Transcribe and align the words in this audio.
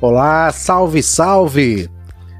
Olá, 0.00 0.52
salve, 0.52 1.02
salve! 1.02 1.90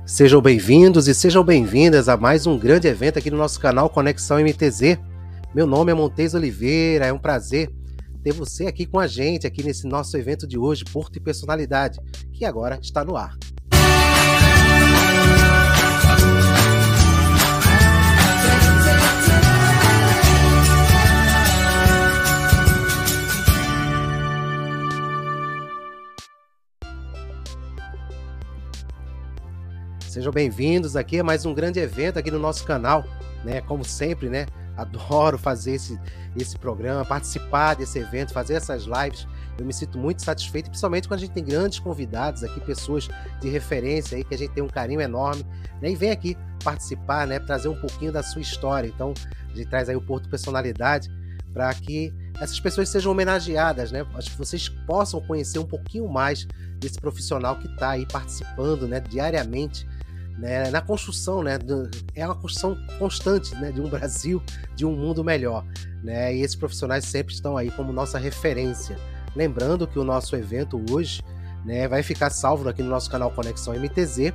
Sejam 0.06 0.40
bem-vindos 0.40 1.08
e 1.08 1.14
sejam 1.14 1.42
bem-vindas 1.42 2.08
a 2.08 2.16
mais 2.16 2.46
um 2.46 2.56
grande 2.56 2.86
evento 2.86 3.18
aqui 3.18 3.32
no 3.32 3.36
nosso 3.36 3.58
canal 3.58 3.90
Conexão 3.90 4.38
MTZ. 4.38 4.96
Meu 5.52 5.66
nome 5.66 5.90
é 5.90 5.94
Montes 5.94 6.34
Oliveira, 6.34 7.06
é 7.06 7.12
um 7.12 7.18
prazer 7.18 7.68
ter 8.22 8.32
você 8.32 8.66
aqui 8.66 8.86
com 8.86 9.00
a 9.00 9.08
gente 9.08 9.44
aqui 9.44 9.64
nesse 9.64 9.88
nosso 9.88 10.16
evento 10.16 10.46
de 10.46 10.56
hoje, 10.56 10.84
Porto 10.84 11.16
e 11.16 11.20
Personalidade, 11.20 11.98
que 12.32 12.44
agora 12.44 12.78
está 12.80 13.04
no 13.04 13.16
ar. 13.16 13.36
Sejam 30.18 30.32
bem-vindos 30.32 30.96
aqui 30.96 31.20
a 31.20 31.22
mais 31.22 31.46
um 31.46 31.54
grande 31.54 31.78
evento 31.78 32.18
aqui 32.18 32.28
no 32.28 32.40
nosso 32.40 32.64
canal, 32.64 33.04
né? 33.44 33.60
Como 33.60 33.84
sempre, 33.84 34.28
né? 34.28 34.46
Adoro 34.76 35.38
fazer 35.38 35.74
esse, 35.74 35.96
esse 36.36 36.58
programa, 36.58 37.04
participar 37.04 37.74
desse 37.74 38.00
evento, 38.00 38.32
fazer 38.32 38.54
essas 38.54 38.82
lives. 38.82 39.28
Eu 39.56 39.64
me 39.64 39.72
sinto 39.72 39.96
muito 39.96 40.24
satisfeito, 40.24 40.70
principalmente 40.70 41.06
quando 41.06 41.18
a 41.18 41.20
gente 41.20 41.34
tem 41.34 41.44
grandes 41.44 41.78
convidados 41.78 42.42
aqui, 42.42 42.58
pessoas 42.58 43.08
de 43.40 43.48
referência 43.48 44.16
aí, 44.16 44.24
que 44.24 44.34
a 44.34 44.36
gente 44.36 44.50
tem 44.50 44.60
um 44.60 44.66
carinho 44.66 45.00
enorme, 45.00 45.46
né? 45.80 45.92
E 45.92 45.94
vem 45.94 46.10
aqui 46.10 46.36
participar, 46.64 47.24
né? 47.24 47.38
Trazer 47.38 47.68
um 47.68 47.80
pouquinho 47.80 48.10
da 48.10 48.24
sua 48.24 48.42
história. 48.42 48.88
Então, 48.88 49.14
a 49.48 49.54
gente 49.54 49.68
traz 49.68 49.88
aí 49.88 49.94
o 49.94 50.00
Porto 50.00 50.28
Personalidade 50.28 51.08
para 51.54 51.72
que 51.74 52.12
essas 52.40 52.58
pessoas 52.58 52.88
sejam 52.88 53.12
homenageadas, 53.12 53.92
né? 53.92 54.04
Que 54.04 54.36
vocês 54.36 54.68
possam 54.68 55.20
conhecer 55.20 55.60
um 55.60 55.66
pouquinho 55.66 56.08
mais 56.08 56.44
desse 56.80 57.00
profissional 57.00 57.54
que 57.54 57.68
está 57.68 57.90
aí 57.90 58.04
participando, 58.04 58.88
né? 58.88 58.98
Diariamente 58.98 59.86
né, 60.38 60.70
na 60.70 60.80
construção, 60.80 61.42
né, 61.42 61.58
do, 61.58 61.90
é 62.14 62.24
uma 62.24 62.34
construção 62.34 62.78
constante, 62.98 63.54
né, 63.56 63.72
de 63.72 63.80
um 63.80 63.88
Brasil, 63.88 64.42
de 64.74 64.86
um 64.86 64.92
mundo 64.94 65.24
melhor, 65.24 65.66
né, 66.02 66.34
e 66.34 66.42
esses 66.42 66.56
profissionais 66.56 67.04
sempre 67.04 67.34
estão 67.34 67.56
aí 67.56 67.70
como 67.72 67.92
nossa 67.92 68.18
referência. 68.18 68.96
Lembrando 69.34 69.86
que 69.86 69.98
o 69.98 70.04
nosso 70.04 70.36
evento 70.36 70.82
hoje, 70.90 71.22
né, 71.64 71.88
vai 71.88 72.02
ficar 72.02 72.30
salvo 72.30 72.68
aqui 72.68 72.82
no 72.82 72.88
nosso 72.88 73.10
canal 73.10 73.32
Conexão 73.32 73.74
MTZ, 73.74 74.32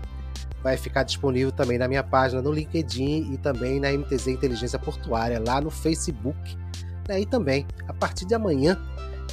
vai 0.62 0.78
ficar 0.78 1.04
disponível 1.04 1.52
também 1.52 1.78
na 1.78 1.88
minha 1.88 2.04
página 2.04 2.42
no 2.42 2.52
LinkedIn 2.52 3.34
e 3.34 3.38
também 3.38 3.80
na 3.80 3.92
MTZ 3.92 4.28
Inteligência 4.28 4.78
Portuária 4.78 5.42
lá 5.46 5.62
no 5.62 5.72
Facebook, 5.72 6.58
né, 7.08 7.22
e 7.22 7.26
também 7.26 7.66
a 7.88 7.94
partir 7.94 8.26
de 8.26 8.36
amanhã 8.36 8.78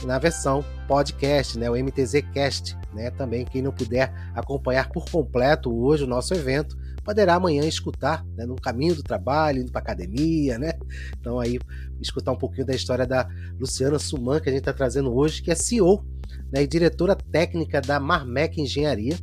na 0.04 0.18
versão 0.18 0.64
podcast, 0.86 1.58
né, 1.58 1.70
o 1.70 1.74
MTZ 1.74 2.22
Cast, 2.32 2.76
né? 2.92 3.10
Também 3.10 3.44
quem 3.44 3.62
não 3.62 3.72
puder 3.72 4.12
acompanhar 4.34 4.88
por 4.90 5.04
completo 5.10 5.72
hoje 5.72 6.04
o 6.04 6.06
nosso 6.06 6.34
evento, 6.34 6.76
poderá 7.04 7.34
amanhã 7.34 7.64
escutar, 7.64 8.24
né, 8.36 8.44
no 8.44 8.56
caminho 8.56 8.94
do 8.94 9.02
trabalho, 9.02 9.62
indo 9.62 9.72
para 9.72 9.80
academia, 9.80 10.58
né? 10.58 10.72
Então 11.18 11.38
aí 11.38 11.58
escutar 12.00 12.32
um 12.32 12.38
pouquinho 12.38 12.66
da 12.66 12.74
história 12.74 13.06
da 13.06 13.28
Luciana 13.58 13.98
Suman 13.98 14.40
que 14.40 14.48
a 14.48 14.52
gente 14.52 14.60
está 14.60 14.72
trazendo 14.72 15.14
hoje, 15.14 15.42
que 15.42 15.50
é 15.50 15.54
CEO, 15.54 16.04
né, 16.52 16.62
e 16.62 16.66
diretora 16.66 17.14
técnica 17.14 17.80
da 17.80 18.00
Marmec 18.00 18.60
Engenharia. 18.60 19.16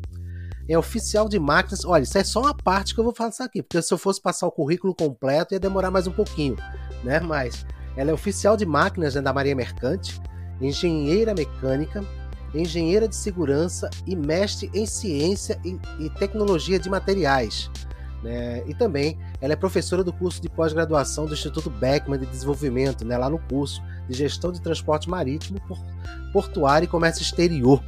É 0.70 0.78
oficial 0.78 1.30
de 1.30 1.40
máquinas. 1.40 1.86
Olha, 1.86 2.04
isso 2.04 2.18
é 2.18 2.24
só 2.26 2.42
uma 2.42 2.54
parte 2.54 2.94
que 2.94 3.00
eu 3.00 3.04
vou 3.04 3.16
falar 3.16 3.32
aqui, 3.40 3.64
porque 3.64 3.82
se 3.82 3.94
eu 3.94 3.98
fosse 3.98 4.22
passar 4.22 4.48
o 4.48 4.52
currículo 4.52 4.94
completo 4.94 5.54
ia 5.54 5.60
demorar 5.60 5.90
mais 5.90 6.08
um 6.08 6.12
pouquinho, 6.12 6.58
né? 7.06 7.22
Mas 7.22 7.66
ela 7.96 8.12
é 8.12 8.14
oficial 8.14 8.56
de 8.56 8.66
máquinas 8.66 9.16
né, 9.16 9.22
da 9.22 9.34
Marinha 9.34 9.56
Mercante, 9.56 10.22
engenheira 10.62 11.34
mecânica, 11.34 12.04
engenheira 12.54 13.08
de 13.08 13.16
segurança 13.16 13.90
e 14.06 14.16
mestre 14.16 14.70
em 14.74 14.86
ciência 14.86 15.60
e, 15.64 15.80
e 16.00 16.10
tecnologia 16.12 16.80
de 16.80 16.90
materiais. 16.90 17.70
Né? 18.24 18.64
E 18.66 18.74
também 18.74 19.18
ela 19.40 19.54
é 19.54 19.56
professora 19.56 20.04
do 20.04 20.12
curso 20.12 20.42
de 20.42 20.50
pós-graduação 20.50 21.26
do 21.26 21.34
Instituto 21.34 21.70
Beckman 21.70 22.20
de 22.20 22.26
Desenvolvimento, 22.26 23.06
né? 23.06 23.18
lá 23.18 23.30
no 23.30 23.40
curso 23.40 23.82
de 24.10 24.18
Gestão 24.18 24.52
de 24.52 24.62
Transporte 24.62 25.10
Marítimo, 25.10 25.60
Portuário 26.34 26.86
e 26.86 26.90
Comércio 26.90 27.22
Exterior. 27.22 27.84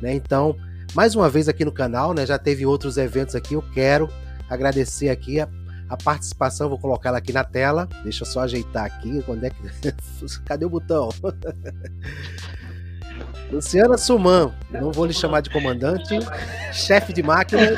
Né? 0.00 0.14
Então, 0.14 0.56
mais 0.94 1.14
uma 1.14 1.28
vez 1.28 1.48
aqui 1.48 1.64
no 1.64 1.72
canal, 1.72 2.14
né? 2.14 2.24
já 2.24 2.38
teve 2.38 2.64
outros 2.64 2.96
eventos 2.96 3.34
aqui, 3.34 3.54
eu 3.54 3.62
quero 3.72 4.08
agradecer 4.48 5.08
aqui 5.08 5.40
a, 5.40 5.48
a 5.92 5.96
participação, 5.96 6.70
vou 6.70 6.78
colocar 6.78 7.10
ela 7.10 7.18
aqui 7.18 7.34
na 7.34 7.44
tela, 7.44 7.86
deixa 8.02 8.22
eu 8.22 8.26
só 8.26 8.40
ajeitar 8.40 8.86
aqui, 8.86 9.22
quando 9.26 9.44
é 9.44 9.50
que... 9.50 9.56
cadê 10.46 10.64
o 10.64 10.70
botão? 10.70 11.10
Luciana 13.52 13.98
Suman, 13.98 14.54
não 14.70 14.90
vou 14.90 15.04
lhe 15.04 15.12
chamar 15.12 15.42
de 15.42 15.50
comandante, 15.50 16.18
chefe 16.72 17.12
de 17.12 17.22
máquinas. 17.22 17.76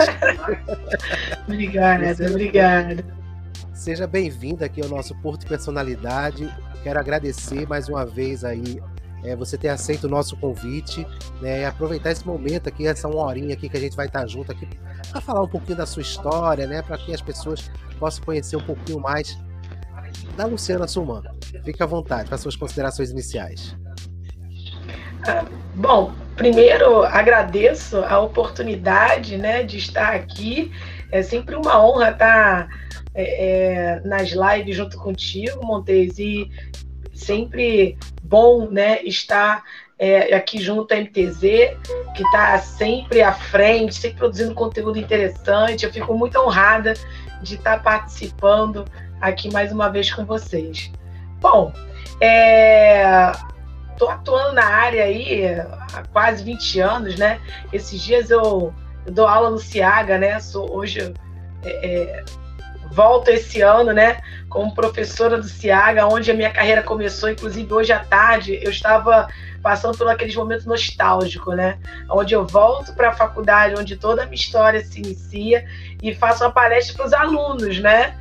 obrigada, 1.49 2.11
Luciana, 2.11 2.31
obrigada. 2.31 3.05
Seja 3.73 4.07
bem-vinda 4.07 4.65
aqui 4.65 4.81
ao 4.81 4.89
nosso 4.89 5.13
Porto 5.17 5.45
Personalidade. 5.49 6.49
Quero 6.85 7.01
agradecer 7.01 7.67
mais 7.67 7.89
uma 7.89 8.07
vez 8.07 8.45
aí 8.45 8.81
é, 9.25 9.35
você 9.35 9.57
ter 9.57 9.69
aceito 9.69 10.05
o 10.05 10.09
nosso 10.09 10.37
convite, 10.37 11.07
né, 11.41 11.63
e 11.63 11.65
aproveitar 11.65 12.13
esse 12.13 12.27
momento 12.27 12.69
aqui, 12.69 12.87
essa 12.87 13.09
uma 13.09 13.25
horinha 13.25 13.55
aqui 13.55 13.69
que 13.69 13.77
a 13.77 13.81
gente 13.81 13.97
vai 13.97 14.07
estar 14.07 14.27
junto 14.27 14.53
aqui, 14.53 14.69
para 15.11 15.21
falar 15.21 15.43
um 15.43 15.49
pouquinho 15.49 15.79
da 15.79 15.87
sua 15.87 16.03
história, 16.03 16.67
né, 16.67 16.83
para 16.83 16.99
que 16.99 17.13
as 17.15 17.23
pessoas 17.23 17.71
possam 17.99 18.25
conhecer 18.25 18.57
um 18.57 18.63
pouquinho 18.63 19.01
mais 19.01 19.39
da 20.37 20.47
Luciana 20.47 20.87
Suman. 20.87 21.23
Fique 21.65 21.83
à 21.83 21.87
vontade 21.87 22.29
para 22.29 22.39
suas 22.39 22.55
considerações 22.55 23.11
iniciais. 23.11 23.77
Bom, 25.75 26.13
primeiro 26.37 27.03
agradeço 27.03 27.99
a 28.05 28.21
oportunidade 28.21 29.39
né, 29.39 29.63
de 29.63 29.79
estar 29.79 30.15
aqui. 30.15 30.71
É 31.11 31.23
sempre 31.23 31.55
uma 31.55 31.83
honra 31.83 32.11
estar 32.11 32.69
é, 33.15 33.47
é, 33.47 34.01
nas 34.01 34.31
lives 34.31 34.77
junto 34.77 34.99
contigo, 34.99 35.65
Montes, 35.65 36.19
e 36.19 36.51
sempre 37.15 37.97
bom 38.25 38.69
né, 38.71 39.03
estar 39.03 39.63
é, 39.99 40.35
aqui 40.35 40.61
junto 40.61 40.93
à 40.93 40.97
MTZ, 40.97 41.41
que 42.17 42.23
está 42.23 42.59
sempre 42.59 43.23
à 43.23 43.33
frente, 43.33 43.95
sempre 43.95 44.19
produzindo 44.19 44.55
conteúdo 44.55 44.99
interessante. 44.99 45.85
Eu 45.85 45.93
fico 45.93 46.15
muito 46.15 46.39
honrada 46.39 46.95
de 47.43 47.55
estar 47.55 47.83
participando 47.83 48.85
aqui 49.21 49.53
mais 49.53 49.71
uma 49.71 49.89
vez 49.89 50.13
com 50.13 50.25
vocês. 50.25 50.91
Bom, 51.41 51.73
é, 52.21 53.05
atuando 54.09 54.55
na 54.55 54.65
área 54.65 55.05
aí 55.05 55.45
há 55.47 56.03
quase 56.13 56.43
20 56.43 56.81
anos, 56.81 57.17
né? 57.17 57.39
Esses 57.73 58.01
dias 58.01 58.31
eu, 58.31 58.75
eu 59.07 59.13
dou 59.13 59.29
aula 59.29 59.51
no 59.51 59.59
Ciaga, 59.59 60.19
né? 60.19 60.41
Sou, 60.41 60.75
hoje 60.75 61.15
é, 61.63 61.71
é, 61.71 62.25
volto 62.91 63.29
esse 63.29 63.61
ano, 63.61 63.93
né? 63.93 64.21
Como 64.55 64.73
professora 64.73 65.37
do 65.37 65.49
Ciaga, 65.49 66.07
onde 66.07 66.31
a 66.31 66.35
minha 66.35 66.49
carreira 66.49 66.81
começou. 66.81 67.29
Inclusive, 67.29 67.75
hoje 67.75 67.93
à 67.93 67.99
tarde, 67.99 68.57
eu 68.63 68.71
estava 68.71 69.29
passando 69.61 69.99
por 69.99 70.09
aqueles 70.09 70.37
momentos 70.37 70.65
nostálgicos, 70.65 71.57
né? 71.57 71.77
Onde 72.09 72.35
eu 72.35 72.47
volto 72.47 72.95
para 72.95 73.09
a 73.09 73.13
faculdade, 73.13 73.75
onde 73.77 73.97
toda 73.97 74.23
a 74.23 74.27
minha 74.27 74.37
história 74.37 74.85
se 74.85 75.01
inicia 75.01 75.67
e 76.01 76.15
faço 76.15 76.45
uma 76.45 76.53
palestra 76.53 76.95
para 76.97 77.07
os 77.07 77.13
alunos, 77.13 77.81
né? 77.81 78.15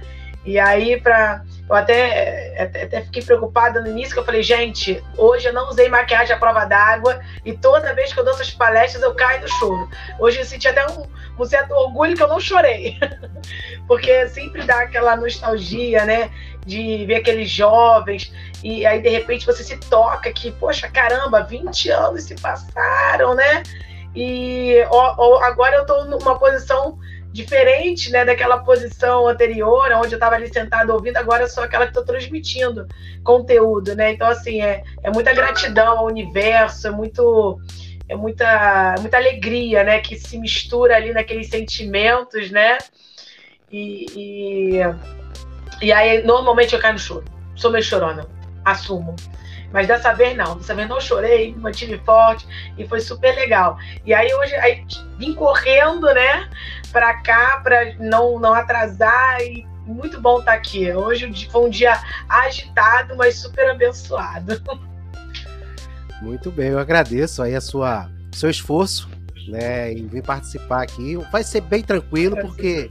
E 0.43 0.57
aí, 0.57 0.99
para 0.99 1.43
eu 1.69 1.75
até, 1.75 2.61
até, 2.61 3.01
fiquei 3.01 3.23
preocupada 3.23 3.79
no 3.81 3.87
início, 3.87 4.13
que 4.13 4.19
eu 4.19 4.25
falei, 4.25 4.43
gente, 4.43 5.01
hoje 5.17 5.47
eu 5.47 5.53
não 5.53 5.69
usei 5.69 5.87
maquiagem 5.87 6.35
à 6.35 6.39
prova 6.39 6.65
d'água 6.65 7.19
e 7.45 7.53
toda 7.53 7.93
vez 7.95 8.13
que 8.13 8.19
eu 8.19 8.23
dou 8.23 8.33
essas 8.33 8.51
palestras 8.51 9.01
eu 9.01 9.15
caio 9.15 9.41
no 9.41 9.47
choro. 9.47 9.89
Hoje 10.19 10.39
eu 10.39 10.45
senti 10.45 10.67
até 10.67 10.85
um, 10.87 11.05
um 11.39 11.45
certo 11.45 11.71
orgulho 11.73 12.15
que 12.15 12.23
eu 12.23 12.27
não 12.27 12.39
chorei, 12.39 12.97
porque 13.87 14.27
sempre 14.27 14.63
dá 14.63 14.79
aquela 14.79 15.15
nostalgia, 15.15 16.05
né, 16.05 16.29
de 16.65 17.05
ver 17.05 17.15
aqueles 17.15 17.49
jovens 17.49 18.33
e 18.63 18.85
aí 18.85 19.01
de 19.01 19.09
repente 19.09 19.45
você 19.45 19.63
se 19.63 19.77
toca 19.77 20.31
que, 20.31 20.51
poxa, 20.51 20.89
caramba, 20.89 21.43
20 21.43 21.89
anos 21.89 22.23
se 22.23 22.35
passaram, 22.35 23.35
né? 23.35 23.63
E 24.15 24.85
ó, 24.89 25.15
ó, 25.17 25.43
agora 25.43 25.77
eu 25.77 25.85
tô 25.85 26.05
numa 26.05 26.37
posição 26.37 26.99
diferente 27.33 28.11
né, 28.11 28.23
daquela 28.23 28.59
posição 28.59 29.27
anterior, 29.27 29.91
onde 29.93 30.13
eu 30.13 30.17
estava 30.17 30.35
ali 30.35 30.53
sentado 30.53 30.93
ouvindo, 30.93 31.17
agora 31.17 31.43
eu 31.43 31.49
sou 31.49 31.63
aquela 31.63 31.85
que 31.85 31.89
estou 31.89 32.05
transmitindo 32.05 32.87
conteúdo, 33.23 33.95
né? 33.95 34.13
Então, 34.13 34.27
assim, 34.27 34.61
é, 34.61 34.83
é 35.01 35.09
muita 35.09 35.33
gratidão 35.33 35.97
ao 35.97 36.05
universo, 36.05 36.87
é 36.87 36.91
muito 36.91 37.59
é 38.07 38.15
muita, 38.15 38.95
muita 38.99 39.17
alegria, 39.17 39.83
né? 39.83 39.99
Que 39.99 40.15
se 40.15 40.37
mistura 40.37 40.95
ali 40.95 41.11
naqueles 41.11 41.49
sentimentos, 41.49 42.51
né? 42.51 42.77
E, 43.71 44.05
e, 44.15 44.79
e 45.81 45.91
aí, 45.91 46.23
normalmente 46.23 46.75
eu 46.75 46.79
caio 46.79 46.93
no 46.93 46.99
choro. 46.99 47.25
Sou 47.55 47.71
meio 47.71 47.83
chorona, 47.83 48.27
assumo. 48.63 49.15
Mas 49.71 49.87
dessa 49.87 50.13
vez 50.13 50.37
não, 50.37 50.55
dessa 50.55 50.75
vez 50.75 50.87
não 50.87 51.01
chorei, 51.01 51.51
me 51.51 51.59
mantive 51.59 51.97
forte 52.05 52.47
e 52.77 52.87
foi 52.87 52.99
super 52.99 53.33
legal. 53.33 53.75
E 54.05 54.13
aí 54.13 54.31
hoje 54.35 54.53
aí, 54.55 54.85
vim 55.17 55.33
correndo, 55.33 56.13
né, 56.13 56.47
para 56.93 57.15
cá 57.21 57.59
para 57.63 57.95
não 57.95 58.39
não 58.39 58.53
atrasar 58.53 59.41
e 59.41 59.67
muito 59.85 60.21
bom 60.21 60.39
estar 60.39 60.51
tá 60.51 60.57
aqui. 60.57 60.89
Hoje 60.93 61.49
foi 61.51 61.65
um 61.65 61.69
dia 61.69 61.99
agitado, 62.29 63.17
mas 63.17 63.35
super 63.35 63.69
abençoado. 63.69 64.61
Muito 66.21 66.49
bem, 66.51 66.69
eu 66.69 66.79
agradeço 66.79 67.41
aí 67.41 67.53
a 67.53 67.59
sua 67.59 68.09
seu 68.31 68.49
esforço, 68.49 69.09
né? 69.49 69.91
E 69.91 70.03
vir 70.03 70.23
participar 70.23 70.83
aqui. 70.83 71.17
Vai 71.31 71.43
ser 71.43 71.61
bem 71.61 71.83
tranquilo, 71.83 72.37
porque 72.37 72.89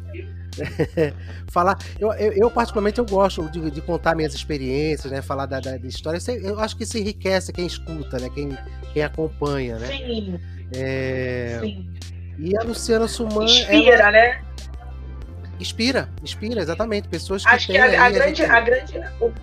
falar. 1.50 1.78
Eu, 1.98 2.12
eu, 2.14 2.32
eu, 2.32 2.50
particularmente, 2.50 2.98
eu 2.98 3.06
gosto 3.06 3.48
de, 3.50 3.70
de, 3.70 3.80
contar 3.80 4.14
minhas 4.14 4.34
experiências, 4.34 5.10
né? 5.10 5.22
Falar 5.22 5.46
da, 5.46 5.60
da, 5.60 5.76
da 5.76 5.86
história. 5.86 6.18
Eu 6.42 6.60
acho 6.60 6.76
que 6.76 6.82
isso 6.82 6.98
enriquece 6.98 7.52
quem 7.52 7.66
escuta, 7.66 8.18
né? 8.18 8.28
Quem, 8.28 8.50
quem 8.92 9.02
acompanha, 9.02 9.78
né? 9.78 9.86
Sim. 9.86 10.40
É... 10.74 11.58
Sim. 11.60 11.90
E 12.38 12.56
a 12.56 12.62
Luciana 12.62 13.06
Suman. 13.08 13.44
Inspira, 13.44 13.96
ela... 13.96 14.10
né? 14.10 14.42
Inspira, 15.60 16.08
inspira, 16.22 16.60
exatamente. 16.60 17.08
Pessoas 17.08 17.44
que 17.44 17.48
Acho 17.48 17.66
que 17.68 17.78
a, 17.78 17.84
a, 18.04 18.10
grande, 18.10 18.44
a, 18.44 18.60
grande, 18.60 19.00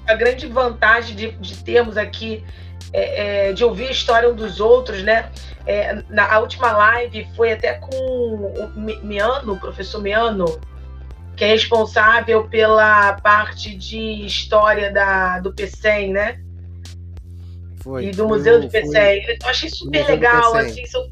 a 0.07 0.15
grande 0.15 0.47
vantagem 0.47 1.15
de, 1.15 1.31
de 1.31 1.63
termos 1.63 1.97
aqui, 1.97 2.43
é, 2.91 3.49
é, 3.49 3.53
de 3.53 3.63
ouvir 3.63 3.87
a 3.87 3.91
história 3.91 4.29
um 4.29 4.35
dos 4.35 4.59
outros, 4.59 5.01
né? 5.01 5.31
É, 5.65 6.03
na 6.09 6.33
a 6.33 6.39
última 6.39 6.71
live 6.73 7.27
foi 7.35 7.53
até 7.53 7.75
com 7.75 7.95
o 7.95 8.69
Miano, 8.75 9.53
o 9.53 9.59
professor 9.59 10.01
Miano, 10.01 10.59
que 11.37 11.45
é 11.45 11.47
responsável 11.47 12.43
pela 12.49 13.13
parte 13.13 13.73
de 13.75 14.25
história 14.25 14.91
da, 14.91 15.39
do 15.39 15.53
PCEM, 15.53 16.11
né? 16.11 16.39
Foi. 17.81 18.07
E 18.07 18.11
do 18.11 18.27
Museu 18.27 18.59
do 18.59 18.67
PCEM. 18.67 19.23
Eu 19.41 19.47
achei 19.47 19.69
super 19.69 20.05
legal, 20.05 20.53
assim, 20.55 20.85
são, 20.85 21.09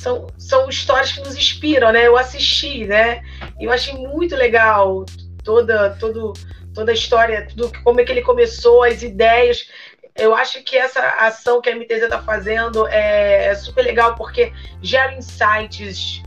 são, 0.00 0.28
são 0.38 0.68
histórias 0.68 1.12
que 1.12 1.20
nos 1.20 1.36
inspiram, 1.36 1.92
né? 1.92 2.06
Eu 2.06 2.16
assisti, 2.16 2.86
né? 2.86 3.22
Eu 3.60 3.70
achei 3.70 3.94
muito 3.94 4.34
legal 4.34 5.04
toda, 5.44 5.90
todo, 6.00 6.32
toda 6.74 6.90
a 6.90 6.94
história, 6.94 7.46
tudo, 7.46 7.70
como 7.84 8.00
é 8.00 8.04
que 8.04 8.10
ele 8.10 8.22
começou, 8.22 8.82
as 8.82 9.02
ideias. 9.02 9.68
Eu 10.16 10.34
acho 10.34 10.62
que 10.62 10.76
essa 10.76 11.00
ação 11.18 11.60
que 11.60 11.68
a 11.68 11.76
MTZ 11.76 12.04
está 12.04 12.22
fazendo 12.22 12.86
é, 12.88 13.48
é 13.48 13.54
super 13.54 13.82
legal 13.82 14.14
porque 14.14 14.52
gera 14.80 15.14
insights, 15.14 16.22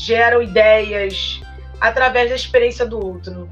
geram 0.00 0.40
ideias, 0.40 1.40
através 1.80 2.30
da 2.30 2.36
experiência 2.36 2.86
do 2.86 3.04
outro. 3.04 3.48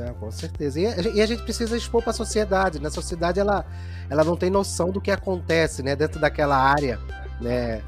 Não, 0.00 0.14
com 0.14 0.30
certeza. 0.30 0.80
E 0.80 0.86
a, 0.86 0.94
e 1.14 1.20
a 1.20 1.26
gente 1.26 1.42
precisa 1.42 1.76
expor 1.76 2.00
para 2.00 2.12
a 2.12 2.14
sociedade. 2.14 2.80
Né? 2.80 2.88
sociedade 2.88 3.38
ela, 3.38 3.66
ela 4.08 4.24
não 4.24 4.34
tem 4.34 4.48
noção 4.48 4.90
do 4.90 5.00
que 5.00 5.10
acontece, 5.10 5.82
né, 5.82 5.94
dentro 5.94 6.18
daquela 6.18 6.56
área, 6.56 6.98
né, 7.38 7.82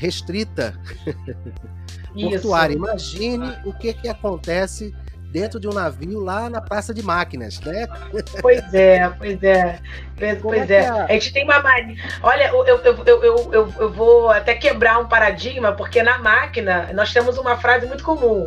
restrita 0.00 0.74
portuária. 2.14 2.74
Imagine 2.74 3.58
o 3.66 3.72
que 3.72 3.92
que 3.92 4.08
acontece 4.08 4.94
dentro 5.30 5.60
de 5.60 5.68
um 5.68 5.72
navio 5.72 6.18
lá 6.18 6.50
na 6.50 6.60
praça 6.60 6.92
de 6.92 7.02
máquinas, 7.02 7.60
né? 7.60 7.86
Pois 8.40 8.74
é, 8.74 9.08
pois 9.10 9.42
é. 9.42 9.78
Pois, 10.40 10.70
é. 10.70 10.74
é. 10.74 10.88
A 10.88 11.12
gente 11.12 11.32
tem 11.32 11.44
uma 11.44 11.62
mania. 11.62 11.96
Olha, 12.22 12.48
eu, 12.48 12.66
eu, 12.66 12.80
eu, 12.84 13.52
eu, 13.52 13.74
eu, 13.78 13.92
vou 13.92 14.30
até 14.30 14.54
quebrar 14.54 14.98
um 14.98 15.06
paradigma, 15.06 15.72
porque 15.72 16.02
na 16.02 16.18
máquina 16.18 16.90
nós 16.94 17.12
temos 17.12 17.38
uma 17.38 17.56
frase 17.56 17.86
muito 17.86 18.02
comum. 18.02 18.44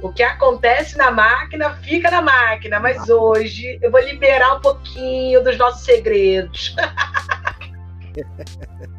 O 0.00 0.12
que 0.12 0.22
acontece 0.22 0.98
na 0.98 1.10
máquina 1.10 1.70
fica 1.82 2.10
na 2.10 2.20
máquina, 2.20 2.80
mas 2.80 3.08
hoje 3.08 3.78
eu 3.80 3.90
vou 3.90 4.00
liberar 4.00 4.56
um 4.56 4.60
pouquinho 4.60 5.42
dos 5.42 5.56
nossos 5.56 5.84
segredos. 5.84 6.74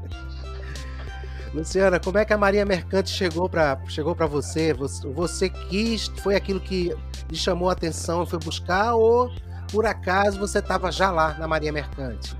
Luciana, 1.55 2.01
como 2.01 2.17
é 2.17 2.25
que 2.25 2.33
a 2.33 2.37
Maria 2.37 2.65
Mercante 2.65 3.09
chegou 3.09 3.47
para 3.47 3.79
chegou 3.87 4.13
você? 4.13 4.73
você? 4.73 5.07
Você 5.07 5.49
quis, 5.49 6.11
foi 6.21 6.35
aquilo 6.35 6.59
que 6.59 6.93
lhe 7.29 7.37
chamou 7.37 7.69
a 7.69 7.71
atenção 7.73 8.23
e 8.23 8.25
foi 8.25 8.39
buscar 8.39 8.93
ou 8.95 9.31
por 9.71 9.85
acaso 9.85 10.37
você 10.37 10.59
estava 10.59 10.91
já 10.91 11.09
lá 11.09 11.33
na 11.39 11.47
Maria 11.47 11.71
Mercante? 11.71 12.35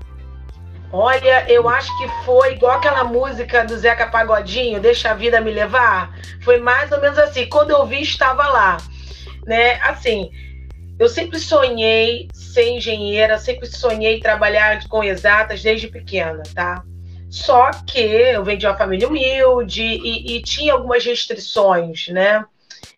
Olha, 0.92 1.50
eu 1.50 1.66
acho 1.66 1.90
que 1.96 2.08
foi 2.26 2.54
igual 2.54 2.76
aquela 2.76 3.04
música 3.04 3.64
do 3.64 3.76
Zeca 3.76 4.06
Pagodinho, 4.06 4.80
Deixa 4.80 5.10
a 5.10 5.14
Vida 5.14 5.40
Me 5.40 5.50
Levar. 5.50 6.14
Foi 6.42 6.58
mais 6.60 6.92
ou 6.92 7.00
menos 7.00 7.18
assim. 7.18 7.48
Quando 7.48 7.70
eu 7.70 7.86
vi, 7.86 8.02
estava 8.02 8.46
lá. 8.46 8.76
Né? 9.46 9.80
Assim, 9.80 10.30
eu 10.98 11.08
sempre 11.08 11.38
sonhei 11.38 12.28
ser 12.32 12.68
engenheira, 12.68 13.38
sempre 13.38 13.66
sonhei 13.66 14.20
trabalhar 14.20 14.86
com 14.88 15.02
exatas 15.02 15.62
desde 15.62 15.88
pequena, 15.88 16.42
tá? 16.54 16.84
Só 17.28 17.70
que 17.86 17.98
eu 17.98 18.44
venho 18.44 18.58
de 18.58 18.66
uma 18.66 18.76
família 18.76 19.08
humilde 19.08 19.82
e, 19.82 20.36
e 20.36 20.42
tinha 20.42 20.72
algumas 20.72 21.04
restrições, 21.04 22.08
né? 22.08 22.44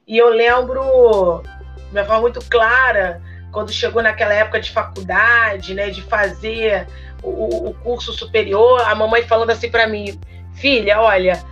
E 0.06 0.16
eu 0.16 0.28
lembro, 0.28 1.42
de 1.90 1.98
uma 1.98 2.04
forma 2.04 2.22
muito 2.22 2.40
clara, 2.48 3.22
quando 3.52 3.72
chegou 3.72 4.02
naquela 4.02 4.34
época 4.34 4.60
de 4.60 4.70
faculdade, 4.70 5.74
né, 5.74 5.90
de 5.90 6.02
fazer 6.02 6.86
o, 7.22 7.68
o 7.68 7.74
curso 7.74 8.12
superior, 8.12 8.80
a 8.82 8.94
mamãe 8.94 9.22
falando 9.22 9.50
assim 9.50 9.70
para 9.70 9.86
mim, 9.86 10.18
filha, 10.54 11.00
olha, 11.00 11.42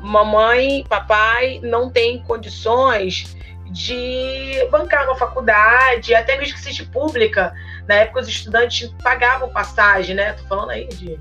mamãe, 0.00 0.84
papai 0.88 1.60
não 1.62 1.90
tem 1.90 2.22
condições 2.22 3.36
de 3.70 4.66
bancar 4.70 5.04
uma 5.04 5.16
faculdade, 5.16 6.14
até 6.14 6.38
mesmo 6.38 6.54
que 6.54 6.60
seja 6.60 6.84
pública. 6.84 7.52
Na 7.88 7.96
época 7.96 8.20
os 8.20 8.28
estudantes 8.28 8.88
pagavam 9.02 9.48
passagem, 9.48 10.14
né? 10.14 10.32
Tô 10.34 10.44
falando 10.44 10.70
aí 10.70 10.86
de 10.88 11.18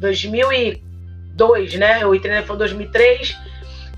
2002, 0.00 1.74
né? 1.74 2.04
O 2.04 2.14
Itrina 2.14 2.42
foi 2.42 2.56
em 2.56 2.58
2003. 2.58 3.36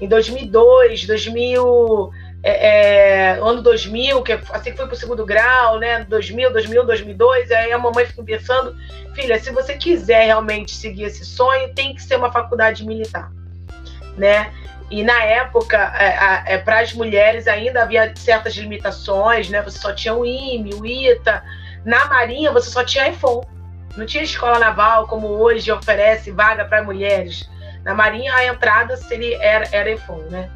Em 0.00 0.08
2002, 0.08 1.06
2000, 1.06 2.10
é, 2.42 2.68
é, 2.68 3.30
ano 3.40 3.62
2000, 3.62 4.22
que 4.22 4.32
é 4.32 4.40
assim 4.50 4.72
que 4.72 4.76
foi 4.76 4.86
para 4.86 4.94
o 4.94 4.98
segundo 4.98 5.24
grau, 5.24 5.78
né? 5.78 6.04
2000, 6.08 6.52
2001, 6.52 6.84
2002. 6.84 7.50
Aí 7.52 7.72
a 7.72 7.78
mamãe 7.78 8.04
ficou 8.04 8.24
pensando, 8.24 8.76
filha, 9.14 9.38
se 9.38 9.50
você 9.52 9.74
quiser 9.74 10.26
realmente 10.26 10.72
seguir 10.72 11.04
esse 11.04 11.24
sonho, 11.24 11.72
tem 11.72 11.94
que 11.94 12.02
ser 12.02 12.16
uma 12.16 12.32
faculdade 12.32 12.84
militar, 12.84 13.30
né? 14.16 14.52
E 14.90 15.02
na 15.02 15.22
época, 15.22 15.78
é, 15.96 16.54
é, 16.54 16.58
para 16.58 16.80
as 16.80 16.92
mulheres 16.92 17.46
ainda 17.46 17.82
havia 17.82 18.12
certas 18.14 18.54
limitações, 18.54 19.48
né? 19.48 19.62
Você 19.62 19.78
só 19.78 19.94
tinha 19.94 20.12
o 20.12 20.26
IME, 20.26 20.74
o 20.74 20.84
ITA. 20.84 21.42
Na 21.84 22.06
Marinha, 22.06 22.52
você 22.52 22.68
só 22.68 22.84
tinha 22.84 23.08
EFON. 23.08 23.40
Não 23.96 24.06
tinha 24.06 24.22
escola 24.22 24.58
naval 24.58 25.06
como 25.06 25.26
hoje 25.28 25.70
oferece 25.70 26.30
vaga 26.30 26.64
para 26.64 26.82
mulheres. 26.82 27.48
Na 27.84 27.94
Marinha, 27.94 28.34
a 28.34 28.46
entrada 28.46 28.96
seria, 28.96 29.42
era, 29.42 29.68
era 29.72 29.90
EFON, 29.90 30.18
né? 30.30 30.50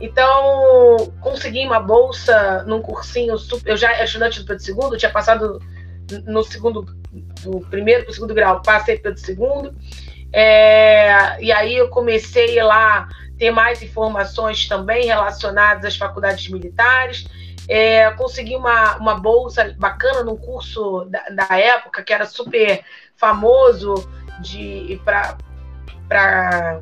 Então, 0.00 1.12
consegui 1.20 1.66
uma 1.66 1.80
bolsa 1.80 2.64
num 2.64 2.80
cursinho. 2.80 3.36
Super, 3.36 3.70
eu 3.70 3.76
já 3.76 3.92
era 3.92 4.04
estudante 4.04 4.40
do 4.40 4.46
Pedro 4.46 4.90
II, 4.92 4.98
tinha 4.98 5.10
passado 5.10 5.60
no 6.26 6.42
segundo, 6.42 6.82
do 7.42 7.60
primeiro 7.68 8.04
para 8.04 8.10
o 8.10 8.14
segundo 8.14 8.34
grau, 8.34 8.62
passei 8.62 8.98
pelo 8.98 9.16
segundo. 9.18 9.74
É, 10.32 11.42
e 11.42 11.52
aí 11.52 11.76
eu 11.76 11.88
comecei 11.88 12.62
lá 12.62 13.08
ter 13.36 13.50
mais 13.50 13.82
informações 13.82 14.66
também 14.68 15.06
relacionadas 15.06 15.84
às 15.84 15.96
faculdades 15.96 16.48
militares. 16.48 17.26
É, 17.72 18.10
consegui 18.12 18.56
uma, 18.56 18.96
uma 18.96 19.14
bolsa 19.14 19.72
bacana 19.78 20.24
num 20.24 20.36
curso 20.36 21.04
da, 21.08 21.22
da 21.28 21.56
época 21.56 22.02
que 22.02 22.12
era 22.12 22.26
super 22.26 22.82
famoso 23.16 23.94
de 24.40 25.00
para 25.04 26.80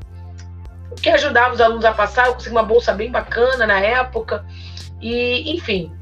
que 1.03 1.11
ajudava 1.11 1.53
os 1.53 1.61
alunos 1.61 1.85
a 1.85 1.93
passar. 1.93 2.29
Eu 2.29 2.35
consegui 2.35 2.55
uma 2.55 2.63
bolsa 2.63 2.95
bem 2.95 3.11
bacana 3.11 3.67
na 3.67 3.79
época. 3.79 4.45
E, 5.01 5.55
enfim, 5.55 5.93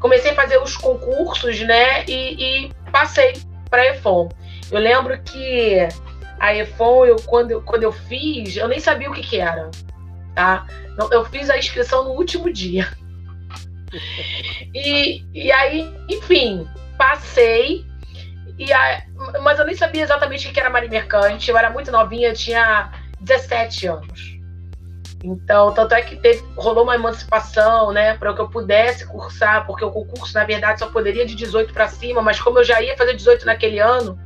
comecei 0.00 0.30
a 0.30 0.34
fazer 0.34 0.56
os 0.58 0.76
concursos, 0.78 1.60
né? 1.60 2.04
E, 2.06 2.64
e 2.66 2.72
passei 2.90 3.34
para 3.68 3.82
a 3.82 3.86
EFON. 3.88 4.30
Eu 4.70 4.80
lembro 4.80 5.20
que 5.22 5.76
a 6.40 6.54
EFON, 6.54 7.04
eu, 7.04 7.16
quando, 7.26 7.50
eu, 7.50 7.62
quando 7.62 7.82
eu 7.82 7.92
fiz, 7.92 8.56
eu 8.56 8.66
nem 8.66 8.80
sabia 8.80 9.10
o 9.10 9.14
que, 9.14 9.22
que 9.22 9.38
era. 9.38 9.70
Tá? 10.34 10.66
Eu 11.10 11.24
fiz 11.26 11.50
a 11.50 11.58
inscrição 11.58 12.04
no 12.04 12.10
último 12.12 12.50
dia. 12.50 12.88
E, 14.74 15.22
e 15.34 15.52
aí, 15.52 15.94
enfim, 16.08 16.66
passei. 16.96 17.84
E 18.58 18.72
a, 18.72 19.02
mas 19.42 19.58
eu 19.58 19.66
nem 19.66 19.74
sabia 19.74 20.02
exatamente 20.02 20.48
o 20.48 20.52
que 20.52 20.58
era 20.58 20.70
Maria 20.70 20.88
Mercante. 20.88 21.50
Eu 21.50 21.58
era 21.58 21.68
muito 21.68 21.92
novinha, 21.92 22.28
eu 22.28 22.34
tinha 22.34 22.90
17 23.20 23.86
anos. 23.86 24.38
Então, 25.22 25.72
tanto 25.72 25.94
é 25.94 26.02
que 26.02 26.16
teve, 26.16 26.42
rolou 26.56 26.82
uma 26.82 26.96
emancipação, 26.96 27.92
né, 27.92 28.14
para 28.14 28.34
que 28.34 28.40
eu 28.40 28.48
pudesse 28.48 29.06
cursar, 29.06 29.66
porque 29.66 29.84
o 29.84 29.90
concurso, 29.90 30.34
na 30.34 30.44
verdade, 30.44 30.80
só 30.80 30.88
poderia 30.88 31.24
de 31.24 31.36
18 31.36 31.72
para 31.72 31.86
cima, 31.86 32.20
mas 32.20 32.40
como 32.40 32.58
eu 32.58 32.64
já 32.64 32.80
ia 32.82 32.96
fazer 32.96 33.14
18 33.14 33.46
naquele 33.46 33.78
ano, 33.78 34.18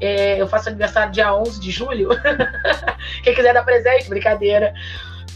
é, 0.00 0.40
eu 0.40 0.46
faço 0.46 0.68
aniversário 0.68 1.12
dia 1.12 1.34
11 1.34 1.60
de 1.60 1.70
julho. 1.70 2.10
Quem 3.24 3.34
quiser 3.34 3.54
dar 3.54 3.62
presente, 3.62 4.08
brincadeira. 4.08 4.74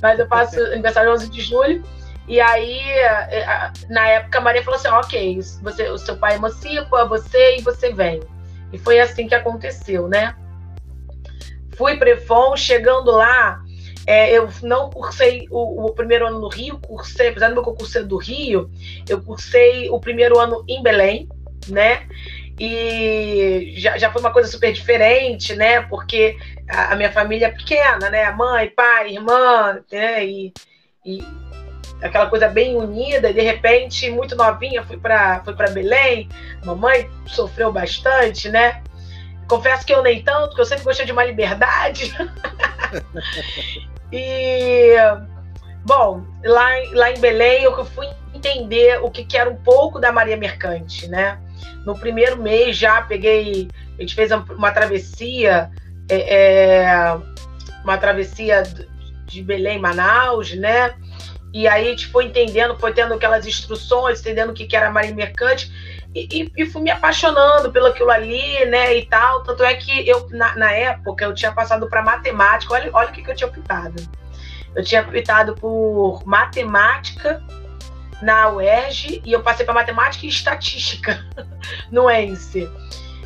Mas 0.02 0.18
eu 0.18 0.26
faço 0.26 0.60
aniversário 0.60 1.12
11 1.12 1.30
de 1.30 1.40
julho. 1.40 1.82
E 2.28 2.40
aí, 2.40 2.80
é, 2.80 3.72
na 3.88 4.08
época, 4.08 4.38
a 4.38 4.40
Maria 4.40 4.62
falou 4.62 4.78
assim: 4.78 4.88
ok, 4.88 5.40
você, 5.62 5.88
o 5.88 5.98
seu 5.98 6.16
pai 6.16 6.36
emancipa 6.36 7.06
você 7.06 7.56
e 7.58 7.62
você 7.62 7.92
vem. 7.92 8.20
E 8.72 8.78
foi 8.78 8.98
assim 8.98 9.28
que 9.28 9.34
aconteceu, 9.34 10.08
né? 10.08 10.34
Fui 11.76 11.96
prefon, 11.96 12.56
chegando 12.56 13.10
lá, 13.10 13.62
é, 14.06 14.32
eu 14.32 14.48
não 14.62 14.90
cursei 14.90 15.46
o, 15.50 15.86
o, 15.86 15.92
primeiro 15.92 16.26
ano 16.26 16.40
no 16.40 16.48
Rio, 16.48 16.78
cursei, 16.78 17.28
apesar 17.28 17.48
do 17.48 17.54
meu 17.54 17.62
concurso 17.62 18.04
do 18.04 18.16
Rio, 18.16 18.70
eu 19.08 19.22
cursei 19.22 19.88
o 19.90 20.00
primeiro 20.00 20.38
ano 20.38 20.64
em 20.66 20.82
Belém, 20.82 21.28
né? 21.68 22.06
e 22.58 23.74
já, 23.76 23.98
já 23.98 24.10
foi 24.10 24.20
uma 24.20 24.32
coisa 24.32 24.50
super 24.50 24.72
diferente, 24.72 25.54
né? 25.54 25.82
Porque 25.82 26.36
a, 26.68 26.92
a 26.92 26.96
minha 26.96 27.12
família 27.12 27.46
é 27.46 27.50
pequena, 27.50 28.08
né? 28.08 28.30
Mãe, 28.30 28.68
pai, 28.70 29.12
irmã, 29.12 29.80
né? 29.92 30.24
E, 30.24 30.52
e 31.04 31.22
aquela 32.02 32.26
coisa 32.26 32.48
bem 32.48 32.76
unida, 32.76 33.30
e 33.30 33.34
de 33.34 33.40
repente, 33.40 34.10
muito 34.10 34.36
novinha, 34.36 34.84
fui 34.84 34.96
para 34.96 35.42
fui 35.44 35.54
Belém. 35.72 36.28
Mamãe 36.64 37.10
sofreu 37.26 37.72
bastante, 37.72 38.48
né? 38.48 38.82
Confesso 39.48 39.86
que 39.86 39.94
eu 39.94 40.02
nem 40.02 40.22
tanto, 40.22 40.48
porque 40.48 40.60
eu 40.60 40.66
sempre 40.66 40.84
gostei 40.84 41.06
de 41.06 41.12
uma 41.12 41.24
liberdade. 41.24 42.14
e, 44.12 44.96
bom, 45.84 46.24
lá, 46.44 46.68
lá 46.92 47.10
em 47.10 47.20
Belém 47.20 47.62
eu 47.62 47.84
fui 47.84 48.08
entender 48.34 49.00
o 49.02 49.10
que, 49.10 49.24
que 49.24 49.36
era 49.36 49.48
um 49.48 49.56
pouco 49.56 49.98
da 49.98 50.12
Maria 50.12 50.36
Mercante, 50.36 51.08
né? 51.08 51.38
No 51.84 51.96
primeiro 51.98 52.36
mês 52.36 52.76
já 52.76 53.00
peguei, 53.02 53.68
a 53.96 54.00
gente 54.00 54.14
fez 54.14 54.30
uma 54.32 54.72
travessia, 54.72 55.70
é, 56.10 56.34
é, 56.34 57.16
uma 57.84 57.96
travessia 57.96 58.64
de 59.26 59.42
Belém, 59.42 59.78
Manaus, 59.78 60.54
né? 60.54 60.94
E 61.56 61.66
aí 61.66 61.98
foi 61.98 62.26
entendendo, 62.26 62.78
foi 62.78 62.92
tendo 62.92 63.14
aquelas 63.14 63.46
instruções, 63.46 64.20
entendendo 64.20 64.50
o 64.50 64.52
que, 64.52 64.66
que 64.66 64.76
era 64.76 64.90
Maria 64.90 65.14
Mercante, 65.14 65.72
e, 66.14 66.28
e, 66.30 66.52
e, 66.54 66.66
fui 66.66 66.82
me 66.82 66.90
apaixonando 66.90 67.72
pelo 67.72 67.86
aquilo 67.86 68.10
ali, 68.10 68.62
né, 68.66 68.94
e 68.94 69.06
tal. 69.06 69.42
Tanto 69.42 69.64
é 69.64 69.74
que 69.74 70.06
eu, 70.06 70.28
na, 70.32 70.54
na 70.54 70.70
época, 70.70 71.24
eu 71.24 71.34
tinha 71.34 71.50
passado 71.52 71.88
para 71.88 72.02
matemática, 72.02 72.74
olha, 72.74 72.90
olha 72.92 73.08
o 73.08 73.12
que, 73.12 73.22
que 73.22 73.30
eu 73.30 73.34
tinha 73.34 73.48
optado. 73.48 74.06
Eu 74.74 74.84
tinha 74.84 75.00
optado 75.00 75.54
por 75.54 76.26
matemática 76.26 77.42
na 78.20 78.50
UERJ 78.50 79.22
e 79.24 79.32
eu 79.32 79.42
passei 79.42 79.64
para 79.64 79.72
matemática 79.72 80.26
e 80.26 80.28
estatística 80.28 81.24
no 81.90 82.10
ENSE. 82.10 82.70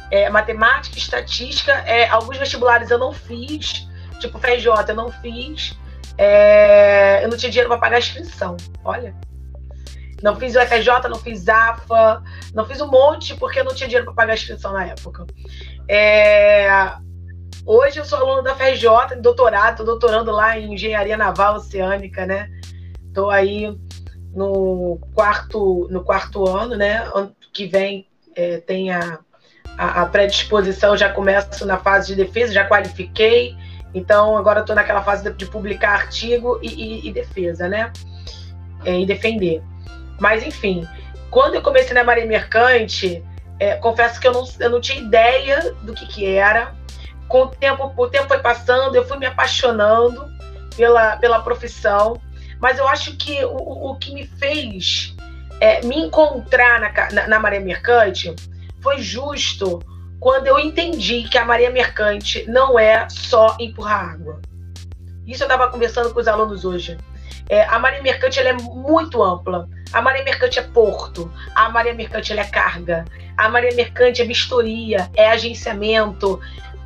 É, 0.09 0.31
matemática 0.31 0.95
e 0.95 1.01
estatística, 1.01 1.73
é, 1.73 2.09
alguns 2.09 2.39
vestibulares 2.39 2.93
eu 2.93 2.99
não 2.99 3.13
fiz, 3.13 3.89
tipo 4.21 4.39
FJ 4.39 4.69
eu 4.87 4.95
não 4.95 5.11
fiz, 5.11 5.77
é, 6.23 7.25
eu 7.25 7.31
não 7.31 7.37
tinha 7.39 7.51
dinheiro 7.51 7.71
para 7.71 7.79
pagar 7.79 7.97
a 7.97 8.01
inscrição, 8.01 8.55
olha. 8.85 9.15
Não 10.23 10.37
fiz 10.37 10.55
o 10.55 10.61
FJ, 10.61 11.09
não 11.09 11.19
fiz 11.19 11.49
AFA, 11.49 12.23
não 12.53 12.67
fiz 12.67 12.79
um 12.83 12.91
monte 12.91 13.35
porque 13.37 13.61
eu 13.61 13.65
não 13.65 13.75
tinha 13.75 13.89
dinheiro 13.89 14.05
para 14.05 14.15
pagar 14.15 14.33
a 14.33 14.37
inscrição 14.37 14.71
na 14.75 14.85
época. 14.85 15.25
É, 15.89 16.69
hoje 17.65 18.01
eu 18.01 18.05
sou 18.05 18.19
aluno 18.19 18.43
da 18.43 18.55
FJ, 18.55 19.17
doutorado, 19.23 19.71
estou 19.71 19.87
doutorando 19.87 20.31
lá 20.31 20.59
em 20.59 20.75
Engenharia 20.75 21.17
Naval 21.17 21.55
Oceânica, 21.55 22.27
né? 22.27 22.51
Estou 23.09 23.31
aí 23.31 23.75
no 24.35 25.01
quarto, 25.15 25.89
no 25.91 26.05
quarto 26.05 26.47
ano, 26.47 26.77
né? 26.77 27.11
Ano 27.15 27.35
que 27.51 27.67
vem 27.67 28.07
é, 28.37 28.59
tem 28.59 28.91
a, 28.91 29.21
a, 29.79 30.03
a 30.03 30.07
predisposição, 30.07 30.99
já 30.99 31.09
começo 31.09 31.65
na 31.65 31.79
fase 31.79 32.09
de 32.09 32.25
defesa, 32.25 32.53
já 32.53 32.69
qualifiquei, 32.69 33.57
então 33.95 34.37
agora 34.37 34.61
estou 34.61 34.75
naquela 34.75 35.03
fase 35.03 35.25
de, 35.25 35.37
de 35.37 35.47
publicar 35.47 35.93
artigo 35.93 36.59
e, 36.63 36.69
e, 36.69 37.09
e 37.09 37.13
defesa, 37.13 37.69
né? 37.69 37.93
É, 38.85 38.99
e 38.99 39.07
defender. 39.07 39.63
Mas 40.19 40.43
enfim, 40.43 40.87
quando 41.31 41.55
eu 41.55 41.63
comecei 41.63 41.95
na 41.95 42.05
Marinha 42.05 42.27
Mercante, 42.27 43.23
é, 43.59 43.77
confesso 43.77 44.21
que 44.21 44.27
eu 44.27 44.33
não, 44.33 44.45
eu 44.59 44.71
não 44.71 44.81
tinha 44.81 45.01
ideia 45.01 45.75
do 45.83 45.93
que, 45.93 46.07
que 46.07 46.27
era. 46.27 46.75
Com 47.29 47.43
o 47.43 47.49
tempo, 47.49 47.93
o 47.97 48.09
tempo 48.09 48.27
foi 48.27 48.39
passando, 48.39 48.95
eu 48.97 49.07
fui 49.07 49.19
me 49.19 49.27
apaixonando 49.27 50.27
pela, 50.77 51.17
pela 51.17 51.41
profissão. 51.41 52.21
Mas 52.59 52.79
eu 52.79 52.89
acho 52.89 53.17
que 53.17 53.45
o, 53.45 53.91
o 53.91 53.97
que 53.97 54.13
me 54.13 54.27
fez 54.27 55.15
é, 55.61 55.83
me 55.83 55.97
encontrar 55.99 56.81
na, 56.81 57.11
na, 57.13 57.29
na 57.29 57.39
Maria 57.39 57.61
Mercante 57.61 58.35
foi 58.81 58.99
justo 58.99 59.79
quando 60.21 60.47
eu 60.47 60.59
entendi 60.59 61.25
que 61.25 61.39
a 61.39 61.45
Maria 61.45 61.71
Mercante 61.71 62.45
não 62.47 62.79
é 62.79 63.09
só 63.09 63.57
empurrar 63.59 64.11
água. 64.11 64.41
Isso 65.27 65.43
eu 65.43 65.47
estava 65.47 65.71
conversando 65.71 66.13
com 66.13 66.21
os 66.21 66.29
alunos 66.29 66.65
hoje. 66.65 66.99
É, 67.49 67.65
a 67.65 67.79
Maria 67.79 68.03
Mercante 68.03 68.39
ela 68.39 68.51
é 68.51 68.53
muito 68.53 69.23
ampla. 69.23 69.69
A 69.93 70.01
Maria 70.01 70.23
Mercante 70.23 70.59
é 70.59 70.63
porto, 70.63 71.33
a 71.55 71.69
Maria 71.69 71.95
Mercante 71.95 72.31
ela 72.31 72.43
é 72.43 72.45
carga, 72.45 73.05
a 73.37 73.49
Maria 73.49 73.75
Mercante 73.75 74.23
é 74.23 74.25
vistoria, 74.25 75.11
é 75.17 75.31
agenciamento, 75.31 76.41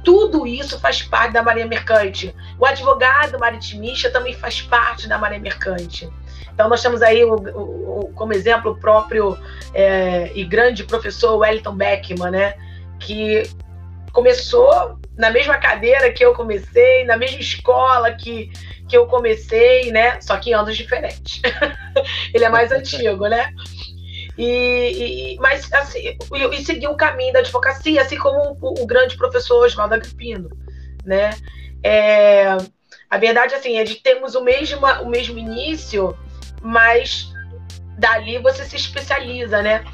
tudo 0.05 0.47
isso 0.47 0.79
faz 0.79 1.03
parte 1.03 1.33
da 1.33 1.43
Marinha 1.43 1.67
Mercante. 1.67 2.35
O 2.59 2.67
advogado 2.67 3.39
maritimista 3.39 4.11
também 4.11 4.35
faz 4.35 4.61
parte 4.61 5.09
da 5.09 5.19
Marinha 5.19 5.41
Mercante. 5.41 6.09
Então, 6.53 6.69
nós 6.69 6.83
temos 6.83 7.03
aí, 7.03 7.25
o, 7.25 7.35
o, 7.35 8.13
como 8.15 8.33
exemplo, 8.33 8.73
o 8.73 8.77
próprio 8.77 9.37
é, 9.73 10.31
e 10.35 10.45
grande 10.45 10.85
professor 10.85 11.37
Wellington 11.39 11.75
Beckman, 11.75 12.31
né? 12.31 12.55
Que 13.05 13.43
começou 14.13 14.99
na 15.17 15.31
mesma 15.31 15.59
cadeira 15.59 16.13
que 16.13 16.25
eu 16.25 16.35
comecei, 16.35 17.05
na 17.05 17.17
mesma 17.17 17.41
escola 17.41 18.13
que, 18.13 18.51
que 18.89 18.97
eu 18.97 19.07
comecei, 19.07 19.91
né? 19.93 20.21
Só 20.21 20.37
que 20.37 20.51
em 20.51 20.55
anos 20.55 20.77
diferentes. 20.77 21.43
Ele 22.33 22.45
é 22.45 22.49
mais 22.49 22.71
antigo, 22.73 23.27
né? 23.27 23.53
E, 24.37 25.35
e, 25.35 25.37
mas 25.39 25.73
assim, 25.73 26.17
e 26.53 26.65
seguir 26.65 26.89
o 26.89 26.97
caminho 26.97 27.33
da 27.33 27.39
advocacia, 27.41 28.03
assim 28.03 28.17
como 28.17 28.59
o, 28.61 28.83
o 28.83 28.87
grande 28.87 29.17
professor 29.17 29.65
Oswaldo 29.65 29.95
Agripino, 29.95 30.51
né? 31.05 31.31
É, 31.83 32.57
a 33.11 33.19
verdade 33.19 33.55
assim 33.55 33.79
é 33.79 33.85
de 33.85 33.97
termos 33.97 34.35
o 34.35 34.43
mesmo, 34.43 34.85
o 35.03 35.09
mesmo 35.09 35.39
início, 35.39 36.17
mas 36.63 37.33
dali 37.97 38.39
você 38.39 38.65
se 38.65 38.77
especializa, 38.77 39.63
né? 39.63 39.85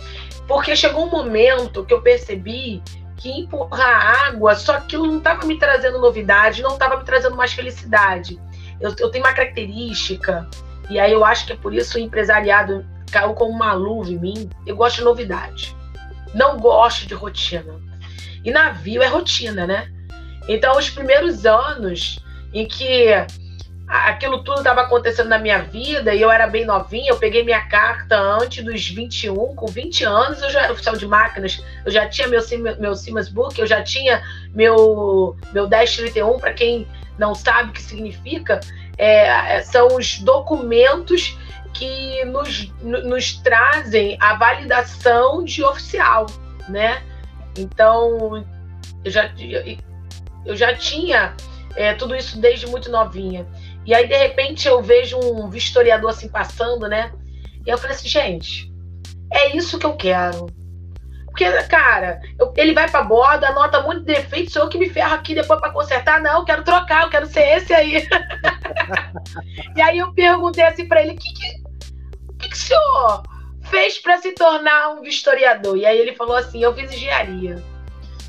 Porque 0.48 0.74
chegou 0.74 1.06
um 1.06 1.10
momento 1.10 1.84
que 1.84 1.92
eu 1.92 2.00
percebi 2.00 2.82
que 3.20 3.30
empurrar 3.30 4.28
água, 4.28 4.54
só 4.54 4.76
aquilo 4.76 5.06
não 5.06 5.18
estava 5.18 5.46
me 5.46 5.58
trazendo 5.58 5.98
novidade, 5.98 6.62
não 6.62 6.72
estava 6.72 6.96
me 6.96 7.04
trazendo 7.04 7.36
mais 7.36 7.52
felicidade. 7.52 8.40
Eu, 8.80 8.94
eu 8.98 9.10
tenho 9.10 9.24
uma 9.24 9.34
característica, 9.34 10.48
e 10.88 10.98
aí 10.98 11.12
eu 11.12 11.22
acho 11.22 11.46
que 11.46 11.52
é 11.52 11.56
por 11.56 11.74
isso 11.74 11.98
o 11.98 12.00
empresariado 12.00 12.84
caiu 13.12 13.34
como 13.34 13.52
uma 13.52 13.74
luva 13.74 14.10
em 14.10 14.18
mim. 14.18 14.50
Eu 14.66 14.74
gosto 14.74 14.96
de 14.96 15.04
novidade. 15.04 15.76
Não 16.34 16.58
gosto 16.58 17.06
de 17.06 17.12
rotina. 17.12 17.78
E 18.42 18.50
navio 18.50 19.02
é 19.02 19.06
rotina, 19.06 19.66
né? 19.66 19.92
Então, 20.48 20.78
os 20.78 20.88
primeiros 20.88 21.44
anos 21.44 22.24
em 22.54 22.66
que 22.66 23.08
aquilo 23.90 24.44
tudo 24.44 24.58
estava 24.58 24.82
acontecendo 24.82 25.28
na 25.28 25.38
minha 25.38 25.58
vida 25.58 26.14
e 26.14 26.22
eu 26.22 26.30
era 26.30 26.46
bem 26.46 26.64
novinha, 26.64 27.10
eu 27.10 27.16
peguei 27.16 27.42
minha 27.42 27.66
carta 27.66 28.16
antes 28.16 28.64
dos 28.64 28.88
21, 28.88 29.34
com 29.56 29.66
20 29.66 30.04
anos 30.04 30.40
eu 30.40 30.50
já 30.50 30.62
era 30.62 30.72
oficial 30.72 30.96
de 30.96 31.06
máquinas, 31.06 31.60
eu 31.84 31.90
já 31.90 32.08
tinha 32.08 32.28
meu, 32.28 32.40
meu 32.78 32.94
Siemens 32.94 33.28
Book, 33.28 33.58
eu 33.58 33.66
já 33.66 33.82
tinha 33.82 34.22
meu, 34.54 35.36
meu 35.52 35.68
1031, 35.68 36.38
para 36.38 36.52
quem 36.52 36.86
não 37.18 37.34
sabe 37.34 37.70
o 37.70 37.72
que 37.72 37.82
significa, 37.82 38.60
é, 38.96 39.60
são 39.62 39.96
os 39.96 40.20
documentos 40.20 41.36
que 41.74 42.24
nos, 42.26 42.72
nos 42.82 43.34
trazem 43.38 44.16
a 44.20 44.34
validação 44.34 45.44
de 45.44 45.64
oficial, 45.64 46.26
né? 46.68 47.02
Então, 47.58 48.46
eu 49.04 49.10
já, 49.10 49.30
eu 50.46 50.56
já 50.56 50.74
tinha 50.74 51.34
é, 51.76 51.94
tudo 51.94 52.14
isso 52.14 52.40
desde 52.40 52.66
muito 52.66 52.90
novinha. 52.90 53.46
E 53.90 53.94
aí, 53.94 54.06
de 54.06 54.16
repente, 54.16 54.68
eu 54.68 54.80
vejo 54.80 55.18
um 55.18 55.50
vistoriador 55.50 56.10
assim 56.10 56.28
passando, 56.28 56.86
né? 56.86 57.10
E 57.66 57.70
eu 57.70 57.76
falei 57.76 57.96
assim, 57.96 58.06
gente, 58.08 58.72
é 59.32 59.56
isso 59.56 59.80
que 59.80 59.84
eu 59.84 59.96
quero. 59.96 60.46
Porque, 61.26 61.44
cara, 61.64 62.20
eu, 62.38 62.54
ele 62.56 62.72
vai 62.72 62.88
pra 62.88 63.02
borda, 63.02 63.48
anota 63.48 63.82
muito 63.82 64.04
defeito, 64.04 64.52
sou 64.52 64.62
eu 64.62 64.68
que 64.68 64.78
me 64.78 64.88
ferro 64.88 65.14
aqui 65.14 65.34
depois 65.34 65.58
para 65.58 65.72
consertar. 65.72 66.22
Não, 66.22 66.38
eu 66.38 66.44
quero 66.44 66.62
trocar, 66.62 67.02
eu 67.02 67.10
quero 67.10 67.26
ser 67.26 67.40
esse 67.56 67.74
aí. 67.74 68.06
e 69.74 69.82
aí 69.82 69.98
eu 69.98 70.14
perguntei 70.14 70.62
assim 70.62 70.86
pra 70.86 71.02
ele, 71.02 71.14
que, 71.14 71.34
que, 71.34 71.62
que, 72.38 72.48
que 72.48 72.54
o 72.54 72.56
senhor 72.56 73.22
fez 73.62 73.98
para 73.98 74.18
se 74.18 74.30
tornar 74.36 74.90
um 74.90 75.02
vistoriador? 75.02 75.76
E 75.76 75.84
aí 75.84 75.98
ele 75.98 76.14
falou 76.14 76.36
assim: 76.36 76.62
eu 76.62 76.72
fiz 76.76 76.92
engenharia. 76.92 77.60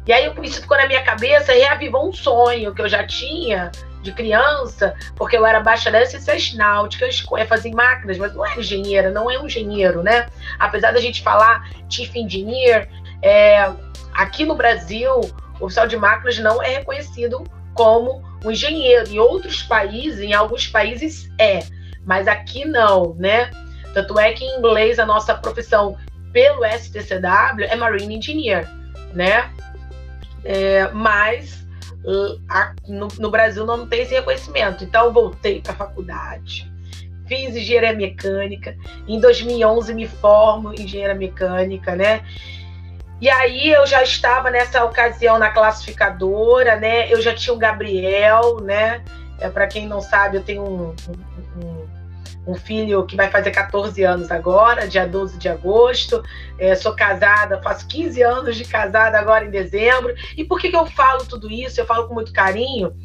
E 0.08 0.12
aí 0.12 0.34
isso 0.42 0.60
ficou 0.60 0.78
na 0.78 0.88
minha 0.88 1.04
cabeça 1.04 1.54
reavivou 1.54 2.10
um 2.10 2.12
sonho 2.12 2.74
que 2.74 2.82
eu 2.82 2.90
já 2.90 3.06
tinha 3.06 3.72
de 4.02 4.12
criança, 4.12 4.96
porque 5.16 5.38
eu 5.38 5.46
era 5.46 5.60
bacharel 5.60 6.04
em 6.04 6.06
ciências 6.06 6.54
náuticas, 6.54 7.24
eu 7.32 7.46
fazia 7.46 7.72
máquinas, 7.72 8.18
mas 8.18 8.34
não 8.34 8.46
era 8.46 8.60
engenheira, 8.60 9.12
não 9.12 9.30
é 9.30 9.40
um 9.40 9.46
engenheiro, 9.46 10.02
né? 10.02 10.28
Apesar 10.60 10.92
da 10.92 11.00
gente 11.00 11.22
falar 11.22 11.70
chief 11.90 12.16
engineer, 12.16 12.90
é, 13.22 13.72
aqui 14.14 14.46
no 14.46 14.56
Brasil, 14.56 15.22
o 15.60 15.66
oficial 15.66 15.88
de 15.88 15.98
máquinas 15.98 16.40
não 16.40 16.62
é 16.62 16.78
reconhecido 16.78 17.44
como 17.74 18.24
um 18.44 18.52
engenheiro. 18.52 19.10
Em 19.10 19.20
outros 19.20 19.64
países, 19.64 20.20
em 20.20 20.34
alguns 20.34 20.68
países 20.68 21.30
é, 21.40 21.60
mas 22.04 22.28
aqui 22.28 22.66
não, 22.66 23.16
né? 23.16 23.52
Tanto 23.94 24.18
é 24.20 24.32
que 24.34 24.44
em 24.44 24.58
inglês 24.58 25.00
a 25.00 25.06
nossa 25.06 25.36
profissão 25.36 25.98
pelo 26.32 26.66
STCW 26.66 27.66
é 27.70 27.76
Marine 27.76 28.18
Engineer, 28.18 28.68
né? 29.14 29.52
É, 30.44 30.90
mas 30.90 31.61
no, 32.88 33.08
no, 33.20 33.30
Brasil 33.30 33.66
não 33.66 33.88
tem 33.88 34.02
esse 34.02 34.14
reconhecimento. 34.14 34.84
Então 34.84 35.14
voltei 35.14 35.62
para 35.62 35.74
a 35.74 35.76
faculdade, 35.76 36.72
fiz 37.28 37.56
engenharia 37.56 37.94
mecânica. 37.94 38.76
Em 39.08 39.20
2011 39.20 39.94
me 39.94 40.08
formo 40.08 40.74
em 40.74 40.82
engenharia 40.82 41.16
mecânica, 41.16 41.96
né? 41.96 42.24
E 43.20 43.30
aí 43.30 43.70
eu 43.70 43.86
já 43.86 44.02
estava 44.02 44.50
nessa 44.50 44.84
ocasião 44.84 45.38
na 45.38 45.52
classificadora, 45.52 46.76
né? 46.78 47.12
Eu 47.12 47.22
já 47.22 47.36
tinha 47.36 47.54
o 47.54 47.58
Gabriel, 47.58 48.60
né? 48.62 49.04
É, 49.40 49.48
Para 49.48 49.68
quem 49.68 49.88
não 49.88 50.02
sabe, 50.02 50.38
eu 50.38 50.44
tenho 50.44 50.64
um, 50.64 50.96
um, 52.52 52.56
filho 52.56 53.06
que 53.06 53.16
vai 53.16 53.30
fazer 53.30 53.52
14 53.52 54.04
anos 54.04 54.32
agora, 54.32 54.88
dia 54.88 55.08
12 55.08 55.38
de 55.38 55.50
agosto. 55.50 56.24
É, 56.58 56.76
sou 56.76 56.96
casada, 56.96 57.62
faço 57.62 57.88
15 57.88 58.22
anos 58.22 58.56
de 58.56 58.66
casada 58.66 59.18
agora 59.20 59.46
em 59.46 59.50
dezembro. 59.50 60.14
E 60.38 60.44
por 60.44 60.60
que, 60.60 60.70
que 60.70 60.76
eu 60.76 60.86
falo 60.86 61.26
tudo 61.26 61.52
isso? 61.52 61.80
Eu 61.80 61.86
falo 61.86 62.08
com 62.08 62.14
muito 62.14 62.34
carinho. 62.34 62.96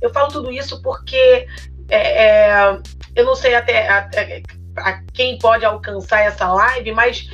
Eu 0.00 0.10
falo 0.10 0.28
tudo 0.28 0.50
isso 0.50 0.82
porque 0.82 1.46
é, 1.88 2.24
é, 2.24 2.78
eu 3.14 3.24
não 3.24 3.34
sei 3.34 3.54
até, 3.54 3.88
até 3.88 4.42
a 4.76 5.00
quem 5.12 5.38
pode 5.38 5.64
alcançar 5.64 6.20
essa 6.20 6.52
live, 6.52 6.92
mas 6.92 7.28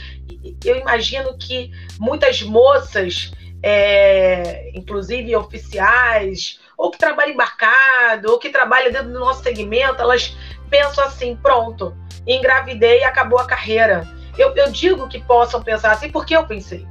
eu 0.64 0.76
imagino 0.76 1.36
que 1.36 1.70
muitas 1.98 2.42
moças, 2.42 3.32
é, 3.62 4.70
inclusive 4.74 5.34
oficiais, 5.34 6.60
ou 6.76 6.90
que 6.90 6.98
trabalham 6.98 7.34
embarcado, 7.34 8.30
ou 8.30 8.38
que 8.38 8.50
trabalham 8.50 8.92
dentro 8.92 9.12
do 9.12 9.20
nosso 9.20 9.42
segmento, 9.42 10.00
elas 10.00 10.36
pensam 10.72 11.04
assim: 11.04 11.36
pronto, 11.36 11.94
engravidei 12.26 13.00
e 13.00 13.04
acabou 13.04 13.38
a 13.38 13.44
carreira. 13.44 14.08
Eu, 14.38 14.56
eu 14.56 14.72
digo 14.72 15.06
que 15.06 15.20
possam 15.20 15.62
pensar 15.62 15.92
assim 15.92 16.10
porque 16.10 16.34
eu 16.34 16.46
pensei. 16.46 16.88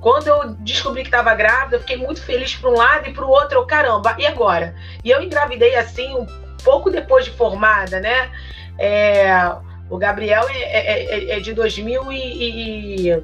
Quando 0.00 0.28
eu 0.28 0.50
descobri 0.56 1.00
que 1.00 1.08
estava 1.08 1.34
grávida, 1.34 1.76
eu 1.76 1.80
fiquei 1.80 1.96
muito 1.96 2.22
feliz 2.22 2.54
para 2.54 2.68
um 2.68 2.76
lado 2.76 3.08
e 3.08 3.14
para 3.14 3.24
o 3.24 3.30
outro, 3.30 3.56
eu, 3.56 3.66
caramba, 3.66 4.14
e 4.18 4.26
agora? 4.26 4.74
E 5.02 5.10
eu 5.10 5.22
engravidei 5.22 5.74
assim, 5.76 6.14
um 6.14 6.26
pouco 6.62 6.90
depois 6.90 7.24
de 7.24 7.30
formada, 7.30 7.98
né? 8.00 8.30
É, 8.78 9.34
o 9.88 9.96
Gabriel 9.96 10.46
é, 10.50 10.58
é, 10.58 11.04
é, 11.04 11.38
é 11.38 11.40
de 11.40 11.54
2000 11.54 12.12
e, 12.12 13.08
e 13.08 13.22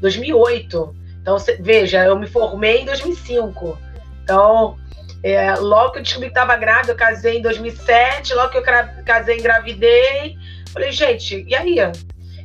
2008. 0.00 0.96
Então, 1.20 1.36
veja, 1.60 2.04
eu 2.04 2.18
me 2.18 2.26
formei 2.26 2.80
em 2.80 2.86
2005. 2.86 3.78
Então, 4.22 4.78
é, 5.24 5.54
logo 5.54 5.92
que 5.92 5.98
eu 5.98 6.02
descobri 6.02 6.28
que 6.28 6.38
estava 6.38 6.54
grávida, 6.56 6.92
eu 6.92 6.96
casei 6.96 7.38
em 7.38 7.42
2007. 7.42 8.34
Logo 8.34 8.50
que 8.50 8.58
eu 8.58 8.62
casei, 9.04 9.38
engravidei. 9.38 10.36
Falei, 10.72 10.92
gente, 10.92 11.44
e 11.48 11.54
aí? 11.54 11.76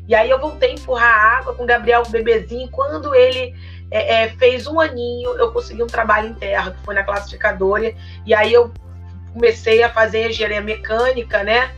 E 0.07 0.15
aí 0.15 0.29
eu 0.29 0.39
voltei 0.39 0.69
a 0.69 0.73
empurrar 0.73 1.37
água 1.39 1.53
com 1.53 1.63
o 1.63 1.67
Gabriel, 1.67 2.03
o 2.07 2.09
bebezinho. 2.09 2.69
Quando 2.71 3.13
ele 3.13 3.53
é, 3.91 4.23
é, 4.23 4.29
fez 4.29 4.65
um 4.65 4.79
aninho, 4.79 5.31
eu 5.37 5.51
consegui 5.51 5.83
um 5.83 5.87
trabalho 5.87 6.29
em 6.29 6.33
terra, 6.33 6.71
que 6.71 6.81
foi 6.85 6.95
na 6.95 7.03
classificadora. 7.03 7.93
E 8.25 8.33
aí 8.33 8.53
eu 8.53 8.71
comecei 9.33 9.83
a 9.83 9.89
fazer 9.89 10.29
engenharia 10.29 10.61
mecânica, 10.61 11.43
né? 11.43 11.71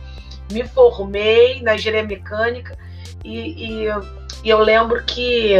me 0.52 0.64
formei 0.68 1.62
na 1.62 1.74
engenharia 1.74 2.06
mecânica 2.06 2.76
e, 3.24 3.38
e, 3.38 3.86
e, 4.44 4.48
eu 4.48 4.58
lembro 4.58 5.02
que 5.04 5.56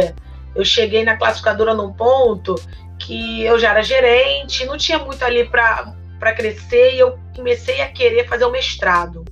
eu 0.55 0.63
cheguei 0.63 1.03
na 1.03 1.17
classificadora 1.17 1.73
num 1.73 1.91
ponto 1.91 2.55
que 2.99 3.43
eu 3.43 3.59
já 3.59 3.71
era 3.71 3.83
gerente, 3.83 4.65
não 4.65 4.77
tinha 4.77 4.99
muito 4.99 5.23
ali 5.23 5.45
para 5.45 6.33
crescer 6.35 6.93
e 6.93 6.99
eu 6.99 7.19
comecei 7.35 7.81
a 7.81 7.89
querer 7.89 8.27
fazer 8.27 8.45
o 8.45 8.51
mestrado. 8.51 9.25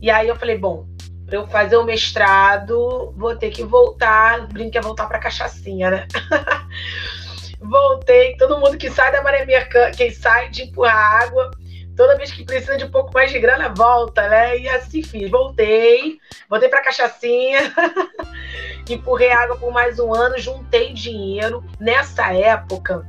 E 0.00 0.10
aí 0.10 0.28
eu 0.28 0.36
falei, 0.36 0.58
bom, 0.58 0.86
para 1.26 1.36
eu 1.36 1.46
fazer 1.46 1.76
o 1.76 1.84
mestrado, 1.84 3.14
vou 3.16 3.36
ter 3.36 3.50
que 3.50 3.62
voltar, 3.62 4.46
brinca 4.48 4.78
é 4.78 4.82
voltar 4.82 5.06
para 5.06 5.18
cachaçinha, 5.18 5.90
né? 5.90 6.08
Voltei, 7.58 8.36
todo 8.36 8.58
mundo 8.58 8.76
que 8.76 8.90
sai 8.90 9.12
da 9.12 9.22
maré 9.22 9.46
mecânica, 9.46 9.96
quem 9.96 10.10
sai 10.10 10.50
de 10.50 10.64
empurrar 10.64 11.22
água, 11.22 11.50
toda 11.96 12.16
vez 12.16 12.32
que 12.32 12.44
precisa 12.44 12.76
de 12.76 12.84
um 12.84 12.90
pouco 12.90 13.12
mais 13.14 13.30
de 13.30 13.38
grana, 13.38 13.72
volta, 13.72 14.28
né? 14.28 14.58
E 14.58 14.68
assim 14.68 15.02
fiz. 15.02 15.30
Voltei, 15.30 16.18
voltei 16.50 16.68
para 16.68 16.82
cachaçinha, 16.82 17.72
empurrei 18.90 19.30
água 19.30 19.56
por 19.56 19.72
mais 19.72 19.98
um 19.98 20.14
ano, 20.14 20.38
juntei 20.38 20.92
dinheiro. 20.92 21.64
Nessa 21.78 22.32
época, 22.32 23.06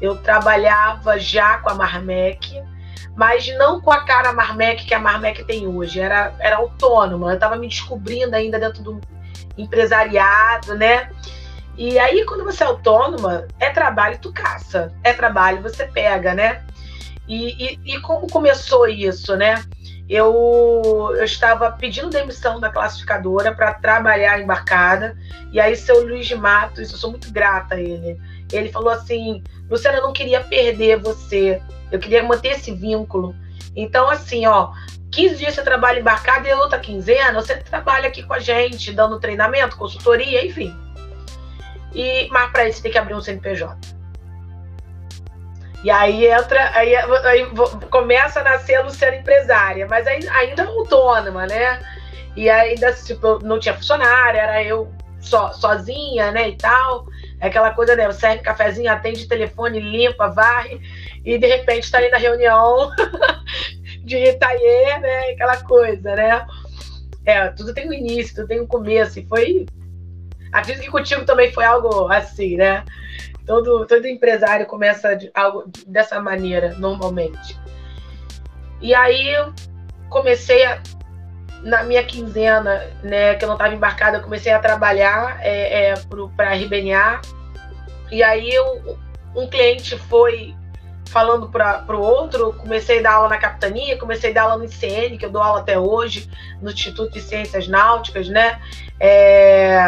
eu 0.00 0.16
trabalhava 0.16 1.18
já 1.18 1.58
com 1.58 1.70
a 1.70 1.74
Marmec, 1.74 2.62
mas 3.16 3.46
não 3.56 3.80
com 3.80 3.90
a 3.90 4.04
cara 4.04 4.32
Marmec 4.32 4.84
que 4.84 4.94
a 4.94 4.98
Marmec 4.98 5.44
tem 5.44 5.66
hoje. 5.66 6.00
Era, 6.00 6.34
era 6.38 6.56
autônoma, 6.56 7.30
eu 7.30 7.34
estava 7.34 7.56
me 7.56 7.66
descobrindo 7.68 8.36
ainda 8.36 8.58
dentro 8.58 8.82
do 8.82 9.00
empresariado, 9.56 10.74
né? 10.74 11.10
E 11.76 11.98
aí, 11.98 12.24
quando 12.24 12.44
você 12.44 12.62
é 12.62 12.66
autônoma, 12.66 13.46
é 13.60 13.70
trabalho, 13.70 14.18
tu 14.18 14.32
caça. 14.32 14.94
É 15.04 15.12
trabalho, 15.12 15.62
você 15.62 15.86
pega, 15.86 16.34
né? 16.34 16.64
E, 17.28 17.74
e, 17.84 17.96
e 17.96 18.00
como 18.00 18.26
começou 18.28 18.88
isso, 18.88 19.36
né? 19.36 19.62
Eu, 20.08 21.12
eu 21.16 21.24
estava 21.24 21.70
pedindo 21.72 22.08
demissão 22.08 22.60
da 22.60 22.70
classificadora 22.70 23.52
para 23.52 23.74
trabalhar 23.74 24.40
embarcada, 24.40 25.16
e 25.50 25.58
aí 25.58 25.74
seu 25.74 26.04
Luiz 26.04 26.30
Matos, 26.32 26.92
eu 26.92 26.98
sou 26.98 27.10
muito 27.10 27.32
grata 27.32 27.74
a 27.74 27.80
ele, 27.80 28.16
ele 28.52 28.70
falou 28.70 28.90
assim, 28.90 29.42
Luciana, 29.68 29.98
eu 29.98 30.02
não 30.02 30.12
queria 30.12 30.40
perder 30.40 31.00
você, 31.00 31.60
eu 31.90 31.98
queria 31.98 32.22
manter 32.22 32.52
esse 32.52 32.72
vínculo. 32.72 33.34
Então, 33.74 34.08
assim, 34.08 34.46
ó, 34.46 34.72
15 35.10 35.36
dias 35.36 35.54
você 35.54 35.62
trabalha 35.62 36.00
embarcada 36.00 36.48
e 36.48 36.52
outra 36.52 36.78
quinzena 36.78 37.40
você 37.40 37.56
trabalha 37.56 38.06
aqui 38.08 38.22
com 38.22 38.34
a 38.34 38.38
gente, 38.38 38.92
dando 38.92 39.18
treinamento, 39.18 39.76
consultoria, 39.76 40.44
enfim. 40.46 40.74
E, 41.94 42.28
mas 42.30 42.50
para 42.50 42.68
isso 42.68 42.82
tem 42.82 42.92
que 42.92 42.98
abrir 42.98 43.14
um 43.14 43.20
CNPJ. 43.20 43.95
E 45.84 45.90
aí 45.90 46.26
entra, 46.26 46.70
aí, 46.74 46.96
aí 46.96 47.46
começa 47.90 48.40
a 48.40 48.44
nascer 48.44 48.76
a 48.76 48.82
Luciana 48.82 49.16
empresária, 49.16 49.86
mas 49.86 50.06
aí, 50.06 50.26
ainda 50.28 50.64
autônoma, 50.64 51.46
né? 51.46 51.80
E 52.34 52.50
ainda, 52.50 52.92
tipo, 52.92 53.38
não 53.44 53.58
tinha 53.58 53.74
funcionário, 53.74 54.38
era 54.38 54.62
eu 54.62 54.92
so, 55.20 55.52
sozinha, 55.54 56.30
né, 56.32 56.48
e 56.50 56.56
tal. 56.56 57.06
Aquela 57.40 57.72
coisa, 57.72 57.94
né, 57.94 58.10
serve 58.12 58.42
cafezinho, 58.42 58.90
atende 58.90 59.28
telefone, 59.28 59.80
limpa, 59.80 60.28
varre, 60.28 60.80
e 61.24 61.38
de 61.38 61.46
repente 61.46 61.84
está 61.84 61.98
ali 61.98 62.08
na 62.08 62.18
reunião 62.18 62.90
de 64.04 64.16
Itaie, 64.16 64.98
né, 65.00 65.30
aquela 65.30 65.56
coisa, 65.58 66.14
né? 66.14 66.46
É, 67.24 67.48
tudo 67.48 67.74
tem 67.74 67.88
um 67.88 67.92
início, 67.92 68.36
tudo 68.36 68.48
tem 68.48 68.60
um 68.60 68.66
começo, 68.66 69.18
e 69.18 69.26
foi... 69.26 69.66
Acredito 70.52 70.84
que 70.84 70.90
contigo 70.90 71.24
também 71.24 71.52
foi 71.52 71.64
algo 71.64 72.10
assim, 72.10 72.56
né? 72.56 72.84
Todo, 73.46 73.86
todo 73.86 74.06
empresário 74.06 74.66
começa 74.66 75.14
de, 75.14 75.30
algo 75.34 75.70
dessa 75.86 76.20
maneira, 76.20 76.74
normalmente. 76.78 77.58
E 78.80 78.94
aí 78.94 79.34
comecei 80.08 80.64
a, 80.64 80.80
na 81.62 81.84
minha 81.84 82.02
quinzena, 82.04 82.82
né, 83.02 83.34
que 83.34 83.44
eu 83.44 83.48
não 83.48 83.54
estava 83.54 83.74
embarcada, 83.74 84.20
comecei 84.20 84.52
a 84.52 84.58
trabalhar 84.58 85.38
é, 85.40 85.90
é, 85.90 85.94
para 86.36 86.50
a 86.50 86.54
RBNA. 86.54 87.20
E 88.10 88.22
aí 88.22 88.50
eu, 88.50 88.98
um 89.34 89.48
cliente 89.48 89.96
foi 89.96 90.54
falando 91.08 91.48
para 91.48 91.84
o 91.96 92.00
outro, 92.00 92.52
comecei 92.52 92.98
a 92.98 93.02
dar 93.02 93.12
aula 93.14 93.28
na 93.28 93.38
capitania, 93.38 93.98
comecei 93.98 94.30
a 94.30 94.34
dar 94.34 94.42
aula 94.42 94.58
no 94.58 94.64
ICN, 94.64 95.16
que 95.16 95.24
eu 95.24 95.30
dou 95.30 95.42
aula 95.42 95.60
até 95.60 95.78
hoje, 95.78 96.28
no 96.60 96.70
Instituto 96.70 97.12
de 97.12 97.20
Ciências 97.20 97.68
Náuticas, 97.68 98.28
né? 98.28 98.60
É, 99.00 99.78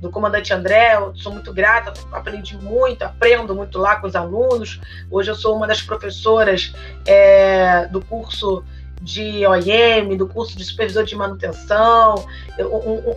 do 0.00 0.10
comandante 0.10 0.52
André, 0.52 0.96
eu 0.96 1.14
sou 1.16 1.32
muito 1.32 1.52
grata, 1.52 1.92
aprendi 2.12 2.56
muito, 2.56 3.02
aprendo 3.02 3.54
muito 3.54 3.78
lá 3.78 3.96
com 3.96 4.06
os 4.06 4.14
alunos. 4.14 4.80
Hoje 5.10 5.30
eu 5.30 5.34
sou 5.34 5.56
uma 5.56 5.66
das 5.66 5.80
professoras 5.80 6.74
é, 7.06 7.86
do 7.86 8.00
curso 8.04 8.62
de 9.00 9.46
OIM, 9.46 10.16
do 10.16 10.26
curso 10.26 10.56
de 10.56 10.64
supervisor 10.64 11.04
de 11.04 11.14
manutenção, 11.14 12.26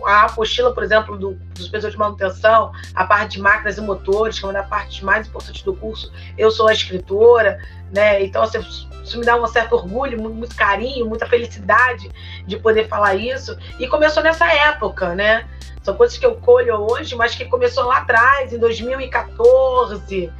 a 0.06 0.24
apostila, 0.24 0.72
por 0.72 0.82
exemplo, 0.82 1.16
do, 1.16 1.32
do, 1.54 1.62
supervisor 1.62 1.90
de 1.90 1.98
manutenção, 1.98 2.70
a 2.94 3.04
parte 3.04 3.32
de 3.32 3.40
máquinas 3.40 3.78
e 3.78 3.80
motores, 3.80 4.38
que 4.38 4.44
é 4.44 4.48
uma 4.48 4.54
das 4.54 4.68
partes 4.68 5.00
mais 5.00 5.26
importantes 5.26 5.62
do 5.62 5.74
curso, 5.74 6.12
eu 6.36 6.50
sou 6.50 6.68
a 6.68 6.72
escritora, 6.72 7.58
né? 7.92 8.22
Então, 8.22 8.42
assim, 8.42 8.60
isso 9.02 9.18
me 9.18 9.24
dá 9.24 9.36
um 9.36 9.46
certo 9.46 9.74
orgulho, 9.74 10.20
muito 10.20 10.54
carinho, 10.54 11.06
muita 11.06 11.26
felicidade 11.26 12.10
de 12.46 12.56
poder 12.58 12.86
falar 12.86 13.14
isso. 13.14 13.56
E 13.78 13.88
começou 13.88 14.22
nessa 14.22 14.46
época, 14.52 15.14
né? 15.14 15.48
São 15.82 15.94
coisas 15.94 16.18
que 16.18 16.26
eu 16.26 16.34
colho 16.36 16.74
hoje, 16.90 17.16
mas 17.16 17.34
que 17.34 17.44
começou 17.46 17.84
lá 17.84 17.98
atrás, 17.98 18.52
em 18.52 18.58
2014, 18.58 20.30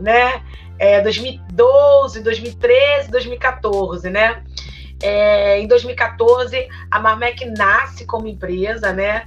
né? 0.00 0.42
É, 0.78 1.00
2012, 1.00 2.20
2013, 2.20 3.10
2014, 3.10 4.10
né? 4.10 4.42
É, 5.02 5.60
em 5.60 5.66
2014, 5.68 6.68
a 6.90 7.00
Marmec 7.00 7.44
nasce 7.46 8.04
como 8.04 8.26
empresa, 8.26 8.92
né? 8.92 9.26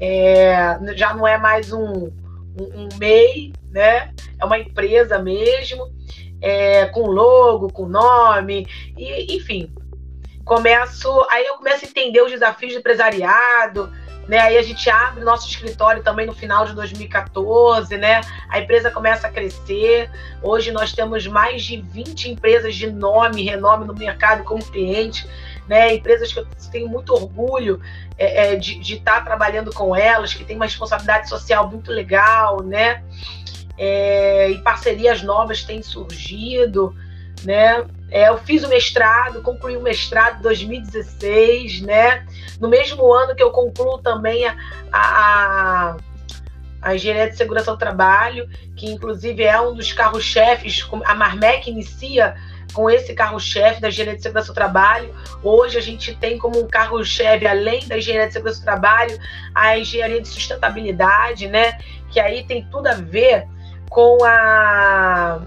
É, 0.00 0.78
já 0.96 1.14
não 1.14 1.26
é 1.26 1.38
mais 1.38 1.72
um, 1.72 2.10
um, 2.58 2.64
um, 2.74 2.88
MEI, 2.98 3.52
né? 3.70 4.12
É 4.40 4.44
uma 4.44 4.58
empresa 4.58 5.20
mesmo, 5.20 5.92
é, 6.40 6.86
com 6.86 7.06
logo, 7.06 7.72
com 7.72 7.86
nome, 7.86 8.66
e, 8.96 9.36
enfim. 9.36 9.72
Começo, 10.44 11.08
aí 11.30 11.46
eu 11.46 11.54
começo 11.54 11.84
a 11.84 11.88
entender 11.88 12.20
os 12.20 12.32
desafios 12.32 12.72
do 12.72 12.80
empresariado, 12.80 13.92
né? 14.28 14.38
Aí 14.38 14.56
a 14.56 14.62
gente 14.62 14.88
abre 14.88 15.24
nosso 15.24 15.48
escritório 15.48 16.02
também 16.02 16.26
no 16.26 16.34
final 16.34 16.64
de 16.64 16.74
2014, 16.74 17.96
né? 17.96 18.20
A 18.48 18.60
empresa 18.60 18.90
começa 18.90 19.26
a 19.26 19.30
crescer. 19.30 20.10
Hoje 20.42 20.70
nós 20.70 20.92
temos 20.92 21.26
mais 21.26 21.64
de 21.64 21.80
20 21.80 22.30
empresas 22.30 22.74
de 22.74 22.90
nome, 22.90 23.44
renome 23.44 23.84
no 23.84 23.94
mercado 23.94 24.44
como 24.44 24.64
cliente. 24.64 25.28
né? 25.68 25.94
Empresas 25.94 26.32
que 26.32 26.38
eu 26.38 26.46
tenho 26.70 26.88
muito 26.88 27.12
orgulho 27.12 27.80
é, 28.18 28.52
é, 28.52 28.56
de 28.56 28.80
estar 28.94 29.18
tá 29.18 29.20
trabalhando 29.22 29.72
com 29.72 29.94
elas, 29.94 30.34
que 30.34 30.44
tem 30.44 30.56
uma 30.56 30.66
responsabilidade 30.66 31.28
social 31.28 31.68
muito 31.68 31.90
legal, 31.90 32.62
né? 32.62 33.02
É, 33.78 34.50
e 34.50 34.58
parcerias 34.58 35.22
novas 35.22 35.64
têm 35.64 35.82
surgido, 35.82 36.94
né? 37.44 37.84
É, 38.10 38.28
eu 38.28 38.38
fiz 38.38 38.62
o 38.62 38.68
mestrado, 38.68 39.42
concluí 39.42 39.76
o 39.76 39.82
mestrado 39.82 40.38
em 40.38 40.42
2016, 40.42 41.80
né? 41.80 42.26
No 42.60 42.68
mesmo 42.68 43.12
ano 43.12 43.34
que 43.34 43.42
eu 43.42 43.50
concluo 43.50 43.98
também 43.98 44.46
a, 44.46 44.56
a, 44.92 45.96
a 46.82 46.94
engenharia 46.94 47.30
de 47.30 47.36
segurança 47.36 47.72
do 47.72 47.78
trabalho, 47.78 48.48
que 48.76 48.90
inclusive 48.90 49.42
é 49.42 49.58
um 49.60 49.74
dos 49.74 49.92
carros-chefes, 49.92 50.86
a 51.04 51.14
Marmec 51.14 51.70
inicia 51.70 52.34
com 52.72 52.90
esse 52.90 53.14
carro-chefe 53.14 53.80
da 53.80 53.88
engenharia 53.88 54.16
de 54.16 54.22
segurança 54.22 54.48
do 54.48 54.54
trabalho. 54.54 55.14
Hoje 55.42 55.78
a 55.78 55.82
gente 55.82 56.14
tem 56.14 56.38
como 56.38 56.60
um 56.60 56.66
carro-chefe, 56.66 57.46
além 57.46 57.86
da 57.86 57.98
engenharia 57.98 58.26
de 58.26 58.32
segurança 58.32 58.60
do 58.60 58.64
trabalho, 58.64 59.18
a 59.54 59.78
engenharia 59.78 60.20
de 60.20 60.28
sustentabilidade, 60.28 61.48
né? 61.48 61.78
Que 62.10 62.20
aí 62.20 62.44
tem 62.44 62.66
tudo 62.70 62.88
a 62.88 62.94
ver 62.94 63.46
com 63.88 64.24
a 64.24 65.40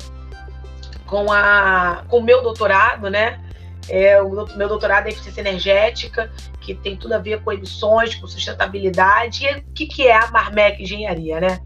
com 1.06 1.32
a 1.32 2.04
com 2.08 2.18
o 2.18 2.24
meu 2.24 2.42
doutorado, 2.42 3.10
né? 3.10 3.42
É, 3.88 4.20
o 4.22 4.30
meu 4.56 4.68
doutorado 4.68 5.08
é 5.08 5.10
eficiência 5.10 5.42
energética, 5.42 6.32
que 6.60 6.74
tem 6.74 6.98
tudo 6.98 7.14
a 7.14 7.20
ver 7.20 7.42
com 7.44 7.52
emissões, 7.52 8.16
com 8.16 8.26
sustentabilidade. 8.26 9.46
E 9.46 9.58
o 9.58 9.64
que, 9.74 9.86
que 9.86 10.08
é 10.08 10.16
a 10.16 10.32
Marmec 10.32 10.82
Engenharia, 10.82 11.40
né? 11.40 11.60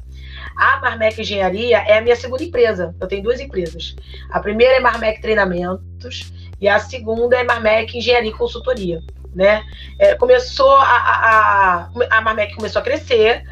A 0.58 0.82
Marmec 0.82 1.22
Engenharia 1.22 1.78
é 1.78 1.98
a 1.98 2.02
minha 2.02 2.18
segunda 2.18 2.44
empresa. 2.44 2.94
Eu 3.00 3.08
tenho 3.08 3.24
duas 3.24 3.40
empresas. 3.40 3.96
A 4.30 4.42
primeira 4.42 4.76
é 4.76 4.80
Marmec 4.82 5.22
Treinamentos 5.22 6.34
e 6.60 6.68
a 6.68 6.80
segunda 6.80 7.38
é 7.38 7.44
Marmec 7.44 7.98
Engenharia 7.98 8.30
e 8.30 8.34
Consultoria. 8.34 9.02
Né? 9.34 9.64
É, 10.00 10.16
começou 10.16 10.76
a, 10.76 10.84
a, 10.84 11.90
a 12.10 12.22
Marmec 12.22 12.56
começou 12.56 12.82
a 12.82 12.84
crescer, 12.84 13.44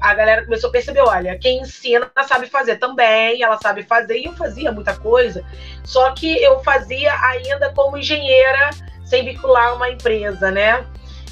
a 0.00 0.14
galera 0.14 0.44
começou 0.44 0.68
a 0.68 0.72
perceber, 0.72 1.00
olha, 1.00 1.38
quem 1.38 1.60
ensina 1.60 2.10
sabe 2.26 2.46
fazer 2.46 2.76
também, 2.76 3.42
ela 3.42 3.58
sabe 3.58 3.82
fazer, 3.82 4.18
e 4.18 4.24
eu 4.24 4.32
fazia 4.32 4.72
muita 4.72 4.96
coisa, 4.96 5.44
só 5.84 6.12
que 6.12 6.42
eu 6.42 6.60
fazia 6.60 7.12
ainda 7.22 7.70
como 7.74 7.98
engenheira, 7.98 8.70
sem 9.04 9.24
vincular 9.24 9.74
uma 9.74 9.90
empresa, 9.90 10.50
né? 10.50 10.84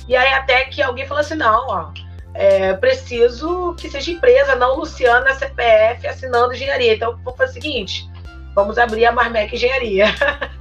E 0.07 0.16
aí 0.16 0.33
até 0.35 0.64
que 0.66 0.83
alguém 0.83 1.07
falou 1.07 1.20
assim, 1.20 1.35
não, 1.35 1.66
ó, 1.68 1.92
é, 2.35 2.72
preciso 2.74 3.74
que 3.74 3.90
seja 3.90 4.12
empresa, 4.12 4.55
não 4.55 4.77
Luciana 4.77 5.35
CPF 5.35 6.07
assinando 6.07 6.55
engenharia. 6.55 6.94
Então, 6.94 7.18
vamos 7.24 7.37
fazer 7.37 7.51
o 7.51 7.55
seguinte: 7.55 8.09
vamos 8.55 8.79
abrir 8.79 9.07
a 9.07 9.12
Marmec 9.12 9.55
Engenharia. 9.55 10.07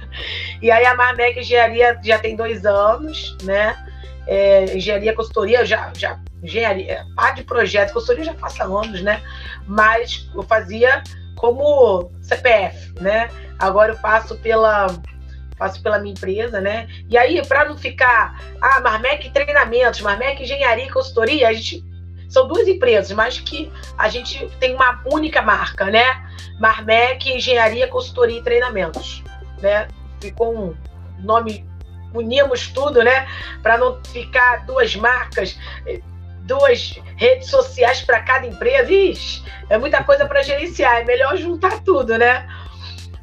e 0.60 0.70
aí 0.70 0.84
a 0.84 0.94
Marmec 0.94 1.38
Engenharia 1.38 1.98
já 2.02 2.18
tem 2.18 2.34
dois 2.34 2.66
anos, 2.66 3.36
né? 3.44 3.76
É, 4.26 4.76
engenharia, 4.76 5.14
consultoria, 5.14 5.64
já, 5.64 5.90
já 5.96 6.18
engenharia, 6.42 7.06
parte 7.16 7.38
de 7.38 7.44
projeto, 7.44 7.92
consultoria 7.92 8.24
já 8.24 8.34
faço 8.34 8.62
anos, 8.62 9.02
né? 9.02 9.22
Mas 9.66 10.28
eu 10.34 10.42
fazia 10.42 11.02
como 11.36 12.10
CPF, 12.20 12.94
né? 13.00 13.30
Agora 13.58 13.92
eu 13.92 13.96
faço 13.96 14.36
pela 14.38 14.86
faço 15.56 15.82
pela 15.82 15.98
minha 15.98 16.12
empresa, 16.12 16.60
né? 16.60 16.88
E 17.08 17.18
aí, 17.18 17.44
para 17.44 17.64
não 17.64 17.76
ficar, 17.76 18.40
ah, 18.60 18.80
Marmec 18.80 19.28
Treinamentos, 19.30 20.00
Marmec 20.00 20.40
Engenharia 20.40 20.86
e 20.86 20.90
Consultoria, 20.90 21.48
a 21.48 21.52
gente 21.52 21.84
são 22.28 22.46
duas 22.46 22.68
empresas, 22.68 23.10
mas 23.12 23.40
que 23.40 23.72
a 23.96 24.08
gente 24.08 24.48
tem 24.60 24.74
uma 24.74 25.02
única 25.10 25.42
marca, 25.42 25.86
né? 25.86 26.04
Marmec 26.60 27.28
Engenharia, 27.28 27.88
Consultoria 27.88 28.38
e 28.38 28.42
Treinamentos, 28.42 29.24
né? 29.60 29.88
Ficou 30.20 30.56
um 30.56 30.76
nome, 31.18 31.66
unimos 32.14 32.68
tudo, 32.68 33.02
né? 33.02 33.26
Para 33.62 33.78
não 33.78 34.02
ficar 34.04 34.64
duas 34.66 34.94
marcas, 34.94 35.58
duas 36.48 36.98
redes 37.16 37.48
sociais 37.48 38.00
para 38.00 38.20
cada 38.22 38.46
empresa. 38.46 38.90
Ixi, 38.90 39.44
é 39.68 39.78
muita 39.78 40.02
coisa 40.02 40.26
para 40.26 40.42
gerenciar, 40.42 41.02
é 41.02 41.04
melhor 41.04 41.36
juntar 41.36 41.84
tudo, 41.84 42.18
né? 42.18 42.48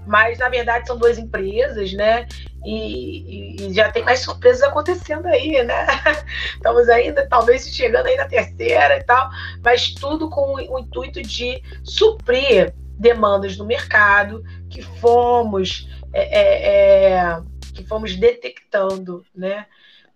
mas 0.06 0.38
na 0.38 0.50
verdade 0.50 0.88
são 0.88 0.98
duas 0.98 1.18
empresas, 1.18 1.94
né? 1.94 2.28
E, 2.64 3.56
e, 3.68 3.74
já 3.74 3.92
tem 3.92 4.04
mais 4.04 4.20
surpresas 4.20 4.64
acontecendo 4.64 5.26
aí, 5.28 5.64
né? 5.64 5.88
Estamos 6.56 6.90
ainda, 6.90 7.28
talvez 7.28 7.68
chegando 7.68 8.08
aí 8.08 8.16
na 8.16 8.28
terceira 8.28 8.98
e 8.98 9.04
tal, 9.04 9.30
mas 9.64 9.94
tudo 9.94 10.30
com 10.30 10.56
o 10.56 10.80
intuito 10.80 11.22
de 11.22 11.62
suprir 11.84 12.74
demandas 12.98 13.58
do 13.58 13.66
mercado 13.66 14.44
que 14.70 14.82
fomos 14.82 15.90
é, 16.14 16.40
é, 16.40 17.12
é, 17.12 17.42
que 17.74 17.84
fomos 17.84 18.16
detectando, 18.16 19.24
né? 19.36 19.66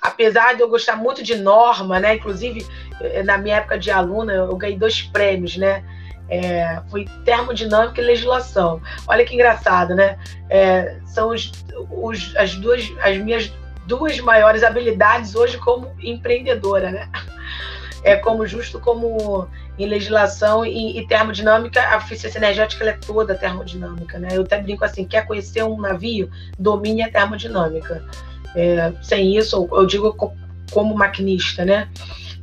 apesar 0.00 0.54
de 0.54 0.62
eu 0.62 0.68
gostar 0.68 0.96
muito 0.96 1.22
de 1.22 1.36
norma, 1.36 2.00
né? 2.00 2.16
Inclusive 2.16 2.66
eh, 3.00 3.22
na 3.22 3.38
minha 3.38 3.56
época 3.56 3.78
de 3.78 3.90
aluna 3.90 4.32
eu 4.32 4.56
ganhei 4.56 4.78
dois 4.78 5.02
prêmios, 5.02 5.56
né? 5.56 5.84
É, 6.28 6.80
foi 6.90 7.06
termodinâmica 7.24 8.00
e 8.00 8.04
legislação. 8.04 8.82
Olha 9.06 9.24
que 9.24 9.34
engraçado, 9.34 9.94
né? 9.94 10.18
É, 10.50 10.96
são 11.06 11.30
os, 11.30 11.52
os, 11.90 12.36
as 12.36 12.54
duas 12.56 12.92
as 13.02 13.16
minhas 13.16 13.52
duas 13.86 14.20
maiores 14.20 14.62
habilidades 14.62 15.34
hoje 15.34 15.56
como 15.58 15.90
empreendedora, 16.00 16.90
né? 16.90 17.08
É 18.04 18.16
como 18.16 18.46
justo 18.46 18.78
como 18.78 19.48
em 19.78 19.86
legislação 19.86 20.66
e, 20.66 20.98
e 20.98 21.06
termodinâmica, 21.06 21.80
a 21.80 21.96
eficiência 21.96 22.38
energética 22.38 22.84
é 22.84 22.92
toda 22.92 23.34
termodinâmica, 23.34 24.18
né? 24.18 24.28
Eu 24.32 24.42
até 24.42 24.60
brinco 24.60 24.84
assim, 24.84 25.04
quer 25.04 25.26
conhecer 25.26 25.62
um 25.62 25.80
navio, 25.80 26.30
domine 26.58 27.02
a 27.02 27.10
termodinâmica. 27.10 28.04
É, 28.54 28.92
sem 29.02 29.36
isso, 29.36 29.68
eu 29.70 29.86
digo 29.86 30.14
como 30.70 30.94
maquinista, 30.94 31.64
né? 31.64 31.88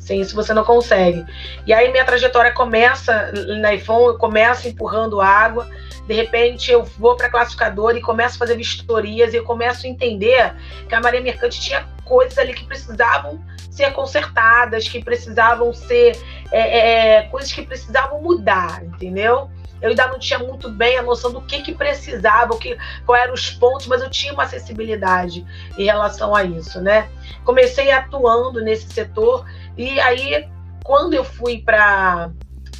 Sem 0.06 0.22
isso 0.22 0.36
você 0.36 0.54
não 0.54 0.64
consegue. 0.64 1.26
E 1.66 1.74
aí 1.74 1.92
minha 1.92 2.06
trajetória 2.06 2.52
começa 2.52 3.32
na 3.60 3.74
iPhone, 3.74 4.10
eu 4.14 4.18
começo 4.20 4.68
empurrando 4.68 5.20
água, 5.20 5.68
de 6.08 6.14
repente 6.14 6.72
eu 6.72 6.84
vou 6.84 7.16
para 7.16 7.26
a 7.26 7.32
classificadora 7.32 7.98
e 7.98 8.02
começo 8.02 8.36
a 8.36 8.40
fazer 8.40 8.56
vistorias 8.56 9.34
e 9.34 9.38
eu 9.38 9.44
começo 9.44 9.88
a 9.88 9.90
entender 9.90 10.54
que 10.88 10.94
a 10.94 11.02
Maria 11.02 11.22
Mercante 11.22 11.60
tinha 11.60 11.88
coisas 12.04 12.38
ali 12.38 12.54
que 12.54 12.66
precisavam 12.66 13.44
ser 13.72 13.92
consertadas, 13.94 14.88
que 14.88 15.04
precisavam 15.04 15.74
ser 15.74 16.16
é, 16.52 17.18
é, 17.18 17.22
coisas 17.24 17.52
que 17.52 17.64
precisavam 17.64 18.22
mudar, 18.22 18.84
entendeu? 18.84 19.50
Eu 19.82 19.90
ainda 19.90 20.08
não 20.08 20.18
tinha 20.18 20.40
muito 20.40 20.70
bem 20.70 20.98
a 20.98 21.04
noção 21.04 21.32
do 21.32 21.42
que, 21.42 21.62
que 21.62 21.74
precisava, 21.74 22.54
o 22.54 22.58
que, 22.58 22.78
qual 23.06 23.18
eram 23.18 23.34
os 23.34 23.52
pontos, 23.52 23.88
mas 23.88 24.02
eu 24.02 24.10
tinha 24.10 24.34
uma 24.34 24.44
acessibilidade 24.44 25.46
em 25.78 25.84
relação 25.84 26.34
a 26.34 26.44
isso, 26.44 26.82
né? 26.82 27.10
Comecei 27.44 27.92
atuando 27.92 28.62
nesse 28.62 28.92
setor 28.92 29.46
e 29.78 30.00
aí, 30.00 30.48
quando 30.84 31.14
eu 31.14 31.24
fui 31.24 31.62
para 31.62 32.32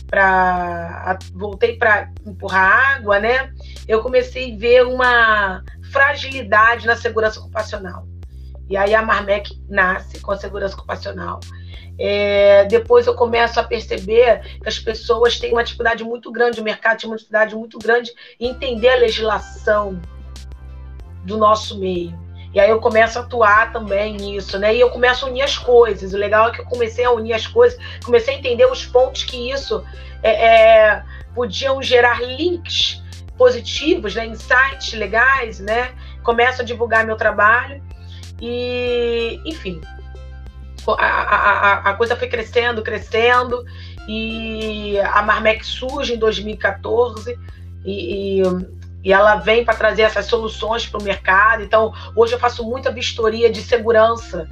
para 0.08 1.18
voltei 1.34 1.78
para 1.78 2.12
empurrar 2.26 2.96
água, 2.96 3.20
né? 3.20 3.52
Eu 3.88 4.02
comecei 4.02 4.54
a 4.54 4.58
ver 4.58 4.86
uma 4.86 5.64
fragilidade 5.92 6.86
na 6.86 6.96
segurança 6.96 7.40
ocupacional. 7.40 8.08
E 8.70 8.78
aí 8.78 8.96
a 8.96 9.02
Marmec 9.02 9.62
nasce 9.70 10.20
com 10.20 10.32
a 10.32 10.38
segurança 10.38 10.76
ocupacional. 10.76 11.40
É, 11.98 12.66
depois 12.66 13.08
eu 13.08 13.16
começo 13.16 13.60
a 13.60 13.64
perceber 13.64 14.60
que 14.62 14.68
as 14.68 14.78
pessoas 14.80 15.40
têm 15.40 15.54
uma 15.54 15.64
dificuldade 15.64 16.04
muito 16.04 16.32
grande, 16.32 16.60
o 16.60 16.64
mercado 16.64 17.00
tem 17.00 17.10
uma 17.10 17.16
dificuldade 17.16 17.56
muito 17.56 17.80
grande 17.80 18.12
em 18.40 18.50
entender 18.50 18.90
a 18.90 18.98
legislação 18.98 20.00
do 21.24 21.38
nosso 21.38 21.80
meio. 21.80 22.25
E 22.56 22.60
aí 22.60 22.70
eu 22.70 22.80
começo 22.80 23.20
a 23.20 23.22
atuar 23.22 23.74
também 23.74 24.14
nisso, 24.14 24.58
né? 24.58 24.74
E 24.74 24.80
eu 24.80 24.90
começo 24.90 25.26
a 25.26 25.28
unir 25.28 25.42
as 25.42 25.58
coisas. 25.58 26.14
O 26.14 26.18
legal 26.18 26.48
é 26.48 26.52
que 26.54 26.62
eu 26.62 26.66
comecei 26.66 27.04
a 27.04 27.12
unir 27.12 27.34
as 27.34 27.46
coisas, 27.46 27.78
comecei 28.04 28.34
a 28.34 28.38
entender 28.38 28.66
os 28.66 28.86
pontos 28.86 29.26
que 29.26 29.52
isso 29.52 29.84
é, 30.24 30.32
é, 30.32 31.04
podiam 31.36 31.84
gerar 31.84 32.22
links 32.24 33.04
positivos, 33.38 34.16
né? 34.16 34.26
insights 34.26 34.94
legais, 34.94 35.60
né? 35.60 35.92
Começo 36.24 36.62
a 36.62 36.66
divulgar 36.66 37.06
meu 37.06 37.18
trabalho 37.18 37.84
e, 38.42 39.42
enfim, 39.46 39.82
a, 40.88 40.94
a, 41.04 41.74
a 41.90 41.94
coisa 41.96 42.16
foi 42.16 42.30
crescendo, 42.30 42.82
crescendo, 42.82 43.66
e 44.08 44.98
a 45.00 45.22
Marmec 45.22 45.66
surge 45.66 46.14
em 46.14 46.18
2014 46.18 47.38
e, 47.84 48.40
e, 48.40 48.44
e 49.06 49.14
ela 49.14 49.36
vem 49.36 49.64
para 49.64 49.76
trazer 49.76 50.02
essas 50.02 50.26
soluções 50.26 50.88
para 50.88 51.00
o 51.00 51.04
mercado. 51.04 51.62
Então, 51.62 51.94
hoje 52.16 52.34
eu 52.34 52.40
faço 52.40 52.64
muita 52.64 52.92
vistoria 52.92 53.52
de 53.52 53.62
segurança, 53.62 54.50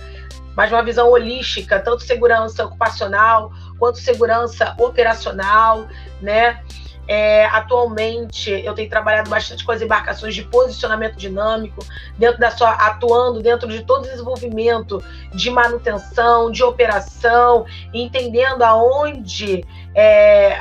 mas 0.55 0.71
uma 0.71 0.83
visão 0.83 1.09
holística, 1.09 1.79
tanto 1.79 2.03
segurança 2.03 2.63
ocupacional 2.63 3.51
quanto 3.79 3.97
segurança 3.97 4.75
operacional, 4.77 5.87
né? 6.21 6.61
É, 7.05 7.45
atualmente 7.47 8.49
eu 8.49 8.73
tenho 8.73 8.89
trabalhado 8.89 9.29
bastante 9.29 9.65
com 9.65 9.73
as 9.73 9.81
embarcações 9.81 10.33
de 10.33 10.43
posicionamento 10.43 11.17
dinâmico, 11.17 11.85
dentro 12.17 12.39
da 12.39 12.49
sua, 12.49 12.71
atuando 12.71 13.41
dentro 13.41 13.67
de 13.67 13.83
todo 13.83 14.05
o 14.05 14.07
desenvolvimento 14.07 15.03
de 15.33 15.49
manutenção, 15.49 16.49
de 16.49 16.63
operação, 16.63 17.65
entendendo 17.93 18.61
aonde 18.61 19.65
é, 19.95 20.57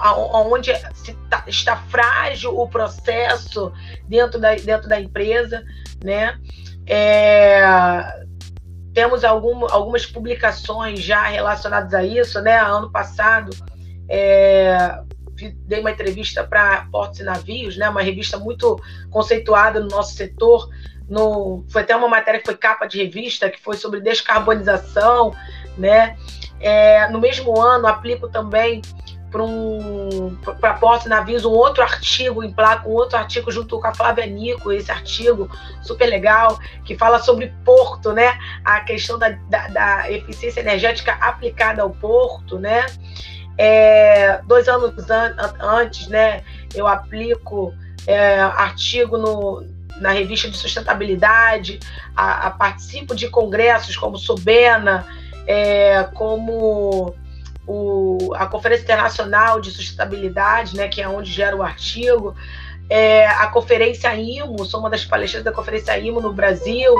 aonde 0.00 0.72
tá, 1.28 1.44
está 1.46 1.76
frágil 1.88 2.58
o 2.58 2.68
processo 2.68 3.72
dentro 4.08 4.40
da, 4.40 4.54
dentro 4.54 4.88
da 4.88 5.00
empresa, 5.00 5.64
né? 6.02 6.38
É, 6.86 7.62
temos 8.94 9.24
algum, 9.24 9.66
algumas 9.70 10.06
publicações 10.06 11.00
já 11.00 11.24
relacionadas 11.24 11.92
a 11.92 12.04
isso, 12.04 12.40
né? 12.40 12.58
Ano 12.58 12.90
passado 12.90 13.50
é, 14.08 15.00
dei 15.66 15.80
uma 15.80 15.90
entrevista 15.90 16.44
para 16.44 16.86
Portos 16.90 17.20
e 17.20 17.22
Navios, 17.22 17.76
né, 17.76 17.88
uma 17.88 18.02
revista 18.02 18.38
muito 18.38 18.80
conceituada 19.10 19.80
no 19.80 19.88
nosso 19.88 20.14
setor. 20.14 20.68
No, 21.08 21.64
foi 21.68 21.82
até 21.82 21.94
uma 21.94 22.08
matéria 22.08 22.40
que 22.40 22.46
foi 22.46 22.56
capa 22.56 22.86
de 22.86 22.98
revista, 22.98 23.50
que 23.50 23.60
foi 23.60 23.76
sobre 23.76 24.00
descarbonização. 24.00 25.34
Né? 25.76 26.16
É, 26.66 27.08
no 27.10 27.20
mesmo 27.20 27.60
ano, 27.60 27.86
aplico 27.86 28.28
também 28.28 28.82
para 29.30 29.40
um, 29.40 30.36
Portos 30.80 31.06
e 31.06 31.08
Navios 31.08 31.44
um 31.44 31.52
outro 31.52 31.80
artigo, 31.80 32.42
em 32.42 32.52
placa, 32.52 32.88
um 32.88 32.92
outro 32.92 33.16
artigo 33.16 33.52
junto 33.52 33.78
com 33.78 33.86
a 33.86 33.94
Flávia 33.94 34.26
Nico, 34.26 34.72
esse 34.72 34.90
artigo 34.90 35.48
super 35.80 36.06
legal, 36.06 36.58
que 36.84 36.98
fala 36.98 37.20
sobre 37.20 37.54
porto, 37.64 38.12
né? 38.12 38.36
a 38.64 38.80
questão 38.80 39.16
da, 39.16 39.28
da, 39.48 39.68
da 39.68 40.10
eficiência 40.10 40.58
energética 40.58 41.12
aplicada 41.20 41.82
ao 41.82 41.90
porto. 41.90 42.58
Né? 42.58 42.84
É, 43.56 44.40
dois 44.44 44.66
anos 44.66 45.08
an 45.08 45.36
antes, 45.60 46.08
né, 46.08 46.42
eu 46.74 46.88
aplico 46.88 47.72
é, 48.08 48.40
artigo 48.40 49.16
no, 49.16 49.64
na 50.00 50.10
revista 50.10 50.50
de 50.50 50.56
sustentabilidade, 50.56 51.78
a, 52.16 52.48
a 52.48 52.50
participo 52.50 53.14
de 53.14 53.28
congressos 53.28 53.96
como 53.96 54.18
Sobena, 54.18 55.06
é, 55.46 56.04
como 56.14 57.14
o, 57.66 58.32
a 58.34 58.46
Conferência 58.46 58.84
Internacional 58.84 59.60
de 59.60 59.70
Sustentabilidade, 59.70 60.76
né, 60.76 60.88
que 60.88 61.00
é 61.00 61.08
onde 61.08 61.30
gera 61.30 61.56
o 61.56 61.62
artigo, 61.62 62.34
é, 62.88 63.26
a 63.26 63.46
Conferência 63.48 64.14
IMO, 64.14 64.64
sou 64.64 64.80
uma 64.80 64.90
das 64.90 65.04
palestrantes 65.04 65.44
da 65.44 65.52
Conferência 65.52 65.98
IMO 65.98 66.20
no 66.20 66.32
Brasil, 66.32 66.94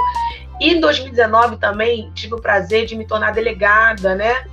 e 0.60 0.72
em 0.72 0.80
2019 0.80 1.56
também 1.58 2.10
tive 2.14 2.34
o 2.34 2.40
prazer 2.40 2.86
de 2.86 2.96
me 2.96 3.06
tornar 3.06 3.32
delegada, 3.32 4.14
né, 4.14 4.44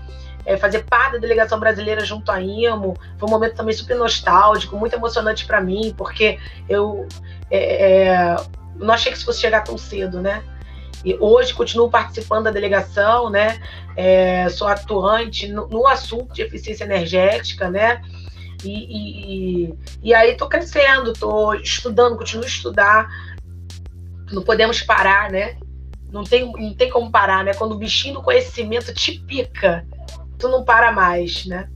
é, 0.45 0.57
fazer 0.57 0.83
parte 0.83 1.13
da 1.13 1.19
delegação 1.19 1.59
brasileira 1.59 2.03
junto 2.03 2.31
à 2.31 2.41
IMO. 2.41 2.95
Foi 3.17 3.27
um 3.27 3.31
momento 3.31 3.55
também 3.55 3.73
super 3.73 3.95
nostálgico, 3.95 4.75
muito 4.75 4.93
emocionante 4.93 5.45
para 5.45 5.61
mim, 5.61 5.93
porque 5.97 6.37
eu 6.67 7.07
é, 7.49 8.03
é, 8.11 8.35
não 8.75 8.93
achei 8.93 9.11
que 9.11 9.17
isso 9.17 9.25
fosse 9.25 9.39
chegar 9.39 9.61
tão 9.61 9.77
cedo, 9.77 10.21
né? 10.21 10.43
E 11.03 11.17
hoje 11.19 11.53
continuo 11.53 11.89
participando 11.89 12.45
da 12.45 12.51
delegação, 12.51 13.29
né? 13.29 13.61
É, 13.95 14.47
sou 14.49 14.67
atuante 14.67 15.47
no, 15.47 15.67
no, 15.67 15.85
assunto 15.87 16.33
de 16.33 16.41
eficiência 16.41 16.85
energética, 16.85 17.69
né? 17.69 18.01
E, 18.63 19.65
e, 19.67 19.73
e 20.01 20.13
aí 20.13 20.31
estou 20.31 20.47
crescendo, 20.47 21.11
estou 21.11 21.55
estudando, 21.55 22.17
continuo 22.17 22.45
a 22.45 22.47
estudar. 22.47 23.09
Não 24.31 24.41
podemos 24.41 24.81
parar, 24.81 25.29
né? 25.29 25.57
Não 26.09 26.23
tem, 26.23 26.51
não 26.51 26.73
tem 26.73 26.89
como 26.89 27.11
parar, 27.11 27.43
né? 27.43 27.53
Quando 27.53 27.73
o 27.73 27.77
bichinho 27.77 28.15
do 28.15 28.23
conhecimento 28.23 28.93
te 28.93 29.19
pica, 29.19 29.85
tu 30.37 30.47
não 30.47 30.63
para 30.63 30.91
mais, 30.91 31.45
né? 31.45 31.67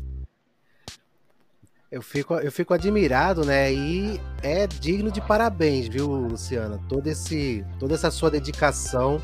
Eu 1.89 2.01
fico, 2.01 2.33
eu 2.35 2.51
fico 2.51 2.73
admirado, 2.73 3.45
né? 3.45 3.71
E 3.71 4.19
é 4.43 4.67
digno 4.67 5.09
de 5.09 5.21
parabéns, 5.21 5.87
viu, 5.87 6.05
Luciana? 6.07 6.79
Todo 6.89 7.07
esse, 7.07 7.65
toda 7.79 7.93
essa 7.93 8.11
sua 8.11 8.29
dedicação. 8.29 9.21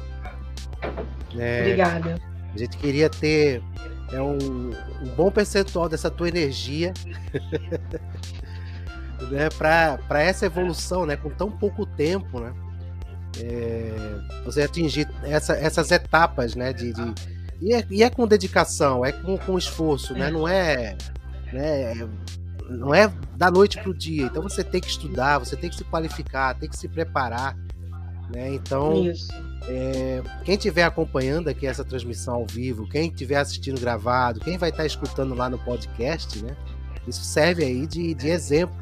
Né? 1.34 1.62
Obrigada. 1.62 2.22
A 2.54 2.58
gente 2.58 2.78
queria 2.78 3.10
ter 3.10 3.62
é 4.14 4.22
um, 4.22 4.38
um 4.70 5.10
bom 5.16 5.32
percentual 5.32 5.90
dessa 5.90 6.10
tua 6.10 6.28
energia 6.30 6.94
né, 9.30 9.50
para 9.58 10.22
essa 10.22 10.46
evolução, 10.46 11.06
né? 11.06 11.18
Com 11.18 11.32
tão 11.32 11.52
pouco 11.52 11.86
tempo, 11.86 12.40
né? 12.40 12.54
É, 13.42 13.94
você 14.46 14.62
atingir 14.62 15.10
essa, 15.24 15.54
essas 15.54 15.92
etapas, 15.92 16.56
né? 16.56 16.72
de, 16.72 16.94
de 16.94 17.14
e 17.60 17.74
é, 17.74 17.86
e 17.90 18.04
é 18.04 18.10
com 18.10 18.28
dedicação, 18.28 19.04
é 19.04 19.12
com, 19.12 19.38
com 19.38 19.58
esforço, 19.58 20.14
né? 20.14 20.30
Não 20.30 20.48
é, 20.48 20.96
né? 21.52 22.08
Não 22.78 22.94
é 22.94 23.12
da 23.36 23.50
noite 23.50 23.80
para 23.80 23.90
o 23.90 23.94
dia. 23.94 24.26
Então 24.26 24.42
você 24.42 24.64
tem 24.64 24.82
que 24.82 24.88
estudar, 24.88 25.40
você 25.40 25.56
tem 25.56 25.70
que 25.70 25.76
se 25.76 25.84
qualificar, 25.84 26.56
tem 26.56 26.70
que 26.70 26.78
se 26.78 26.88
preparar, 26.88 27.58
né? 28.34 28.54
Então, 28.54 29.06
é, 29.68 30.22
quem 30.44 30.56
estiver 30.56 30.84
acompanhando 30.84 31.48
aqui 31.48 31.66
essa 31.66 31.84
transmissão 31.84 32.36
ao 32.36 32.46
vivo, 32.46 32.88
quem 32.88 33.10
estiver 33.10 33.38
assistindo 33.38 33.80
gravado, 33.80 34.40
quem 34.40 34.58
vai 34.58 34.70
estar 34.70 34.86
escutando 34.86 35.34
lá 35.34 35.50
no 35.50 35.58
podcast, 35.60 36.44
né? 36.44 36.56
Isso 37.08 37.24
serve 37.24 37.64
aí 37.64 37.86
de, 37.86 38.14
de 38.14 38.30
exemplo, 38.30 38.76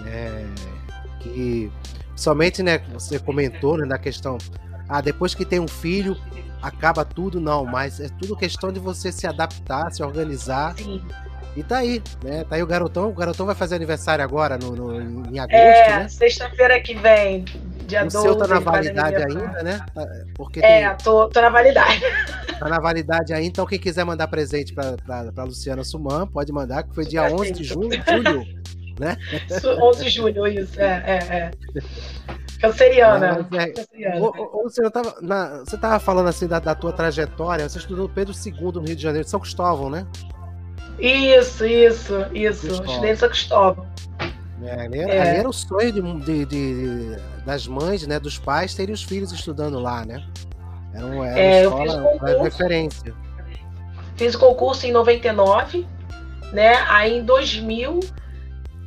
né? 0.00 0.46
Que 1.20 1.70
somente, 2.16 2.62
né? 2.62 2.78
Você 2.92 3.18
comentou 3.18 3.76
né, 3.76 3.84
na 3.84 3.98
questão, 3.98 4.38
ah, 4.88 5.00
depois 5.00 5.34
que 5.34 5.44
tem 5.44 5.60
um 5.60 5.68
filho, 5.68 6.16
acaba 6.62 7.04
tudo, 7.04 7.40
não, 7.40 7.64
mas 7.64 8.00
é 8.00 8.08
tudo 8.08 8.36
questão 8.36 8.72
de 8.72 8.80
você 8.80 9.12
se 9.12 9.26
adaptar, 9.26 9.92
se 9.92 10.02
organizar. 10.02 10.74
Sim. 10.76 11.02
E 11.56 11.62
tá 11.62 11.78
aí, 11.78 12.02
né? 12.22 12.44
Tá 12.44 12.56
aí 12.56 12.62
o 12.62 12.66
garotão. 12.66 13.08
O 13.08 13.14
garotão 13.14 13.46
vai 13.46 13.54
fazer 13.54 13.76
aniversário 13.76 14.24
agora 14.24 14.58
no, 14.58 14.72
no 14.72 15.32
em 15.32 15.38
agosto, 15.38 15.54
é, 15.54 15.98
né? 16.00 16.08
sexta-feira 16.08 16.80
que 16.80 16.94
vem, 16.94 17.44
dia 17.86 18.02
o 18.02 18.08
12. 18.08 18.16
O 18.16 18.20
seu 18.22 18.36
tá 18.36 18.46
na 18.48 18.58
validade 18.58 19.16
ainda, 19.16 19.62
né? 19.62 19.86
Tá, 19.94 20.06
porque 20.34 20.60
é, 20.60 20.88
tem... 20.88 20.96
tô, 21.04 21.28
tô 21.28 21.40
na 21.40 21.50
validade. 21.50 22.02
Tá 22.54 22.68
na 22.68 22.78
validade 22.78 23.34
aí, 23.34 23.44
então 23.44 23.66
quem 23.66 23.80
quiser 23.80 24.04
mandar 24.04 24.28
presente 24.28 24.72
pra, 24.72 24.92
pra, 25.04 25.32
pra 25.32 25.42
Luciana 25.42 25.82
Suman, 25.82 26.24
pode 26.24 26.52
mandar, 26.52 26.84
que 26.84 26.94
foi 26.94 27.04
dia 27.04 27.24
11 27.24 27.50
de 27.50 27.64
julho, 27.64 27.90
julho, 28.06 28.46
né? 28.98 29.16
11 29.82 30.04
de 30.04 30.08
julho, 30.08 30.46
isso, 30.46 30.80
é, 30.80 31.02
é, 31.04 31.34
é. 31.36 31.50
Canceriana. 32.60 33.46
É, 33.52 33.66
Canceriana. 33.72 34.30
você, 34.62 34.88
tava, 34.88 35.16
na, 35.20 35.58
você 35.58 35.76
tava 35.76 35.98
falando 35.98 36.28
assim 36.28 36.46
da, 36.46 36.60
da, 36.60 36.76
tua 36.76 36.92
trajetória, 36.92 37.68
você 37.68 37.78
estudou 37.78 38.08
Pedro 38.08 38.32
II 38.32 38.72
no 38.72 38.80
Rio 38.82 38.94
de 38.94 39.02
Janeiro, 39.02 39.24
de 39.24 39.30
São 39.30 39.40
Cristóvão, 39.40 39.90
né? 39.90 40.06
Isso, 40.98 41.64
isso, 41.66 42.26
isso. 42.32 42.66
Cristóvão. 42.66 42.86
Estudei 42.86 43.16
São 43.16 43.28
Cristóvão. 43.28 43.86
É, 44.62 44.80
ali, 44.80 44.98
era, 44.98 45.12
é. 45.12 45.20
ali, 45.20 45.38
era, 45.40 45.48
o 45.48 45.52
sonho 45.52 45.92
de, 45.92 46.00
de, 46.24 46.44
de, 46.46 47.16
das 47.44 47.66
mães, 47.66 48.06
né, 48.06 48.18
dos 48.18 48.38
pais 48.38 48.74
terem 48.74 48.94
os 48.94 49.02
filhos 49.02 49.32
estudando 49.32 49.78
lá, 49.78 50.04
né? 50.04 50.24
Era, 50.94 51.06
uma, 51.06 51.28
era 51.28 51.40
é, 51.40 51.62
escola, 51.64 51.96
uma 51.96 52.42
referência. 52.44 53.14
Fiz 54.16 54.34
o 54.34 54.38
concurso 54.38 54.86
em 54.86 54.92
99, 54.92 55.86
né? 56.52 56.76
Aí 56.88 57.18
em 57.18 57.24
2000 57.24 58.00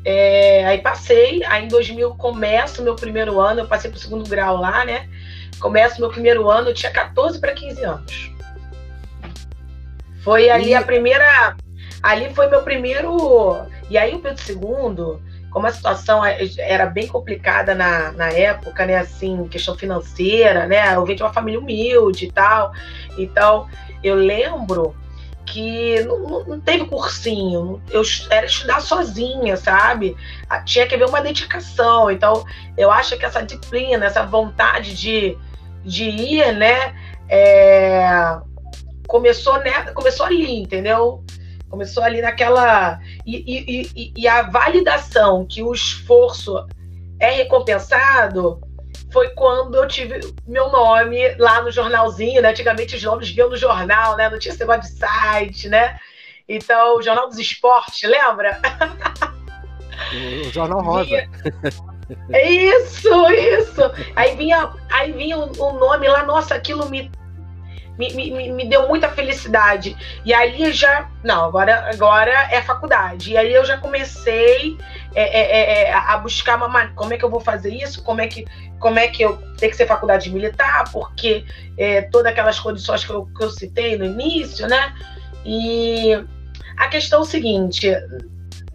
é, 0.10 0.66
aí 0.66 0.78
passei, 0.78 1.44
aí 1.44 1.66
em 1.66 1.68
2000 1.68 2.16
começo 2.16 2.82
o 2.82 2.84
meu 2.84 2.96
primeiro 2.96 3.42
ano, 3.42 3.60
eu 3.60 3.68
passei 3.68 3.92
para 3.92 3.98
o 3.98 4.00
segundo 4.00 4.30
grau 4.30 4.56
lá, 4.56 4.86
né? 4.86 5.10
Começo 5.60 6.00
meu 6.00 6.10
primeiro 6.10 6.50
ano, 6.50 6.70
eu 6.70 6.74
tinha 6.74 6.92
14 6.92 7.40
para 7.42 7.52
15 7.52 7.84
anos. 7.84 8.32
Foi 10.24 10.50
ali 10.50 10.70
e... 10.70 10.76
a 10.76 10.82
primeira 10.82 11.58
ali 12.02 12.34
foi 12.34 12.48
meu 12.48 12.62
primeiro. 12.64 13.66
E 13.90 13.98
aí 13.98 14.16
o 14.16 14.20
Pedro 14.20 14.44
II, 14.50 15.20
como 15.50 15.68
a 15.68 15.72
situação 15.72 16.24
é, 16.24 16.40
era 16.58 16.86
bem 16.86 17.08
complicada 17.08 17.74
na, 17.74 18.12
na 18.12 18.30
época, 18.30 18.86
né? 18.86 18.98
Assim, 18.98 19.48
questão 19.48 19.76
financeira, 19.78 20.68
né? 20.68 20.96
Eu 20.96 21.06
venho 21.06 21.18
de 21.18 21.24
uma 21.24 21.34
família 21.34 21.60
humilde 21.60 22.26
e 22.26 22.32
tal. 22.32 22.72
Então, 23.18 23.68
eu 24.04 24.16
lembro 24.16 24.96
que 25.46 26.02
não, 26.02 26.44
não, 26.44 26.60
teve 26.60 26.86
cursinho, 26.86 27.82
eu 27.90 28.02
era 28.30 28.46
estudar 28.46 28.82
sozinha, 28.82 29.56
sabe? 29.56 30.16
Tinha 30.66 30.86
que 30.86 30.96
haver 30.96 31.08
uma 31.08 31.22
dedicação. 31.22 32.12
Então, 32.12 32.46
eu 32.78 32.92
acho 32.92 33.18
que 33.18 33.26
essa 33.26 33.42
disciplina, 33.42 34.06
essa 34.06 34.26
vontade 34.26 34.94
de, 34.96 35.38
de 35.84 36.04
ir, 36.04 36.54
né? 36.54 36.94
É, 37.30 38.38
começou, 39.08 39.58
né, 39.60 39.72
começou 39.94 40.26
ali, 40.26 40.62
entendeu? 40.62 41.24
Começou 41.70 42.04
ali 42.04 42.22
naquela. 42.22 43.00
E, 43.26 43.92
e, 43.96 44.14
e, 44.16 44.28
a 44.28 44.44
validação 44.44 45.46
que 45.46 45.62
o 45.62 45.74
esforço 45.74 46.66
é 47.20 47.32
recompensado 47.32 48.62
foi 49.12 49.30
quando 49.30 49.76
eu 49.76 49.88
tive 49.88 50.20
meu 50.48 50.70
nome 50.70 51.36
lá 51.36 51.62
no 51.62 51.72
jornalzinho, 51.72 52.42
né? 52.42 52.50
Antigamente 52.50 52.96
os 52.96 53.04
nomes 53.04 53.30
vinham 53.30 53.50
no 53.50 53.58
jornal, 53.58 54.16
né? 54.16 54.30
Não 54.30 54.40
tinha 54.40 54.52
esse 54.54 54.60
negócio 54.62 54.82
de 54.82 55.00
site, 55.00 55.68
né? 55.68 55.98
Então, 56.48 56.98
o 56.98 57.02
Jornal 57.02 57.28
dos 57.28 57.38
Esportes, 57.38 58.10
lembra? 58.10 58.60
O 60.46 60.52
Jornal 60.52 60.82
Rosa. 60.82 61.04
Vinha... 61.04 61.30
Isso, 62.30 63.10
isso. 63.32 63.82
Aí 64.16 64.36
vinha, 64.36 64.72
aí 64.90 65.12
vinha 65.12 65.38
o, 65.38 65.52
o 65.60 65.74
nome 65.74 66.08
lá, 66.08 66.24
nossa, 66.24 66.56
aquilo 66.56 66.90
me 66.90 67.12
me, 67.98 68.14
me, 68.14 68.52
me 68.52 68.66
deu 68.66 68.88
muita 68.88 69.10
felicidade. 69.10 69.98
E 70.24 70.34
aí 70.34 70.72
já. 70.72 71.10
Não, 71.24 71.46
agora, 71.46 71.90
agora 71.92 72.48
é 72.52 72.62
faculdade. 72.62 73.32
E 73.32 73.38
aí 73.38 73.54
eu 73.54 73.66
já 73.66 73.78
comecei 73.78 74.78
é, 75.16 75.24
é, 75.24 75.42
é, 75.42 75.84
é 75.90 75.94
a 75.94 76.18
buscar 76.18 76.62
uma 76.64 76.88
como 76.90 77.14
é 77.14 77.18
que 77.18 77.26
eu 77.26 77.30
vou 77.30 77.40
fazer 77.40 77.74
isso, 77.74 78.04
como 78.04 78.22
é 78.22 78.28
que, 78.28 78.46
como 78.80 79.00
é 79.00 79.08
que 79.08 79.24
eu 79.24 79.38
tenho 79.58 79.72
que 79.72 79.78
ser 79.78 79.88
faculdade 79.88 80.30
militar, 80.30 80.92
porque 80.92 81.44
é, 81.78 82.04
todas 82.04 82.32
aquelas 82.32 82.60
condições 82.60 83.04
que 83.04 83.12
eu, 83.12 83.26
que 83.26 83.44
eu 83.44 83.50
citei 83.50 83.98
no 83.98 84.06
início, 84.06 84.68
né? 84.68 84.94
E 85.44 86.12
a 86.78 86.88
questão 86.88 87.20
é 87.20 87.22
o 87.24 87.26
seguinte: 87.26 87.92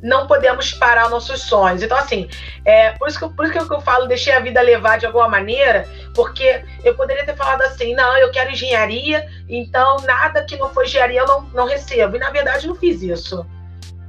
não 0.03 0.27
podemos 0.27 0.73
parar 0.73 1.09
nossos 1.09 1.43
sonhos. 1.43 1.83
Então, 1.83 1.97
assim, 1.97 2.29
é, 2.65 2.91
por, 2.91 3.09
isso 3.09 3.19
que, 3.19 3.35
por 3.35 3.47
isso 3.47 3.67
que 3.67 3.73
eu 3.73 3.81
falo, 3.81 4.07
deixei 4.07 4.33
a 4.33 4.41
vida 4.41 4.61
levar 4.61 4.99
de 4.99 5.07
alguma 5.07 5.29
maneira, 5.29 5.89
porque 6.13 6.65
eu 6.83 6.95
poderia 6.97 7.25
ter 7.25 7.37
falado 7.37 7.63
assim, 7.63 7.95
não, 7.95 8.17
eu 8.17 8.31
quero 8.33 8.51
engenharia, 8.51 9.27
então 9.49 9.99
nada 9.99 10.45
que 10.45 10.57
não 10.57 10.69
for 10.71 10.85
engenharia 10.85 11.21
eu 11.21 11.27
não, 11.27 11.43
não 11.55 11.67
recebo. 11.67 12.17
E 12.17 12.19
na 12.19 12.31
verdade 12.31 12.67
não 12.67 12.75
fiz 12.75 13.01
isso. 13.01 13.47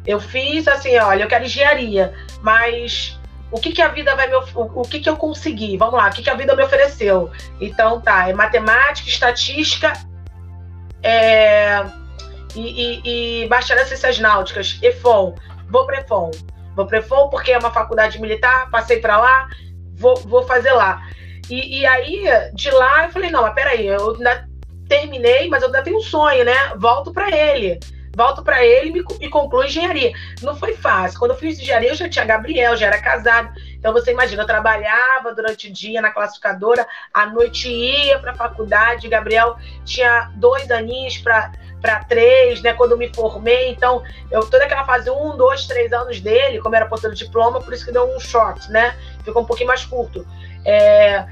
Eu 0.06 0.20
fiz 0.20 0.68
assim, 0.68 0.98
olha, 0.98 1.24
eu 1.24 1.28
quero 1.28 1.46
engenharia, 1.46 2.14
mas 2.42 3.18
o 3.52 3.60
que, 3.60 3.72
que 3.72 3.82
a 3.82 3.88
vida 3.88 4.16
vai 4.16 4.28
me 4.28 4.36
o, 4.36 4.46
o 4.56 4.82
que, 4.82 5.00
que 5.00 5.10
eu 5.10 5.16
consegui? 5.16 5.78
Vamos 5.78 5.94
lá, 5.94 6.10
o 6.10 6.12
que, 6.12 6.24
que 6.24 6.30
a 6.30 6.34
vida 6.34 6.56
me 6.56 6.64
ofereceu? 6.64 7.32
Então 7.62 8.02
tá, 8.02 8.28
é 8.28 8.34
matemática, 8.34 9.08
estatística, 9.08 9.94
é, 11.04 11.86
e, 12.56 12.62
e, 13.06 13.44
e 13.44 13.48
bacharel 13.48 13.84
em 13.84 13.88
ciências 13.88 14.20
náuticas, 14.20 14.80
EFON 14.82 15.36
vou 15.74 15.88
para 15.88 16.02
EFON. 16.02 16.30
Vou 16.76 16.86
para 16.86 17.00
EFON 17.00 17.30
porque 17.30 17.52
é 17.52 17.58
uma 17.58 17.72
faculdade 17.72 18.22
militar, 18.22 18.70
passei 18.70 19.00
para 19.00 19.18
lá, 19.18 19.50
vou, 19.96 20.16
vou 20.18 20.44
fazer 20.44 20.72
lá. 20.72 21.02
E, 21.50 21.80
e, 21.80 21.86
aí, 21.86 22.26
de 22.54 22.70
lá, 22.70 23.06
eu 23.06 23.12
falei, 23.12 23.32
não, 23.32 23.42
mas 23.42 23.54
peraí, 23.54 23.88
eu 23.88 24.12
ainda 24.12 24.48
terminei, 24.88 25.50
mas 25.50 25.62
eu 25.62 25.68
ainda 25.68 25.82
tenho 25.82 25.98
um 25.98 26.02
sonho, 26.02 26.46
né? 26.46 26.74
Volto 26.78 27.12
para 27.12 27.36
ele. 27.36 27.80
Volto 28.16 28.44
para 28.44 28.64
ele 28.64 28.90
e, 28.90 28.94
me, 28.94 29.30
concluo 29.30 29.64
engenharia. 29.64 30.14
Não 30.42 30.56
foi 30.56 30.76
fácil. 30.76 31.18
Quando 31.18 31.32
eu 31.32 31.38
fiz 31.38 31.60
engenharia, 31.60 31.90
eu 31.90 31.96
já 31.96 32.08
tinha 32.08 32.24
Gabriel, 32.24 32.78
já 32.78 32.86
era 32.88 33.02
casado. 33.02 33.52
Então, 33.74 33.92
você 33.92 34.12
imagina, 34.12 34.44
eu 34.44 34.48
trabalhava 34.48 35.34
durante 35.34 35.68
o 35.68 35.74
dia 35.74 36.02
na 36.02 36.12
classificadora, 36.12 36.88
à 37.12 37.26
noite 37.26 37.68
ia 37.68 38.20
para 38.20 38.32
a 38.32 38.36
faculdade. 38.36 39.10
Gabriel 39.10 39.58
tinha 39.84 40.32
dois 40.36 40.70
aninhos 40.70 41.18
para 41.18 41.52
para 41.84 42.02
três, 42.06 42.62
né? 42.62 42.74
Quando 42.74 42.92
eu 42.92 42.98
me 42.98 43.14
formei, 43.14 43.70
então 43.70 44.02
eu 44.32 44.40
toda 44.50 44.64
aquela 44.64 44.86
fase 44.86 45.10
um, 45.10 45.36
dois, 45.36 45.68
três 45.68 45.92
anos 45.92 46.22
dele, 46.22 46.62
como 46.62 46.74
era 46.74 46.86
ponto 46.86 47.10
de 47.10 47.26
diploma, 47.26 47.60
por 47.60 47.74
isso 47.74 47.84
que 47.84 47.92
deu 47.92 48.10
um 48.16 48.20
short, 48.22 48.72
né? 48.72 48.96
Ficou 49.22 49.42
um 49.42 49.46
pouquinho 49.46 49.68
mais 49.68 49.84
curto. 49.84 50.26
É, 50.64 51.26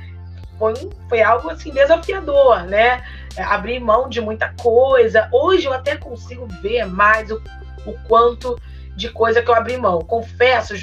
foi, 0.59 0.73
foi 1.07 1.21
algo 1.21 1.49
assim 1.49 1.71
desafiador, 1.71 2.63
né? 2.63 3.01
É, 3.37 3.43
abrir 3.43 3.79
mão 3.79 4.09
de 4.09 4.19
muita 4.19 4.53
coisa. 4.61 5.29
Hoje 5.31 5.67
eu 5.67 5.73
até 5.73 5.95
consigo 5.95 6.45
ver 6.61 6.85
mais 6.85 7.31
o, 7.31 7.41
o 7.85 7.93
quanto 8.09 8.59
de 8.93 9.07
coisa 9.09 9.41
que 9.41 9.49
eu 9.49 9.55
abri 9.55 9.77
mão. 9.77 9.99
Confesso 9.99 10.73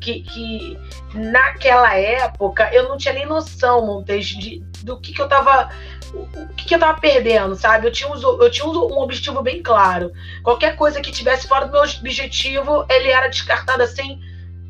que, 0.00 0.20
que 0.20 0.78
naquela 1.12 1.92
época 1.96 2.72
eu 2.72 2.88
não 2.88 2.96
tinha 2.96 3.14
nem 3.14 3.26
noção, 3.26 3.84
Montes, 3.84 4.26
de, 4.26 4.60
do 4.84 5.00
que, 5.00 5.12
que 5.12 5.20
eu 5.20 5.26
estava 5.26 5.70
o 6.14 6.48
que, 6.54 6.74
eu 6.74 6.78
tava 6.78 6.98
perdendo, 7.00 7.54
sabe? 7.54 7.86
Eu 7.86 7.92
tinha, 7.92 8.08
um, 8.08 8.42
eu 8.42 8.50
tinha 8.50 8.66
um 8.66 9.00
objetivo 9.00 9.42
bem 9.42 9.62
claro. 9.62 10.12
Qualquer 10.42 10.76
coisa 10.76 11.00
que 11.00 11.10
tivesse 11.10 11.46
fora 11.46 11.66
do 11.66 11.72
meu 11.72 11.82
objetivo, 11.82 12.86
ele 12.88 13.08
era 13.08 13.28
descartado 13.28 13.82
assim, 13.82 14.20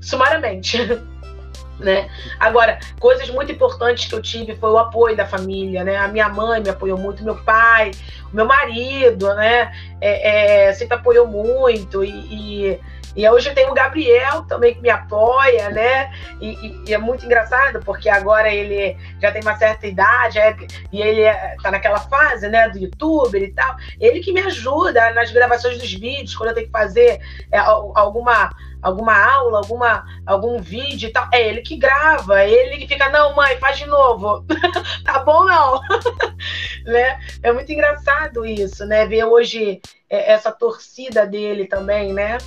sumariamente. 0.01 0.79
né? 1.79 2.09
Agora, 2.39 2.79
coisas 2.99 3.31
muito 3.31 3.53
importantes 3.53 4.09
que 4.09 4.15
eu 4.15 4.23
tive 4.23 4.57
foi 4.57 4.71
o 4.71 4.79
apoio 4.79 5.17
da 5.17 5.27
família, 5.27 5.85
né? 5.85 5.97
A 5.97 6.09
minha 6.09 6.29
mãe 6.29 6.61
me 6.61 6.69
apoiou 6.69 6.99
muito, 6.99 7.23
meu 7.23 7.37
pai, 7.37 7.93
meu 8.33 8.45
marido, 8.45 9.33
né? 9.35 9.73
É, 10.01 10.69
é, 10.69 10.73
sempre 10.73 10.97
apoiou 10.97 11.27
muito 11.27 12.05
e, 12.05 12.11
e 12.11 12.81
e 13.17 13.29
hoje 13.29 13.53
tenho 13.55 13.71
o 13.71 13.75
Gabriel 13.75 14.43
também 14.43 14.75
que 14.75 14.81
me 14.81 14.91
apoia, 14.91 15.71
né? 15.71 16.13
E, 16.41 16.51
e, 16.51 16.85
e, 16.89 16.95
é 16.95 16.99
muito 16.99 17.25
engraçado, 17.25 17.81
porque 17.85 18.09
agora 18.09 18.53
ele 18.53 18.97
já 19.21 19.33
tem 19.33 19.43
uma 19.43 19.57
certa 19.57 19.87
idade 19.87 20.39
é, 20.39 20.57
e 20.93 21.03
ele 21.03 21.23
é, 21.23 21.57
tá 21.63 21.71
naquela 21.71 21.99
fase, 21.99 22.49
né, 22.49 22.69
do 22.69 22.79
youtuber 22.79 23.43
e 23.43 23.53
tal. 23.53 23.77
Ele 24.01 24.21
que 24.21 24.33
me 24.33 24.41
ajuda 24.41 25.13
nas 25.13 25.31
gravações 25.31 25.79
dos 25.79 25.93
vídeos, 25.93 26.37
quando 26.37 26.51
eu 26.51 26.55
tenho 26.55 26.67
que 26.67 26.73
fazer 26.73 27.21
é, 27.51 27.59
alguma 27.59 28.51
alguma 28.81 29.13
aula, 29.13 29.59
alguma, 29.59 30.05
algum 30.27 30.61
vídeo 30.61 31.09
e 31.09 31.13
tal. 31.13 31.29
É 31.33 31.49
ele 31.49 31.63
que 31.63 31.77
grava, 31.77 32.41
é 32.43 32.51
ele 32.51 32.77
que 32.77 32.87
fica, 32.87 33.09
não, 33.09 33.35
mãe, 33.35 33.57
faz 33.59 33.79
de 33.79 33.87
novo. 33.87 34.45
tá 35.05 35.19
bom, 35.21 35.45
não. 35.45 35.81
né? 36.89 37.21
É 37.43 37.53
muito 37.53 37.71
engraçado 37.73 38.45
isso, 38.45 38.85
né? 38.87 39.07
Ver 39.07 39.25
hoje 39.25 39.81
é, 40.09 40.33
essa 40.33 40.51
torcida 40.51 41.27
dele 41.27 41.67
também, 41.67 42.13
né? 42.13 42.39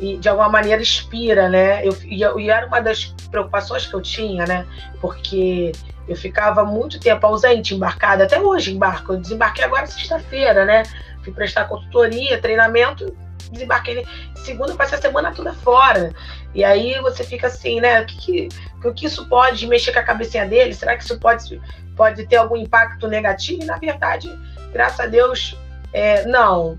e 0.00 0.16
de 0.16 0.28
alguma 0.28 0.48
maneira 0.48 0.82
inspira, 0.82 1.48
né? 1.48 1.86
Eu, 1.86 1.96
e, 2.04 2.20
e 2.20 2.50
era 2.50 2.66
uma 2.66 2.80
das 2.80 3.06
preocupações 3.30 3.86
que 3.86 3.94
eu 3.94 4.02
tinha, 4.02 4.44
né? 4.46 4.66
Porque 5.00 5.72
eu 6.08 6.16
ficava 6.16 6.64
muito 6.64 6.98
tempo 6.98 7.26
ausente, 7.26 7.74
embarcada, 7.74 8.24
até 8.24 8.40
hoje 8.40 8.74
embarco. 8.74 9.12
Eu 9.12 9.20
desembarquei 9.20 9.64
agora 9.64 9.86
sexta-feira, 9.86 10.64
né? 10.64 10.82
Fui 11.22 11.32
prestar 11.32 11.64
consultoria, 11.66 12.40
treinamento, 12.40 13.16
desembarquei 13.50 14.06
segunda, 14.36 14.74
passei 14.74 14.98
a 14.98 15.00
semana 15.00 15.32
toda 15.32 15.52
fora. 15.52 16.14
E 16.54 16.62
aí 16.62 17.00
você 17.00 17.24
fica 17.24 17.46
assim, 17.48 17.80
né? 17.80 18.02
O 18.02 18.06
que, 18.06 18.16
que, 18.16 18.48
o 18.88 18.92
que 18.92 19.06
isso 19.06 19.28
pode 19.28 19.66
mexer 19.66 19.92
com 19.92 19.98
a 19.98 20.02
cabecinha 20.02 20.46
dele? 20.46 20.74
Será 20.74 20.96
que 20.96 21.04
isso 21.04 21.18
pode, 21.18 21.60
pode 21.96 22.26
ter 22.26 22.36
algum 22.36 22.56
impacto 22.56 23.08
negativo? 23.08 23.62
E 23.62 23.66
na 23.66 23.76
verdade, 23.76 24.30
graças 24.72 25.00
a 25.00 25.06
Deus, 25.06 25.56
é, 25.92 26.24
não. 26.26 26.76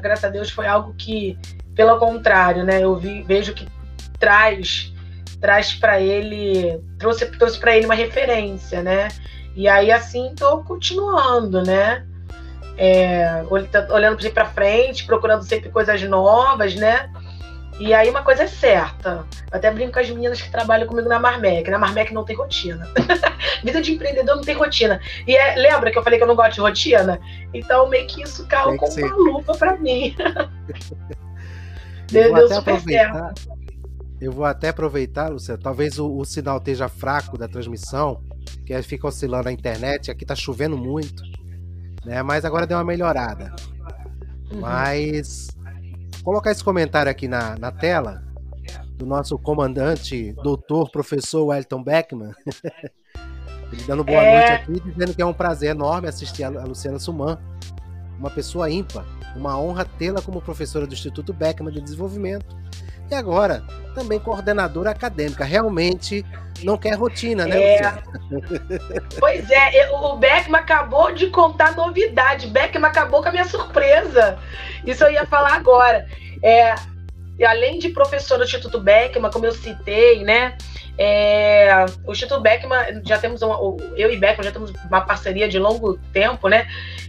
Graças 0.00 0.24
a 0.24 0.28
Deus 0.28 0.50
foi 0.50 0.66
algo 0.66 0.94
que 0.94 1.38
pelo 1.74 1.98
contrário, 1.98 2.64
né? 2.64 2.82
Eu 2.82 2.96
vi, 2.96 3.22
vejo 3.22 3.54
que 3.54 3.66
traz 4.18 4.92
traz 5.40 5.74
para 5.74 6.00
ele 6.00 6.82
trouxe 6.98 7.26
trouxe 7.26 7.60
para 7.60 7.76
ele 7.76 7.84
uma 7.84 7.94
referência, 7.94 8.82
né? 8.82 9.08
E 9.54 9.68
aí 9.68 9.92
assim 9.92 10.30
estou 10.30 10.64
continuando, 10.64 11.62
né? 11.62 12.06
É, 12.78 13.42
olhando 13.90 14.30
para 14.32 14.46
frente, 14.46 15.06
procurando 15.06 15.42
sempre 15.42 15.70
coisas 15.70 16.02
novas, 16.02 16.74
né? 16.74 17.10
E 17.78 17.92
aí 17.92 18.08
uma 18.08 18.22
coisa 18.22 18.44
é 18.44 18.46
certa. 18.46 19.26
Eu 19.50 19.58
até 19.58 19.70
brinco 19.70 19.92
com 19.92 20.00
as 20.00 20.08
meninas 20.08 20.40
que 20.40 20.50
trabalham 20.50 20.86
comigo 20.86 21.08
na 21.08 21.18
Marmec. 21.18 21.70
Na 21.70 21.78
Marmec 21.78 22.12
não 22.12 22.24
tem 22.24 22.34
rotina. 22.34 22.88
Vida 23.62 23.82
de 23.82 23.92
empreendedor 23.92 24.36
não 24.36 24.42
tem 24.42 24.54
rotina. 24.54 25.00
E 25.26 25.36
é, 25.36 25.56
lembra 25.56 25.90
que 25.90 25.98
eu 25.98 26.02
falei 26.02 26.18
que 26.18 26.22
eu 26.22 26.28
não 26.28 26.36
gosto 26.36 26.54
de 26.54 26.60
rotina? 26.60 27.20
Então 27.52 27.88
meio 27.88 28.06
que 28.06 28.22
isso 28.22 28.46
caiu 28.46 28.76
como 28.76 28.92
uma 28.92 29.16
lupa 29.16 29.54
para 29.56 29.76
mim. 29.76 30.14
Eu 32.12 32.30
vou, 32.30 32.44
até 32.44 32.54
aproveitar, 32.54 33.34
eu 34.20 34.32
vou 34.32 34.44
até 34.44 34.68
aproveitar, 34.68 35.28
Luciano, 35.28 35.60
talvez 35.60 35.98
o, 35.98 36.08
o, 36.16 36.24
sinal 36.24 36.58
esteja 36.58 36.88
fraco 36.88 37.36
da 37.36 37.48
transmissão, 37.48 38.22
que 38.64 38.80
fica 38.82 39.08
oscilando 39.08 39.48
a 39.48 39.52
internet, 39.52 40.08
aqui 40.08 40.24
tá 40.24 40.36
chovendo 40.36 40.78
muito, 40.78 41.20
né? 42.06 42.22
Mas 42.22 42.44
agora 42.44 42.66
deu 42.66 42.78
uma 42.78 42.84
melhorada. 42.84 43.54
Uhum. 44.50 44.60
Mas 44.60 45.48
vou 46.22 46.32
colocar 46.32 46.52
esse 46.52 46.62
comentário 46.62 47.10
aqui 47.10 47.26
na, 47.26 47.58
na 47.58 47.72
tela 47.72 48.24
do 48.94 49.04
nosso 49.04 49.36
comandante, 49.36 50.32
doutor, 50.42 50.90
professor 50.90 51.46
Wellington 51.46 51.82
Beckman. 51.82 52.32
Ele 53.72 53.82
dando 53.82 54.04
boa 54.04 54.22
é... 54.22 54.38
noite 54.38 54.52
aqui, 54.52 54.90
dizendo 54.92 55.14
que 55.14 55.20
é 55.20 55.26
um 55.26 55.34
prazer 55.34 55.70
enorme 55.70 56.08
assistir 56.08 56.44
a 56.44 56.48
Luciana 56.48 57.00
Suman, 57.00 57.36
uma 58.16 58.30
pessoa 58.30 58.70
ímpar 58.70 59.04
Uma 59.34 59.58
honra 59.58 59.84
tê-la 59.84 60.22
como 60.22 60.40
professora 60.40 60.86
do 60.86 60.94
Instituto 60.94 61.32
Beckman 61.32 61.72
de 61.72 61.80
Desenvolvimento 61.80 62.56
e 63.10 63.14
agora 63.14 63.62
também 63.94 64.18
coordenadora 64.18 64.90
acadêmica. 64.90 65.44
Realmente 65.44 66.24
não 66.62 66.76
quer 66.76 66.94
rotina, 66.94 67.46
né? 67.46 67.76
É. 67.76 67.92
pois 69.18 69.50
é, 69.50 69.90
o 69.92 70.16
Beckman 70.16 70.60
acabou 70.60 71.12
de 71.12 71.28
contar 71.28 71.74
novidade. 71.74 72.46
Beckman 72.48 72.88
acabou 72.88 73.22
com 73.22 73.28
a 73.28 73.32
minha 73.32 73.44
surpresa. 73.44 74.38
Isso 74.84 75.02
eu 75.04 75.10
ia 75.10 75.26
falar 75.26 75.54
agora. 75.54 76.06
É, 76.42 76.74
além 77.44 77.78
de 77.78 77.88
professora 77.90 78.40
do 78.40 78.44
Instituto 78.44 78.80
Beckman, 78.80 79.30
como 79.30 79.46
eu 79.46 79.52
citei, 79.52 80.22
né? 80.22 80.56
É, 80.98 81.84
o 82.06 82.12
Instituto 82.12 82.40
Beckman, 82.40 83.02
já 83.04 83.18
temos 83.18 83.42
uma, 83.42 83.58
eu 83.96 84.12
e 84.12 84.16
Beckman 84.16 84.44
já 84.44 84.52
temos 84.52 84.72
uma 84.88 85.00
parceria 85.02 85.48
de 85.48 85.58
longo 85.58 85.98
tempo, 86.12 86.48
né? 86.48 86.66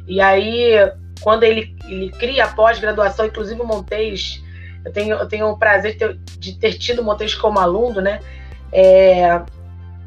E 0.07 0.19
aí, 0.19 0.73
quando 1.21 1.43
ele, 1.43 1.75
ele 1.85 2.09
cria 2.11 2.45
a 2.45 2.49
pós-graduação, 2.49 3.25
inclusive 3.25 3.61
o 3.61 3.65
Montes, 3.65 4.43
eu 4.88 4.93
tenho, 4.93 5.15
eu 5.17 5.27
tenho 5.27 5.49
o 5.49 5.57
prazer 5.57 5.93
de 5.93 5.97
ter, 5.99 6.19
de 6.39 6.53
ter 6.53 6.73
tido 6.73 7.01
o 7.01 7.03
Montes 7.03 7.35
como 7.35 7.59
aluno, 7.59 7.99
né? 7.99 8.21
É, 8.71 9.41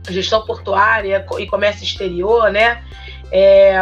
gestão 0.09 0.45
portuária 0.47 1.25
e 1.39 1.47
comércio 1.47 1.85
exterior, 1.85 2.51
né? 2.51 2.83
É, 3.31 3.77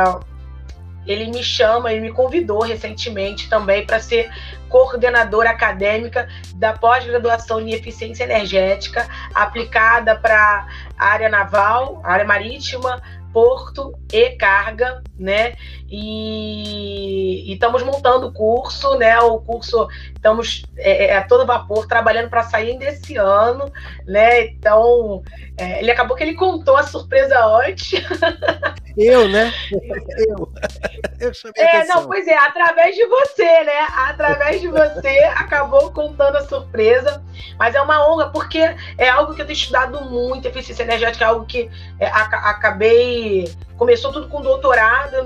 ele 1.06 1.30
me 1.30 1.42
chama, 1.42 1.92
ele 1.92 2.00
me 2.00 2.12
convidou 2.12 2.62
recentemente 2.62 3.48
também 3.48 3.86
para 3.86 4.00
ser 4.00 4.28
coordenadora 4.68 5.50
acadêmica 5.50 6.28
da 6.56 6.72
pós-graduação 6.72 7.60
em 7.60 7.72
eficiência 7.72 8.24
energética 8.24 9.08
aplicada 9.32 10.16
para 10.16 10.66
área 10.98 11.28
naval, 11.28 12.02
área 12.04 12.26
marítima, 12.26 13.00
porto 13.32 13.94
e 14.12 14.30
carga, 14.30 15.02
né? 15.16 15.54
E, 15.90 17.50
estamos 17.52 17.82
montando 17.82 18.28
o 18.28 18.32
curso, 18.32 18.94
né? 18.96 19.18
O 19.20 19.40
curso 19.40 19.88
estamos 20.14 20.62
é, 20.76 21.06
é 21.06 21.16
a 21.16 21.26
todo 21.26 21.46
vapor 21.46 21.86
trabalhando 21.86 22.28
para 22.28 22.42
sair 22.42 22.72
ainda 22.72 22.84
esse 22.84 23.16
ano, 23.16 23.72
né? 24.06 24.46
Então 24.46 25.22
é, 25.56 25.80
ele 25.80 25.90
acabou 25.90 26.16
que 26.16 26.22
ele 26.22 26.34
contou 26.34 26.76
a 26.76 26.82
surpresa 26.82 27.44
antes. 27.44 27.92
Eu, 28.98 29.28
né? 29.28 29.52
Eu. 30.28 30.52
Eu 31.20 31.32
chamei 31.32 31.62
É, 31.62 31.78
atenção. 31.78 32.02
não, 32.02 32.08
pois 32.08 32.26
é, 32.26 32.36
através 32.36 32.96
de 32.96 33.06
você, 33.06 33.64
né? 33.64 33.86
Através 33.96 34.60
de 34.60 34.66
você 34.66 35.20
acabou 35.36 35.92
contando 35.92 36.36
a 36.36 36.42
surpresa. 36.42 37.22
Mas 37.56 37.76
é 37.76 37.80
uma 37.80 38.08
honra, 38.08 38.30
porque 38.30 38.58
é 38.96 39.08
algo 39.08 39.34
que 39.34 39.42
eu 39.42 39.46
tenho 39.46 39.56
estudado 39.56 40.04
muito, 40.04 40.46
eficiência 40.46 40.82
energética, 40.82 41.24
é 41.24 41.28
algo 41.28 41.46
que 41.46 41.70
é, 42.00 42.06
acabei. 42.06 43.52
Começou 43.76 44.12
tudo 44.12 44.28
com 44.28 44.42
doutorado, 44.42 45.24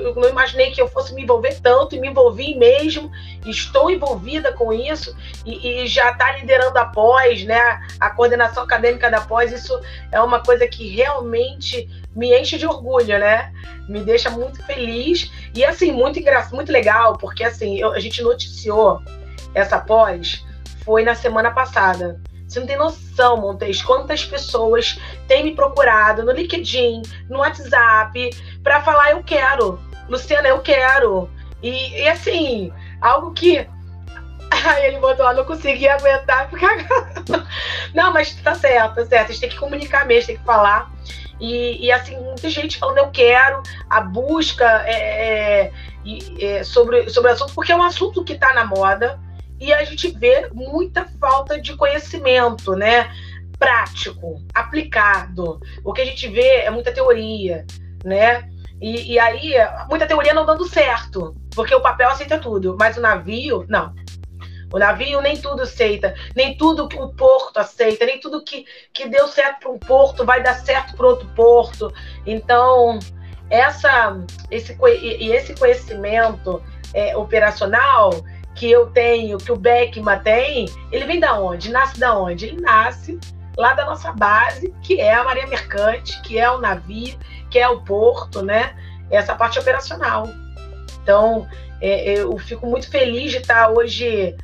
eu 0.00 0.14
não, 0.14 0.28
imaginei 0.28 0.70
que 0.70 0.80
eu 0.80 0.88
fosse 0.88 1.14
me 1.14 1.22
envolver 1.22 1.60
tanto, 1.60 1.94
e 1.94 2.00
me 2.00 2.08
envolvi 2.08 2.54
mesmo, 2.54 3.10
estou 3.46 3.90
envolvida 3.90 4.52
com 4.52 4.72
isso, 4.72 5.16
e, 5.44 5.82
e 5.82 5.86
já 5.86 6.10
está 6.10 6.32
liderando 6.32 6.78
a 6.78 6.86
pós, 6.86 7.44
né? 7.44 7.80
A 7.98 8.10
coordenação 8.10 8.62
acadêmica 8.62 9.10
da 9.10 9.20
pós, 9.20 9.52
isso 9.52 9.78
é 10.10 10.20
uma 10.20 10.40
coisa 10.40 10.66
que 10.66 10.88
realmente 10.88 11.88
me 12.14 12.38
enche 12.38 12.58
de 12.58 12.66
orgulho, 12.66 13.18
né? 13.18 13.52
Me 13.88 14.00
deixa 14.00 14.30
muito 14.30 14.64
feliz 14.64 15.30
e 15.54 15.64
assim 15.64 15.92
muito 15.92 16.18
engraçado, 16.18 16.54
muito 16.54 16.72
legal, 16.72 17.16
porque 17.18 17.44
assim 17.44 17.78
eu, 17.78 17.92
a 17.92 18.00
gente 18.00 18.22
noticiou 18.22 19.00
essa 19.54 19.78
pós 19.78 20.44
foi 20.84 21.04
na 21.04 21.14
semana 21.14 21.50
passada. 21.50 22.20
Você 22.50 22.58
não 22.58 22.66
tem 22.66 22.76
noção, 22.76 23.36
Montes, 23.36 23.80
quantas 23.80 24.24
pessoas 24.24 24.98
têm 25.28 25.44
me 25.44 25.54
procurado 25.54 26.24
no 26.24 26.32
LinkedIn, 26.32 27.02
no 27.28 27.38
WhatsApp, 27.38 28.30
para 28.60 28.82
falar 28.82 29.12
eu 29.12 29.22
quero, 29.22 29.78
Luciana, 30.10 30.48
eu 30.48 30.60
quero. 30.60 31.30
E, 31.62 32.02
e 32.02 32.08
assim, 32.08 32.72
algo 33.00 33.32
que 33.32 33.66
Aí 34.66 34.86
ele 34.86 34.98
botou 34.98 35.24
lá, 35.24 35.32
não 35.32 35.44
consegui 35.44 35.88
aguentar 35.88 36.50
ficar. 36.50 36.76
não, 37.94 38.12
mas 38.12 38.34
tá 38.34 38.54
certo, 38.54 38.96
tá 38.96 39.06
certo. 39.06 39.30
A 39.30 39.32
gente 39.32 39.40
tem 39.40 39.48
que 39.50 39.56
comunicar 39.56 40.04
mesmo, 40.06 40.26
tem 40.26 40.36
que 40.36 40.44
falar. 40.44 40.90
E, 41.40 41.86
e, 41.86 41.90
assim, 41.90 42.18
muita 42.18 42.50
gente 42.50 42.76
falando 42.76 42.98
eu 42.98 43.10
quero, 43.10 43.62
a 43.88 44.00
busca 44.02 44.82
é, 44.84 44.92
é, 45.64 45.72
é, 46.38 46.64
sobre, 46.64 47.08
sobre 47.08 47.30
o 47.30 47.34
assunto, 47.34 47.54
porque 47.54 47.72
é 47.72 47.76
um 47.76 47.82
assunto 47.82 48.22
que 48.22 48.34
está 48.34 48.52
na 48.52 48.66
moda 48.66 49.18
e 49.58 49.72
a 49.72 49.82
gente 49.84 50.10
vê 50.10 50.50
muita 50.52 51.06
falta 51.18 51.58
de 51.58 51.74
conhecimento, 51.76 52.72
né? 52.72 53.10
Prático, 53.58 54.42
aplicado. 54.54 55.60
O 55.82 55.94
que 55.94 56.02
a 56.02 56.04
gente 56.04 56.28
vê 56.28 56.62
é 56.62 56.70
muita 56.70 56.92
teoria, 56.92 57.64
né? 58.04 58.49
E, 58.80 59.12
e 59.12 59.18
aí, 59.18 59.54
muita 59.88 60.06
teoria 60.06 60.32
não 60.32 60.46
dando 60.46 60.66
certo, 60.66 61.34
porque 61.54 61.74
o 61.74 61.80
papel 61.80 62.08
aceita 62.08 62.38
tudo, 62.38 62.76
mas 62.78 62.96
o 62.96 63.00
navio, 63.00 63.66
não. 63.68 63.94
O 64.72 64.78
navio 64.78 65.20
nem 65.20 65.36
tudo 65.36 65.62
aceita, 65.62 66.14
nem 66.34 66.56
tudo 66.56 66.88
que 66.88 66.98
o 66.98 67.08
porto 67.08 67.58
aceita, 67.58 68.06
nem 68.06 68.20
tudo 68.20 68.42
que, 68.42 68.64
que 68.92 69.08
deu 69.08 69.26
certo 69.26 69.60
para 69.60 69.70
um 69.70 69.78
porto 69.78 70.24
vai 70.24 70.42
dar 70.42 70.54
certo 70.54 70.96
para 70.96 71.06
outro 71.08 71.28
porto. 71.34 71.92
Então, 72.24 72.98
essa, 73.50 74.16
esse, 74.50 74.76
e 75.02 75.32
esse 75.32 75.54
conhecimento 75.54 76.62
é, 76.94 77.16
operacional 77.16 78.10
que 78.54 78.70
eu 78.70 78.86
tenho, 78.90 79.38
que 79.38 79.50
o 79.50 79.56
Beckman 79.56 80.20
tem, 80.20 80.66
ele 80.92 81.04
vem 81.04 81.18
da 81.18 81.38
onde? 81.38 81.70
Nasce 81.70 81.98
da 81.98 82.16
onde? 82.16 82.46
Ele 82.46 82.60
nasce 82.60 83.18
lá 83.60 83.74
da 83.74 83.84
nossa 83.84 84.10
base, 84.12 84.74
que 84.82 84.98
é 84.98 85.14
a 85.14 85.22
Marinha 85.22 85.46
Mercante, 85.46 86.20
que 86.22 86.38
é 86.38 86.50
o 86.50 86.58
navio, 86.58 87.18
que 87.50 87.58
é 87.58 87.68
o 87.68 87.82
porto, 87.82 88.42
né? 88.42 88.74
Essa 89.10 89.34
parte 89.34 89.58
operacional. 89.58 90.26
Então, 91.02 91.46
é, 91.80 92.14
eu 92.18 92.36
fico 92.38 92.66
muito 92.66 92.90
feliz 92.90 93.32
de 93.32 93.36
estar 93.36 93.68
hoje 93.68 94.34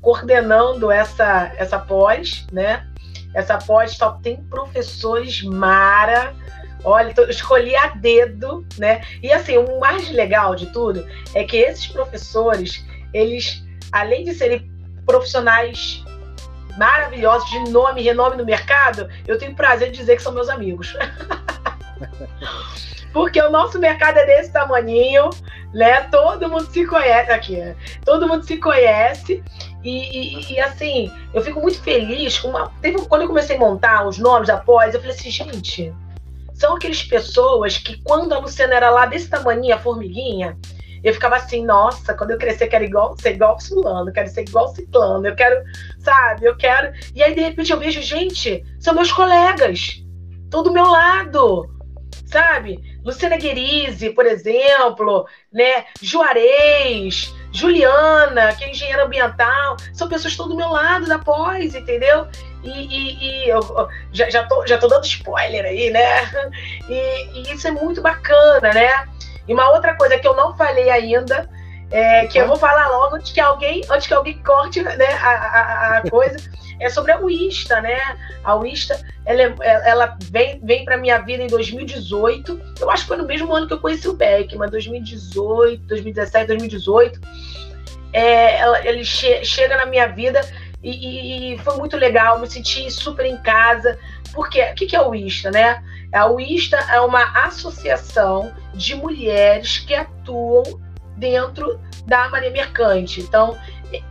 coordenando 0.00 0.90
essa, 0.90 1.52
essa 1.56 1.78
pós, 1.78 2.44
né? 2.50 2.84
Essa 3.32 3.56
pós 3.56 3.92
só 3.96 4.12
tem 4.12 4.42
professores 4.44 5.42
mara. 5.42 6.34
Olha, 6.82 7.14
eu 7.16 7.30
escolhi 7.30 7.76
a 7.76 7.88
dedo, 7.88 8.66
né? 8.78 9.04
E 9.22 9.32
assim, 9.32 9.58
o 9.58 9.78
mais 9.78 10.10
legal 10.10 10.56
de 10.56 10.66
tudo 10.66 11.06
é 11.34 11.44
que 11.44 11.56
esses 11.56 11.86
professores, 11.86 12.84
eles, 13.14 13.64
além 13.92 14.24
de 14.24 14.34
serem 14.34 14.68
profissionais 15.04 16.04
maravilhosos, 16.76 17.48
de 17.50 17.70
nome 17.70 18.00
e 18.00 18.04
renome 18.04 18.36
no 18.36 18.44
mercado, 18.44 19.08
eu 19.26 19.38
tenho 19.38 19.54
prazer 19.54 19.90
de 19.90 19.98
dizer 19.98 20.16
que 20.16 20.22
são 20.22 20.32
meus 20.32 20.48
amigos. 20.48 20.94
Porque 23.12 23.40
o 23.40 23.50
nosso 23.50 23.78
mercado 23.78 24.18
é 24.18 24.26
desse 24.26 24.52
tamanho, 24.52 25.30
né? 25.72 26.02
Todo 26.10 26.50
mundo 26.50 26.66
se 26.70 26.84
conhece 26.86 27.30
aqui, 27.30 27.74
todo 28.04 28.28
mundo 28.28 28.44
se 28.44 28.58
conhece 28.58 29.42
e, 29.82 29.90
e, 29.90 30.52
e, 30.52 30.60
assim, 30.60 31.10
eu 31.32 31.40
fico 31.40 31.60
muito 31.60 31.80
feliz. 31.80 32.42
Uma... 32.44 32.70
Teve, 32.82 32.98
quando 33.06 33.22
eu 33.22 33.28
comecei 33.28 33.56
a 33.56 33.58
montar 33.58 34.06
os 34.06 34.18
nomes 34.18 34.50
após, 34.50 34.94
eu 34.94 35.00
falei 35.00 35.14
assim, 35.14 35.30
gente, 35.30 35.94
são 36.52 36.76
aquelas 36.76 37.02
pessoas 37.02 37.78
que 37.78 38.02
quando 38.02 38.32
a 38.32 38.38
Luciana 38.38 38.74
era 38.74 38.90
lá 38.90 39.06
desse 39.06 39.28
tamanho, 39.28 39.74
a 39.74 39.78
formiguinha, 39.78 40.58
eu 41.02 41.14
ficava 41.14 41.36
assim, 41.36 41.64
nossa, 41.64 42.14
quando 42.14 42.32
eu 42.32 42.38
crescer, 42.38 42.68
quero 42.68 42.84
igual, 42.84 43.16
ser 43.18 43.34
igual 43.34 43.60
fulano, 43.60 44.12
quero 44.12 44.28
ser 44.28 44.42
igual 44.42 44.68
ciclano, 44.68 45.26
eu 45.26 45.34
quero, 45.34 45.62
sabe, 45.98 46.46
eu 46.46 46.56
quero. 46.56 46.92
E 47.14 47.22
aí, 47.22 47.34
de 47.34 47.40
repente, 47.40 47.72
eu 47.72 47.78
vejo, 47.78 48.02
gente, 48.02 48.64
são 48.78 48.94
meus 48.94 49.12
colegas, 49.12 50.02
estão 50.44 50.62
do 50.62 50.72
meu 50.72 50.84
lado, 50.84 51.68
sabe? 52.26 52.80
Luciana 53.04 53.36
Guerise, 53.36 54.10
por 54.10 54.26
exemplo, 54.26 55.26
né? 55.52 55.84
Juarez, 56.02 57.32
Juliana, 57.52 58.52
que 58.54 58.64
é 58.64 58.70
engenheira 58.70 59.04
ambiental, 59.04 59.76
são 59.94 60.08
pessoas 60.08 60.34
que 60.34 60.40
estão 60.40 60.48
do 60.48 60.56
meu 60.56 60.68
lado 60.68 61.06
da 61.06 61.18
pós, 61.18 61.74
entendeu? 61.74 62.26
E, 62.62 62.68
e, 62.68 63.24
e 63.24 63.48
eu 63.48 63.60
já, 64.12 64.28
já, 64.28 64.44
tô, 64.44 64.66
já 64.66 64.76
tô 64.76 64.88
dando 64.88 65.04
spoiler 65.04 65.64
aí, 65.64 65.90
né? 65.90 66.22
E, 66.88 67.38
e, 67.38 67.52
isso 67.52 67.66
é 67.68 67.70
muito 67.70 68.02
bacana, 68.02 68.72
né? 68.72 69.08
E 69.46 69.54
uma 69.54 69.70
outra 69.70 69.94
coisa 69.94 70.18
que 70.18 70.26
eu 70.26 70.34
não 70.34 70.56
falei 70.56 70.90
ainda, 70.90 71.48
é, 71.90 72.26
que 72.26 72.38
eu 72.38 72.46
vou 72.48 72.56
falar 72.56 72.88
logo 72.88 73.16
antes 73.16 73.32
que 73.32 73.40
alguém, 73.40 73.82
antes 73.90 74.06
que 74.06 74.14
alguém 74.14 74.42
corte 74.42 74.82
né, 74.82 75.06
a, 75.20 75.30
a, 75.30 75.98
a 75.98 76.10
coisa 76.10 76.36
é 76.80 76.90
sobre 76.90 77.12
a 77.12 77.18
Wista, 77.18 77.80
né? 77.80 77.98
A 78.44 78.54
Wista, 78.54 79.00
ela, 79.24 79.42
é, 79.60 79.90
ela 79.90 80.16
vem, 80.30 80.60
vem 80.62 80.84
para 80.84 80.96
minha 80.96 81.18
vida 81.18 81.42
em 81.42 81.46
2018. 81.46 82.60
Eu 82.80 82.90
acho 82.90 83.02
que 83.02 83.08
foi 83.08 83.16
no 83.16 83.26
mesmo 83.26 83.54
ano 83.54 83.66
que 83.66 83.72
eu 83.72 83.80
conheci 83.80 84.08
o 84.08 84.14
Beckman, 84.14 84.68
2018, 84.68 85.82
2017, 85.84 86.46
2018. 86.48 87.20
É, 88.12 88.58
ela, 88.58 88.86
ele 88.86 89.04
che 89.04 89.44
chega 89.44 89.76
na 89.76 89.86
minha 89.86 90.06
vida 90.06 90.40
e, 90.82 91.54
e, 91.54 91.58
foi 91.58 91.76
muito 91.76 91.96
legal, 91.96 92.38
me 92.38 92.48
senti 92.48 92.90
super 92.90 93.26
em 93.26 93.36
casa. 93.38 93.98
Porque 94.32 94.62
o 94.62 94.74
que, 94.74 94.86
que 94.86 94.96
é 94.96 94.98
a 94.98 95.06
Wista, 95.06 95.50
né? 95.50 95.82
A 96.12 96.26
Wista 96.26 96.76
é 96.76 97.00
uma 97.00 97.22
associação 97.44 98.52
de 98.74 98.94
mulheres 98.94 99.78
que 99.78 99.94
atuam 99.94 100.62
dentro 101.16 101.80
da 102.06 102.28
Maria 102.28 102.50
Mercante. 102.50 103.20
Então, 103.20 103.56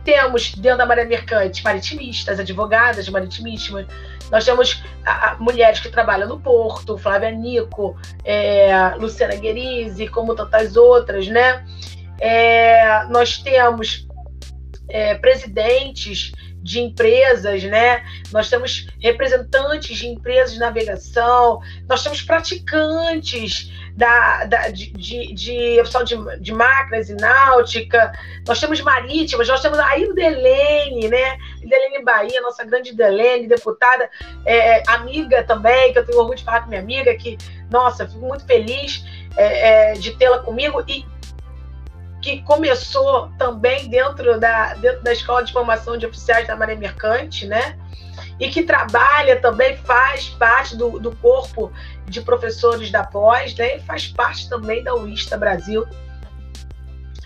temos 0.04 0.54
dentro 0.54 0.78
da 0.78 0.86
Maria 0.86 1.04
Mercante 1.04 1.62
maritimistas, 1.62 2.40
advogadas 2.40 3.08
maritimistas, 3.08 3.86
nós 4.30 4.44
temos 4.44 4.82
a, 5.04 5.30
a, 5.30 5.36
mulheres 5.36 5.78
que 5.78 5.88
trabalham 5.88 6.28
no 6.28 6.40
porto, 6.40 6.98
Flávia 6.98 7.30
Nico, 7.30 7.96
é, 8.24 8.94
Luciana 8.98 9.36
Guerise, 9.36 10.08
como 10.08 10.34
tantas 10.34 10.76
outras, 10.76 11.28
né? 11.28 11.64
é, 12.20 13.04
nós 13.06 13.38
temos 13.38 14.06
é, 14.88 15.14
presidentes 15.14 16.32
de 16.66 16.80
empresas, 16.80 17.62
né? 17.62 18.04
Nós 18.32 18.50
temos 18.50 18.88
representantes 19.00 19.96
de 19.96 20.08
empresas 20.08 20.54
de 20.54 20.58
navegação, 20.58 21.60
nós 21.88 22.02
temos 22.02 22.20
praticantes 22.20 23.70
da, 23.96 24.44
da 24.44 24.68
de, 24.68 24.90
de, 24.90 25.32
de, 25.32 25.82
de, 25.82 26.40
de 26.40 26.52
máquinas 26.52 27.08
e 27.08 27.14
náutica, 27.14 28.12
nós 28.46 28.60
temos 28.60 28.80
marítimas, 28.80 29.48
nós 29.48 29.62
temos 29.62 29.78
a 29.78 29.96
Ildelene, 29.96 31.08
né? 31.08 31.38
Ildelene 31.62 32.04
Bahia, 32.04 32.40
nossa 32.40 32.64
grande 32.64 32.90
Ildelene, 32.90 33.46
deputada, 33.46 34.10
é, 34.44 34.82
amiga 34.88 35.44
também, 35.44 35.92
que 35.92 36.00
eu 36.00 36.04
tenho 36.04 36.18
orgulho 36.18 36.36
de 36.36 36.44
falar 36.44 36.62
com 36.62 36.68
minha 36.68 36.80
amiga, 36.80 37.14
que, 37.14 37.38
nossa, 37.70 38.06
fico 38.08 38.26
muito 38.26 38.44
feliz 38.44 39.04
é, 39.36 39.90
é, 39.90 39.92
de 39.92 40.16
tê-la 40.16 40.40
comigo 40.40 40.82
e 40.88 41.06
que 42.26 42.42
começou 42.42 43.30
também 43.38 43.88
dentro 43.88 44.40
da, 44.40 44.74
dentro 44.74 45.00
da 45.04 45.12
Escola 45.12 45.44
de 45.44 45.52
Formação 45.52 45.96
de 45.96 46.06
Oficiais 46.06 46.44
da 46.48 46.56
Marinha 46.56 46.76
Mercante, 46.76 47.46
né? 47.46 47.78
E 48.40 48.48
que 48.48 48.64
trabalha 48.64 49.40
também, 49.40 49.76
faz 49.76 50.28
parte 50.30 50.76
do, 50.76 50.98
do 50.98 51.14
corpo 51.14 51.70
de 52.06 52.20
professores 52.20 52.90
da 52.90 53.04
pós, 53.04 53.54
né? 53.54 53.76
E 53.76 53.80
faz 53.80 54.08
parte 54.08 54.48
também 54.48 54.82
da 54.82 54.92
UISTA 54.92 55.36
Brasil. 55.36 55.86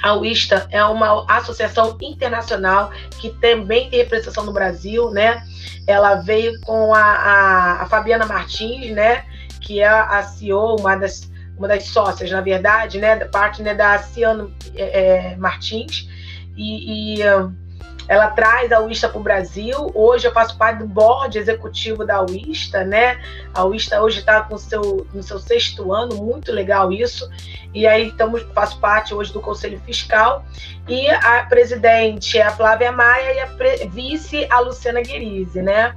A 0.02 0.14
UISTA 0.16 0.68
é 0.70 0.84
uma 0.84 1.24
associação 1.34 1.96
internacional 2.02 2.90
que 3.18 3.30
também 3.40 3.88
tem 3.88 4.00
representação 4.00 4.44
no 4.44 4.52
Brasil, 4.52 5.10
né? 5.10 5.42
Ela 5.86 6.16
veio 6.16 6.60
com 6.60 6.94
a, 6.94 7.00
a, 7.00 7.82
a 7.82 7.86
Fabiana 7.86 8.26
Martins, 8.26 8.94
né? 8.94 9.24
Que 9.62 9.80
é 9.80 9.88
a 9.88 10.22
CEO, 10.24 10.76
uma 10.78 10.94
das 10.94 11.30
uma 11.60 11.68
das 11.68 11.84
sócias, 11.84 12.30
na 12.30 12.40
verdade, 12.40 12.98
né, 12.98 13.16
parte 13.26 13.62
né, 13.62 13.74
da 13.74 13.98
Ciano 13.98 14.50
é, 14.74 15.32
é, 15.32 15.36
Martins, 15.36 16.08
e, 16.56 17.18
e 17.18 17.22
uh, 17.22 17.52
ela 18.08 18.28
traz 18.30 18.72
a 18.72 18.80
UISTA 18.80 19.10
para 19.10 19.20
o 19.20 19.22
Brasil. 19.22 19.92
Hoje 19.94 20.26
eu 20.26 20.32
faço 20.32 20.56
parte 20.56 20.78
do 20.78 20.86
board 20.86 21.38
executivo 21.38 22.04
da 22.04 22.22
UISTA, 22.22 22.82
né? 22.82 23.20
A 23.54 23.64
UISTA 23.64 24.02
hoje 24.02 24.20
está 24.20 24.40
com 24.40 24.58
seu, 24.58 25.06
no 25.12 25.22
seu 25.22 25.38
sexto 25.38 25.92
ano, 25.92 26.16
muito 26.16 26.50
legal 26.50 26.90
isso. 26.90 27.30
E 27.72 27.86
aí 27.86 28.08
estamos, 28.08 28.42
faço 28.54 28.80
parte 28.80 29.14
hoje 29.14 29.32
do 29.32 29.40
Conselho 29.40 29.80
Fiscal. 29.86 30.44
E 30.88 31.08
a 31.08 31.44
presidente 31.44 32.36
é 32.36 32.42
a 32.42 32.50
Flávia 32.50 32.90
Maia 32.90 33.32
e 33.34 33.40
a 33.40 33.86
vice 33.88 34.46
a 34.50 34.60
Luciana 34.60 35.02
Guerise, 35.02 35.62
né? 35.62 35.94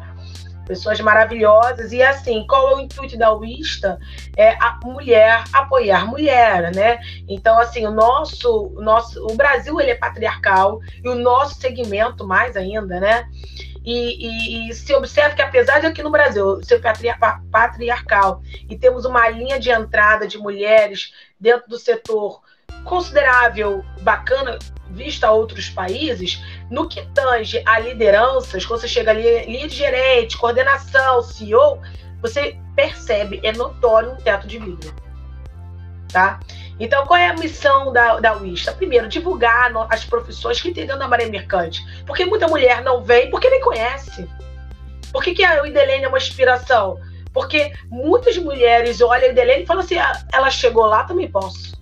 Pessoas 0.66 1.00
maravilhosas. 1.00 1.92
E 1.92 2.02
assim, 2.02 2.46
qual 2.48 2.72
é 2.72 2.76
o 2.76 2.80
intuito 2.80 3.18
da 3.18 3.34
UISTA? 3.34 4.00
É 4.36 4.52
a 4.62 4.80
mulher 4.84 5.44
apoiar 5.52 6.06
mulher, 6.06 6.74
né? 6.74 7.00
Então, 7.28 7.60
assim, 7.60 7.86
o 7.86 7.92
nosso, 7.92 8.74
o 8.76 8.82
nosso, 8.82 9.26
o 9.26 9.36
Brasil 9.36 9.80
ele 9.80 9.92
é 9.92 9.96
patriarcal 9.96 10.80
e 11.04 11.10
o 11.10 11.16
nosso 11.16 11.60
segmento 11.60 12.26
mais 12.26 12.56
ainda, 12.56 13.00
né? 13.00 13.28
E, 13.86 14.68
e, 14.68 14.70
e, 14.70 14.74
se 14.74 14.94
observa 14.96 15.36
que 15.36 15.42
apesar 15.42 15.80
de 15.80 15.88
aqui 15.88 16.02
no 16.02 16.10
Brasil 16.10 16.64
ser 16.64 16.82
patriarcal 17.52 18.42
e 18.70 18.78
temos 18.78 19.04
uma 19.04 19.28
linha 19.28 19.60
de 19.60 19.70
entrada 19.72 20.26
de 20.26 20.38
mulheres 20.38 21.12
dentro 21.38 21.68
do 21.68 21.78
setor 21.78 22.42
considerável, 22.86 23.84
bacana, 24.02 24.58
vista 24.94 25.28
a 25.28 25.32
outros 25.32 25.70
países, 25.70 26.42
no 26.70 26.88
que 26.88 27.02
tange 27.14 27.62
a 27.66 27.80
lideranças, 27.80 28.66
quando 28.66 28.82
você 28.82 28.88
chega 28.88 29.12
ali, 29.12 29.68
de 29.68 29.76
gerente, 29.76 30.38
coordenação, 30.38 31.22
CEO, 31.22 31.82
você 32.22 32.58
percebe, 32.76 33.40
é 33.44 33.52
notório 33.52 34.12
um 34.12 34.16
teto 34.16 34.48
de 34.48 34.58
vidro. 34.58 34.94
Tá? 36.12 36.40
Então, 36.80 37.06
qual 37.06 37.20
é 37.20 37.28
a 37.28 37.34
missão 37.34 37.92
da, 37.92 38.20
da 38.20 38.38
UISTA? 38.38 38.72
Primeiro, 38.74 39.08
divulgar 39.08 39.72
as 39.90 40.06
profissões 40.06 40.62
que 40.62 40.72
tem 40.72 40.86
dentro 40.86 41.00
da 41.00 41.08
maré 41.08 41.26
mercante. 41.26 41.84
Porque 42.06 42.26
muita 42.26 42.48
mulher 42.48 42.84
não 42.84 43.04
vem 43.04 43.30
porque 43.30 43.50
nem 43.50 43.62
conhece. 43.62 44.28
Por 45.12 45.24
que, 45.24 45.34
que 45.34 45.44
a 45.44 45.66
Idelene 45.66 46.06
é 46.06 46.08
uma 46.08 46.18
inspiração? 46.18 47.00
Porque 47.32 47.74
muitas 47.90 48.38
mulheres 48.38 49.02
olham 49.02 49.28
a 49.28 49.32
Idelene 49.32 49.64
e 49.64 49.66
falam 49.66 49.84
assim: 49.84 49.98
ah, 49.98 50.26
ela 50.32 50.50
chegou 50.50 50.86
lá, 50.86 51.04
também 51.04 51.30
posso. 51.30 51.74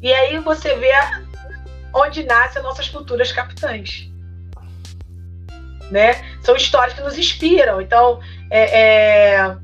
E 0.00 0.12
aí 0.12 0.38
você 0.38 0.74
vê 0.76 0.92
onde 1.94 2.24
nascem 2.24 2.62
nossas 2.62 2.88
futuras 2.88 3.32
capitãs. 3.32 4.08
Né? 5.90 6.22
São 6.42 6.54
histórias 6.54 6.94
que 6.94 7.02
nos 7.02 7.18
inspiram. 7.18 7.80
Então, 7.80 8.20
é, 8.50 8.80
é... 8.80 9.56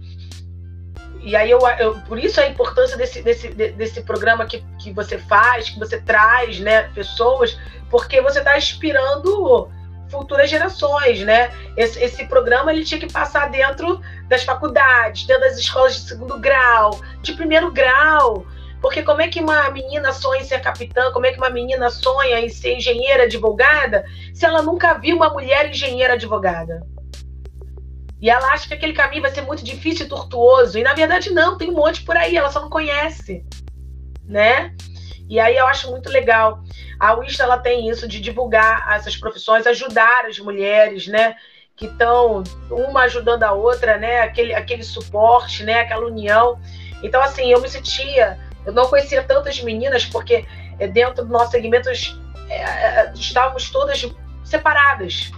e 1.21 1.37
aí 1.37 1.51
eu, 1.51 1.61
eu, 1.79 2.01
por 2.03 2.19
isso 2.19 2.41
a 2.41 2.47
importância 2.47 2.97
desse, 2.97 3.23
desse, 3.23 3.49
desse 3.49 4.03
programa 4.03 4.47
que, 4.47 4.65
que 4.79 4.93
você 4.93 5.19
faz, 5.19 5.69
que 5.71 5.79
você 5.79 6.01
traz, 6.01 6.59
né, 6.61 6.85
pessoas, 6.95 7.59
porque 7.91 8.21
você 8.21 8.39
está 8.39 8.57
inspirando 8.57 9.71
futuras 10.09 10.49
gerações, 10.49 11.21
né? 11.21 11.51
Esse, 11.77 12.03
esse, 12.03 12.25
programa 12.27 12.73
ele 12.73 12.85
tinha 12.85 13.01
que 13.01 13.13
passar 13.13 13.51
dentro 13.51 14.01
das 14.29 14.45
faculdades, 14.45 15.27
dentro 15.27 15.43
das 15.43 15.59
escolas 15.59 15.95
de 15.97 16.09
segundo 16.09 16.39
grau, 16.39 17.01
de 17.21 17.33
primeiro 17.33 17.73
grau, 17.73 18.47
porque 18.85 19.03
como 19.03 19.23
é 19.23 19.29
que 19.29 19.41
uma 19.41 19.71
menina 19.71 20.13
sonha 20.13 20.43
em 20.43 20.45
ser 20.45 20.61
capitã? 20.61 21.11
Como 21.11 21.25
é 21.25 21.33
que 21.33 21.39
uma 21.39 21.49
menina 21.49 21.89
sonha 21.89 22.39
em 22.39 22.51
ser 22.51 22.75
engenheira 22.75 23.23
advogada 23.23 24.05
se 24.35 24.45
ela 24.45 24.61
nunca 24.61 24.93
viu 24.93 25.17
uma 25.17 25.31
mulher 25.31 25.71
engenheira 25.71 26.13
advogada? 26.13 26.87
E 28.21 28.29
ela 28.29 28.47
acha 28.53 28.69
que 28.69 28.75
aquele 28.75 28.93
caminho 28.93 29.23
vai 29.23 29.31
ser 29.31 29.41
muito 29.41 29.65
difícil 29.65 30.05
e 30.05 30.09
tortuoso. 30.11 30.79
E 30.79 30.83
na 30.83 30.93
verdade 30.93 31.31
não, 31.31 31.57
tem 31.57 31.71
um 31.71 31.75
monte 31.75 32.05
por 32.05 32.15
aí, 32.15 32.37
ela 32.37 32.51
só 32.51 32.61
não 32.61 32.69
conhece, 32.69 33.43
né? 34.23 34.75
E 35.31 35.41
aí 35.41 35.57
eu 35.57 35.67
acho 35.67 35.91
muito 35.91 36.11
legal. 36.11 36.63
A 37.01 37.17
UISTA 37.17 37.45
ela 37.45 37.57
tem 37.57 37.89
isso 37.89 38.07
de 38.07 38.21
divulgar 38.21 38.87
essas 38.93 39.17
profissões, 39.17 39.67
ajudar 39.67 40.27
as 40.27 40.39
mulheres, 40.39 41.07
né? 41.07 41.37
Que 41.75 41.87
estão 41.87 42.43
uma 42.71 43.05
ajudando 43.05 43.45
a 43.45 43.53
outra, 43.53 43.97
né? 43.97 44.21
Aquele, 44.21 44.53
aquele 44.53 44.83
suporte, 44.83 45.63
né? 45.65 45.81
Aquela 45.81 46.05
união. 46.05 46.61
Então, 47.03 47.23
assim, 47.23 47.51
eu 47.51 47.63
me 47.63 47.69
sentia 47.69 48.39
eu 48.67 48.73
não 48.73 48.87
conhecia 48.89 49.23
tantas 49.23 49.61
meninas 49.63 50.05
porque 50.07 50.45
é, 50.79 50.87
dentro 50.87 51.25
do 51.25 51.33
nosso 51.33 51.51
segmento 51.51 51.89
é, 52.49 53.13
estávamos 53.15 53.71
todas 53.71 54.07
separadas. 54.45 55.31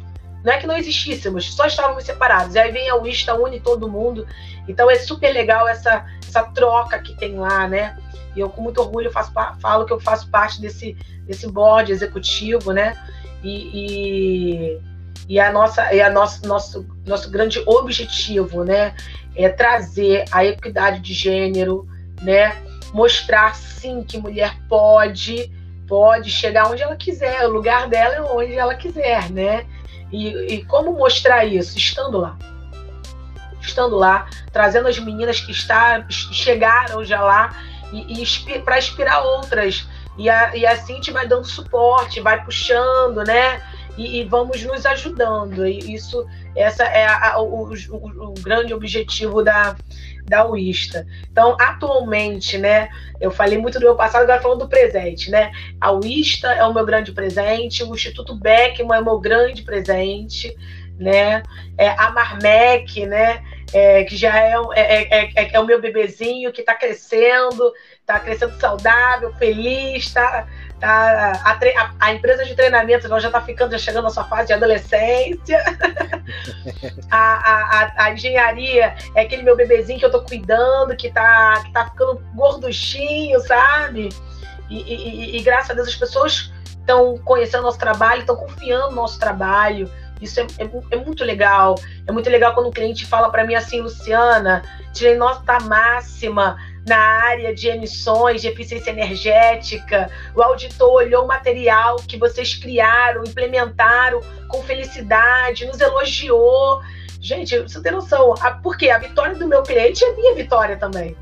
Não 0.45 0.53
é 0.53 0.59
que 0.59 0.67
não 0.67 0.77
existíssemos, 0.77 1.53
só 1.55 1.67
estávamos 1.67 2.05
separados. 2.05 2.55
E 2.55 2.59
aí 2.59 2.71
vem 2.71 2.89
a 2.89 2.95
Wista, 2.95 3.35
une 3.35 3.59
todo 3.59 3.89
mundo. 3.89 4.27
Então 4.69 4.89
é 4.89 4.95
super 4.97 5.33
legal 5.33 5.67
essa, 5.67 6.07
essa 6.27 6.45
troca 6.45 6.99
que 7.01 7.17
tem 7.17 7.37
lá, 7.37 7.67
né? 7.67 7.97
E 8.37 8.41
eu, 8.41 8.51
com 8.51 8.63
muito 8.63 8.81
orgulho, 8.81 9.11
faço, 9.11 9.33
falo 9.61 9.87
que 9.87 9.93
eu 9.93 9.99
faço 9.99 10.29
parte 10.31 10.61
desse, 10.61 10.97
desse 11.25 11.49
board 11.49 11.91
executivo, 11.91 12.73
né? 12.73 12.97
E, 13.43 13.71
e, 13.73 14.81
e 15.29 15.41
a 15.41 15.51
nossa, 15.51 15.93
e 15.93 16.01
a 16.01 16.11
nosso, 16.11 16.47
nosso, 16.47 16.87
nosso 17.07 17.31
grande 17.31 17.63
objetivo, 17.67 18.63
né? 18.63 18.95
É 19.35 19.49
trazer 19.49 20.27
a 20.31 20.45
equidade 20.45 21.01
de 21.01 21.13
gênero, 21.13 21.89
né? 22.23 22.57
Mostrar 22.97 23.55
sim 23.55 24.03
que 24.03 24.17
mulher 24.17 24.57
pode, 24.71 25.53
pode 25.87 26.31
chegar 26.31 26.71
onde 26.71 26.83
ela 26.83 26.97
quiser, 26.97 27.47
o 27.47 27.53
lugar 27.53 27.91
dela 27.91 28.15
é 28.15 28.23
onde 28.23 28.55
ela 28.55 28.75
quiser, 28.75 29.31
né? 29.31 29.67
E, 30.11 30.55
e 30.55 30.65
como 30.65 30.93
mostrar 30.93 31.45
isso? 31.45 31.77
Estando 31.77 32.17
lá. 32.17 32.39
Estando 33.61 33.97
lá, 33.97 34.27
trazendo 34.51 34.89
as 34.89 34.99
meninas 34.99 35.41
que 35.41 35.53
está, 35.53 36.07
chegaram 36.09 37.05
já 37.05 37.21
lá 37.21 37.55
e, 37.93 38.23
e 38.23 38.59
para 38.61 38.79
inspirar 38.79 39.21
outras. 39.21 39.87
E, 40.17 40.31
a, 40.31 40.57
e 40.57 40.65
assim 40.65 40.95
a 40.95 40.97
gente 40.97 41.11
vai 41.11 41.29
dando 41.29 41.45
suporte, 41.45 42.23
vai 42.23 42.43
puxando, 42.43 43.23
né? 43.25 43.61
E, 43.99 44.21
e 44.21 44.25
vamos 44.25 44.63
nos 44.63 44.87
ajudando. 44.87 45.67
E 45.67 45.95
isso, 45.95 46.27
essa 46.57 46.85
é 46.85 47.07
a, 47.07 47.39
o, 47.41 47.75
o, 47.75 48.31
o 48.31 48.35
grande 48.41 48.73
objetivo 48.73 49.43
da, 49.43 49.77
da 50.27 50.47
UISTA. 50.47 51.07
Então, 51.31 51.57
atualmente, 51.61 52.59
né, 52.59 52.89
eu 53.21 53.31
falei 53.31 53.59
muito 53.59 53.79
do 53.79 53.87
meu 53.87 53.97
passado, 53.97 54.23
agora 54.23 54.41
falando 54.41 54.61
do 54.61 54.69
presente, 54.69 55.31
né? 55.31 55.53
A 55.81 55.93
UISTA 55.93 56.53
é 56.53 56.65
o 56.65 56.75
meu 56.75 56.85
grande 56.85 57.13
presente, 57.13 57.85
o 57.85 57.95
Instituto 57.95 58.35
Beckman 58.35 58.99
é 58.99 59.01
o 59.01 59.05
meu 59.05 59.19
grande 59.19 59.63
presente, 59.63 60.55
né? 60.99 61.43
É, 61.79 61.89
a 61.91 62.11
Marmec, 62.11 63.07
né? 63.07 63.43
É, 63.73 64.05
que 64.05 64.17
já 64.17 64.39
é, 64.39 64.55
é, 64.75 65.25
é, 65.25 65.53
é, 65.55 65.61
o 65.61 65.67
meu 65.67 65.81
bebezinho 65.81 66.53
que 66.53 66.61
está 66.61 66.75
crescendo, 66.75 67.73
está 68.01 68.21
crescendo 68.21 68.59
saudável, 68.61 69.35
feliz, 69.35 70.05
está 70.05 70.47
Tá, 70.79 71.33
a, 71.43 71.53
a, 71.53 71.91
a, 71.99 72.13
empresa 72.13 72.45
de 72.45 72.55
treinamento 72.55 73.09
já 73.09 73.29
está 73.29 73.41
ficando, 73.41 73.73
já 73.73 73.79
chegando 73.79 74.05
na 74.05 74.11
sua 74.11 74.25
fase 74.25 74.49
de 74.49 74.53
adolescência. 74.53 75.65
a, 77.11 78.05
a, 78.05 78.13
engenharia 78.13 78.95
é 79.15 79.23
aquele 79.23 79.43
meu 79.43 79.57
bebezinho 79.57 79.99
que 79.99 80.05
eu 80.05 80.11
estou 80.11 80.23
cuidando, 80.23 80.95
que 80.95 81.07
está 81.07 81.63
que 81.65 81.73
tá 81.73 81.87
ficando 81.87 82.23
gorduchinho, 82.35 83.41
sabe? 83.41 84.11
E, 84.69 84.77
e, 84.77 85.37
e, 85.39 85.43
graças 85.43 85.71
a 85.71 85.75
Deus 85.75 85.89
as 85.89 85.95
pessoas 85.95 86.53
estão 86.65 87.17
conhecendo 87.25 87.63
nosso 87.63 87.79
trabalho, 87.79 88.21
estão 88.21 88.37
confiando 88.37 88.91
no 88.91 88.97
nosso 88.97 89.19
trabalho. 89.19 89.91
Isso 90.21 90.41
é, 90.41 90.47
é, 90.59 90.69
é, 90.91 90.97
muito 90.97 91.25
legal. 91.25 91.77
É 92.07 92.13
muito 92.13 92.29
legal 92.29 92.55
quando 92.55 92.69
o 92.69 92.73
cliente 92.73 93.07
fala 93.07 93.31
para 93.31 93.45
mim 93.45 93.55
assim, 93.55 93.81
Luciana, 93.81 94.63
tirei 94.93 95.17
nota 95.17 95.59
máxima 95.61 96.57
na 96.87 96.97
área 96.97 97.53
de 97.53 97.69
emissões, 97.69 98.43
de 98.43 98.49
eficiência 98.49 98.91
energética. 98.91 100.09
O 100.35 100.43
auditor 100.43 101.03
olhou 101.03 101.25
o 101.25 101.29
material 101.29 101.97
que 101.97 102.17
vocês 102.17 102.55
criaram, 102.55 103.25
implementaram 103.25 104.21
com 104.49 104.63
felicidade, 104.63 105.67
nos 105.67 105.81
elogiou. 105.81 106.81
Gente, 107.21 107.59
você 107.59 107.83
tem 107.83 107.91
noção, 107.91 108.35
a, 108.41 108.53
porque 108.53 108.89
a 108.89 108.99
vitória 108.99 109.35
do 109.35 109.49
meu 109.49 109.63
cliente 109.65 110.05
é 110.05 110.15
minha 110.15 110.35
vitória 110.35 110.77
também. 110.77 111.17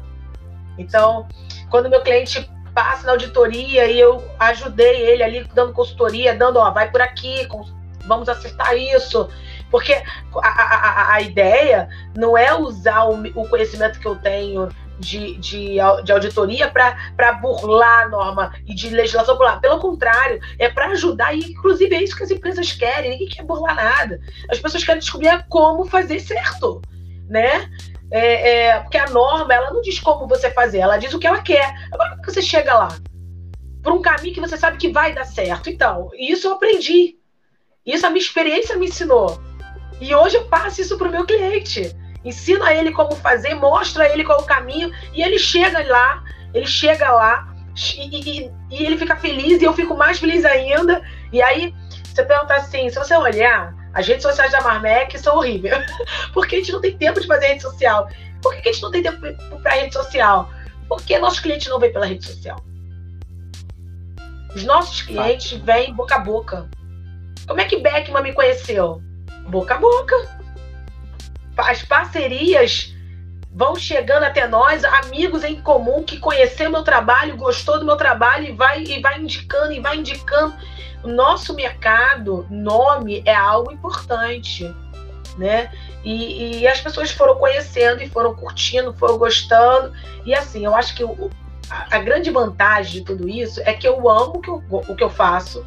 Então, 0.76 1.26
quando 1.70 1.88
meu 1.88 2.02
cliente 2.02 2.50
passa 2.74 3.06
na 3.06 3.12
auditoria 3.12 3.86
e 3.86 3.98
eu 3.98 4.22
ajudei 4.38 5.00
ele 5.02 5.22
ali 5.22 5.44
dando 5.54 5.72
consultoria, 5.72 6.34
dando, 6.34 6.58
ó, 6.58 6.70
vai 6.72 6.90
por 6.90 7.00
aqui, 7.00 7.48
vamos 8.04 8.28
acertar 8.28 8.76
isso. 8.76 9.30
Porque 9.70 9.94
a, 10.42 10.48
a, 10.48 11.14
a 11.14 11.20
ideia 11.22 11.88
não 12.14 12.36
é 12.36 12.54
usar 12.54 13.04
o, 13.04 13.22
o 13.34 13.48
conhecimento 13.48 13.98
que 13.98 14.06
eu 14.06 14.16
tenho 14.16 14.68
de, 14.98 15.36
de, 15.38 15.76
de 16.04 16.12
auditoria 16.12 16.70
para 16.70 17.32
burlar 17.32 18.04
a 18.04 18.08
norma 18.08 18.54
e 18.66 18.74
de 18.74 18.90
legislação 18.90 19.36
burlar. 19.36 19.60
Pelo 19.60 19.78
contrário, 19.78 20.40
é 20.58 20.68
para 20.68 20.88
ajudar, 20.88 21.34
e 21.34 21.40
inclusive 21.40 21.94
é 21.94 22.02
isso 22.02 22.16
que 22.16 22.22
as 22.22 22.30
empresas 22.30 22.72
querem, 22.72 23.10
ninguém 23.10 23.28
quer 23.28 23.44
burlar 23.44 23.74
nada. 23.74 24.20
As 24.50 24.58
pessoas 24.58 24.84
querem 24.84 25.00
descobrir 25.00 25.44
como 25.48 25.84
fazer 25.86 26.20
certo, 26.20 26.80
né? 27.28 27.68
É, 28.10 28.50
é, 28.50 28.80
porque 28.80 28.98
a 28.98 29.10
norma, 29.10 29.52
ela 29.52 29.72
não 29.72 29.80
diz 29.80 29.98
como 29.98 30.28
você 30.28 30.50
fazer, 30.50 30.78
ela 30.78 30.98
diz 30.98 31.12
o 31.12 31.18
que 31.18 31.26
ela 31.26 31.42
quer. 31.42 31.74
Agora, 31.92 32.10
como 32.10 32.24
você 32.24 32.42
chega 32.42 32.74
lá? 32.74 32.88
Por 33.82 33.92
um 33.92 34.02
caminho 34.02 34.34
que 34.34 34.40
você 34.40 34.56
sabe 34.56 34.78
que 34.78 34.92
vai 34.92 35.12
dar 35.12 35.24
certo. 35.24 35.68
Então, 35.68 36.10
isso 36.14 36.46
eu 36.46 36.52
aprendi. 36.52 37.18
Isso 37.84 38.06
a 38.06 38.10
minha 38.10 38.22
experiência 38.22 38.76
me 38.76 38.86
ensinou. 38.86 39.42
E 40.00 40.14
hoje 40.14 40.36
eu 40.36 40.44
passo 40.46 40.80
isso 40.80 40.96
para 40.96 41.08
o 41.08 41.10
meu 41.10 41.26
cliente 41.26 41.94
ensina 42.24 42.72
ele 42.72 42.90
como 42.90 43.14
fazer, 43.16 43.54
mostra 43.54 44.08
ele 44.08 44.24
qual 44.24 44.38
é 44.38 44.42
o 44.42 44.46
caminho, 44.46 44.90
e 45.12 45.22
ele 45.22 45.38
chega 45.38 45.86
lá, 45.86 46.24
ele 46.52 46.66
chega 46.66 47.12
lá, 47.12 47.54
e, 47.96 48.44
e, 48.46 48.52
e, 48.70 48.84
ele 48.84 48.96
fica 48.96 49.16
feliz, 49.16 49.60
e 49.60 49.64
eu 49.64 49.74
fico 49.74 49.96
mais 49.96 50.18
feliz 50.18 50.44
ainda. 50.44 51.02
E 51.32 51.42
aí, 51.42 51.74
você 52.04 52.24
pergunta 52.24 52.54
assim: 52.54 52.88
se 52.88 52.98
você 52.98 53.14
olhar, 53.16 53.74
as 53.92 54.06
redes 54.06 54.22
sociais 54.22 54.52
da 54.52 54.62
Marmec 54.62 55.18
são 55.18 55.36
horríveis, 55.36 55.84
porque 56.32 56.56
a 56.56 56.58
gente 56.58 56.72
não 56.72 56.80
tem 56.80 56.96
tempo 56.96 57.20
de 57.20 57.26
fazer 57.26 57.48
rede 57.48 57.62
social. 57.62 58.08
Por 58.40 58.54
que 58.56 58.68
a 58.68 58.72
gente 58.72 58.82
não 58.82 58.90
tem 58.90 59.02
tempo 59.02 59.20
para 59.62 59.74
rede 59.74 59.92
social? 59.92 60.50
Porque 60.88 61.18
nossos 61.18 61.40
clientes 61.40 61.68
não 61.68 61.78
vêm 61.78 61.92
pela 61.92 62.06
rede 62.06 62.24
social. 62.24 62.58
Os 64.54 64.64
nossos 64.64 65.02
clientes 65.02 65.52
vêm 65.52 65.92
boca 65.92 66.14
a 66.14 66.18
boca. 66.18 66.68
Como 67.46 67.60
é 67.60 67.64
que 67.64 67.78
Beckman 67.78 68.22
me 68.22 68.32
conheceu? 68.32 69.02
Boca 69.48 69.74
a 69.74 69.78
boca 69.78 70.43
as 71.56 71.82
parcerias 71.82 72.94
vão 73.54 73.76
chegando 73.76 74.24
até 74.24 74.48
nós, 74.48 74.84
amigos 74.84 75.44
em 75.44 75.60
comum 75.60 76.02
que 76.02 76.18
conheceu 76.18 76.68
meu 76.70 76.82
trabalho, 76.82 77.36
gostou 77.36 77.78
do 77.78 77.84
meu 77.84 77.96
trabalho 77.96 78.48
e 78.48 78.52
vai 78.52 78.82
e 78.82 79.00
vai 79.00 79.20
indicando 79.20 79.72
e 79.72 79.80
vai 79.80 79.96
indicando. 79.96 80.54
Nosso 81.04 81.54
mercado, 81.54 82.46
nome 82.50 83.22
é 83.24 83.34
algo 83.34 83.70
importante, 83.70 84.74
né? 85.38 85.70
E, 86.02 86.60
e, 86.60 86.68
as 86.68 86.80
pessoas 86.80 87.10
foram 87.10 87.36
conhecendo 87.36 88.02
e 88.02 88.08
foram 88.08 88.34
curtindo, 88.34 88.92
foram 88.94 89.16
gostando. 89.16 89.92
E 90.24 90.34
assim, 90.34 90.64
eu 90.64 90.74
acho 90.74 90.94
que 90.94 91.04
o, 91.04 91.30
a, 91.70 91.96
a, 91.96 91.98
grande 91.98 92.30
vantagem 92.30 93.00
de 93.00 93.00
tudo 93.02 93.28
isso 93.28 93.60
é 93.64 93.72
que 93.72 93.86
eu 93.86 94.08
amo 94.08 94.36
o 94.36 94.40
que 94.40 94.50
eu, 94.50 94.62
o 94.70 94.94
que 94.96 95.04
eu 95.04 95.10
faço. 95.10 95.64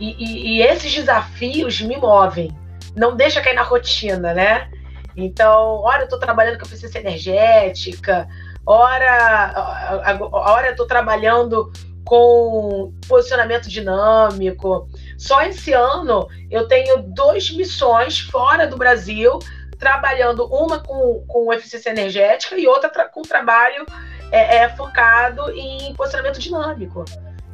E, 0.00 0.12
e, 0.18 0.56
e 0.56 0.62
esses 0.62 0.92
desafios 0.92 1.80
me 1.80 1.96
movem. 1.96 2.50
Não 2.94 3.14
deixa 3.14 3.40
cair 3.40 3.54
na 3.54 3.62
rotina, 3.62 4.34
né? 4.34 4.68
Então, 5.16 5.80
ora 5.82 6.00
eu 6.00 6.04
estou 6.04 6.18
trabalhando 6.18 6.58
com 6.58 6.66
eficiência 6.66 6.98
energética, 6.98 8.28
ora, 8.66 10.12
ora 10.30 10.66
eu 10.66 10.72
estou 10.72 10.86
trabalhando 10.86 11.72
com 12.04 12.92
posicionamento 13.08 13.68
dinâmico. 13.68 14.88
Só 15.18 15.42
esse 15.42 15.72
ano 15.72 16.28
eu 16.50 16.68
tenho 16.68 17.02
duas 17.02 17.50
missões 17.50 18.20
fora 18.20 18.66
do 18.66 18.76
Brasil, 18.76 19.38
trabalhando 19.78 20.46
uma 20.46 20.78
com, 20.78 21.24
com 21.26 21.52
eficiência 21.52 21.90
energética 21.90 22.56
e 22.58 22.66
outra 22.66 22.88
tra 22.88 23.08
com 23.08 23.22
trabalho 23.22 23.84
é, 24.30 24.58
é, 24.58 24.68
focado 24.68 25.50
em 25.50 25.94
posicionamento 25.94 26.38
dinâmico. 26.38 27.04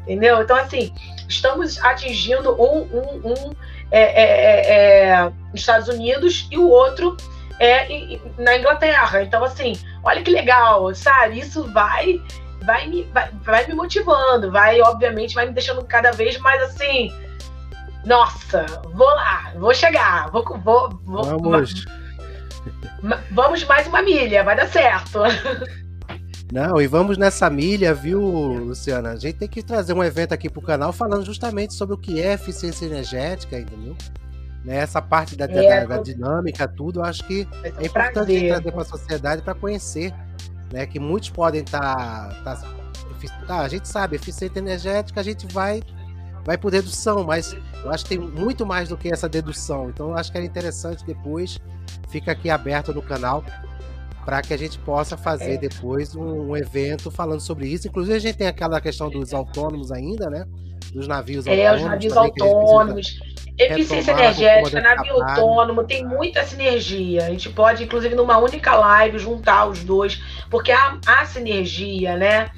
Entendeu? 0.03 0.43
Então, 0.43 0.57
assim, 0.57 0.93
estamos 1.29 1.79
atingindo 1.83 2.51
um, 2.61 2.83
um, 2.83 3.33
um 3.33 3.57
é, 3.91 4.01
é, 4.01 4.25
é, 4.25 5.09
é 5.11 5.33
Estados 5.55 5.89
Unidos 5.89 6.49
e 6.51 6.59
o 6.59 6.69
outro 6.69 7.17
é 7.63 8.19
na 8.39 8.59
Inglaterra. 8.59 9.23
Então, 9.23 9.45
assim, 9.45 9.75
olha 10.03 10.23
que 10.23 10.31
legal, 10.31 10.93
sabe? 10.95 11.39
Isso 11.39 11.65
vai 11.73 12.21
vai 12.65 12.87
me, 12.89 13.05
vai, 13.13 13.31
vai 13.45 13.67
me 13.67 13.75
motivando, 13.75 14.51
vai, 14.51 14.81
obviamente, 14.81 15.35
vai 15.35 15.47
me 15.47 15.53
deixando 15.53 15.85
cada 15.85 16.13
vez 16.13 16.39
mais 16.39 16.63
assim. 16.63 17.13
Nossa, 18.05 18.67
vou 18.95 19.07
lá, 19.07 19.53
vou 19.57 19.73
chegar, 19.73 20.31
vou. 20.31 20.45
vou, 20.59 20.91
vou 21.05 21.25
vamos. 21.25 21.85
vamos 23.31 23.65
mais 23.65 23.87
uma 23.87 24.03
milha, 24.03 24.43
vai 24.43 24.57
dar 24.57 24.69
certo. 24.69 25.21
Não, 26.53 26.81
e 26.81 26.87
vamos 26.87 27.17
nessa 27.17 27.49
milha, 27.49 27.95
viu, 27.95 28.21
Luciana? 28.21 29.13
A 29.13 29.17
gente 29.17 29.39
tem 29.39 29.49
que 29.49 29.63
trazer 29.63 29.95
um 29.95 30.05
evento 30.05 30.35
aqui 30.35 30.51
pro 30.51 30.61
canal 30.61 30.93
falando 30.93 31.25
justamente 31.25 31.73
sobre 31.73 31.95
o 31.95 31.99
que 31.99 32.21
é 32.21 32.35
eficiência 32.35 32.85
energética, 32.85 33.59
entendeu? 33.59 33.97
Né, 34.65 34.77
essa 34.77 35.03
parte 35.03 35.35
da, 35.35 35.47
é, 35.47 35.81
da, 35.87 35.97
da, 35.97 36.03
dinâmica, 36.03 36.69
tudo, 36.69 37.01
eu 37.01 37.05
acho 37.05 37.27
que 37.27 37.49
é 37.65 37.85
importante 37.85 38.47
trazer 38.47 38.73
para 38.73 38.83
a 38.83 38.85
sociedade 38.85 39.43
para 39.43 39.55
conhecer, 39.55 40.15
né? 40.73 40.87
Que 40.87 41.01
muitos 41.01 41.31
podem 41.31 41.63
estar. 41.63 41.83
Tá, 42.45 42.57
tá, 42.57 43.47
tá, 43.47 43.61
a 43.61 43.69
gente 43.69 43.89
sabe, 43.89 44.15
eficiência 44.17 44.61
energética, 44.61 45.21
a 45.21 45.25
gente 45.25 45.53
vai 45.53 45.83
vai 46.45 46.59
por 46.59 46.71
dedução, 46.71 47.25
mas 47.25 47.57
eu 47.85 47.91
acho 47.91 48.05
que 48.05 48.17
tem 48.17 48.19
muito 48.19 48.67
mais 48.67 48.89
do 48.89 48.97
que 48.97 49.13
essa 49.13 49.29
dedução. 49.29 49.89
Então 49.91 50.11
eu 50.11 50.17
acho 50.17 50.31
que 50.31 50.39
era 50.39 50.47
interessante 50.47 51.05
depois, 51.05 51.59
fica 52.09 52.33
aqui 52.33 52.51
aberto 52.51 52.93
no 52.93 53.03
canal 53.03 53.45
para 54.25 54.41
que 54.43 54.55
a 54.55 54.57
gente 54.57 54.79
possa 54.79 55.17
fazer 55.17 55.55
é. 55.55 55.57
depois 55.57 56.15
um, 56.15 56.51
um, 56.51 56.57
evento 56.57 57.11
falando 57.11 57.41
sobre 57.41 57.69
isso. 57.69 57.89
Inclusive 57.89 58.17
a 58.17 58.21
gente 58.21 58.37
tem 58.37 58.47
aquela 58.47 58.81
questão 58.81 59.11
dos 59.11 59.35
autônomos 59.35 59.91
ainda, 59.91 60.31
né? 60.31 60.47
Dos 60.93 61.09
navios 61.09 61.47
é, 61.47 61.67
autônomos. 61.67 61.83
É, 61.83 61.85
os 61.85 61.91
navios 61.91 62.17
autônomos. 62.17 63.21
Eficiência 63.59 64.13
energética, 64.13 64.81
navio 64.81 65.23
autônomo, 65.23 65.85
tem 65.85 66.05
muita 66.05 66.45
sinergia. 66.45 67.27
A 67.27 67.31
gente 67.31 67.51
pode, 67.51 67.85
inclusive, 67.85 68.15
numa 68.15 68.39
única 68.39 68.75
live, 68.75 69.19
juntar 69.19 69.67
os 69.67 69.85
dois, 69.85 70.23
porque 70.51 70.73
há, 70.73 70.99
há 71.07 71.25
sinergia, 71.25 72.17
né? 72.17 72.51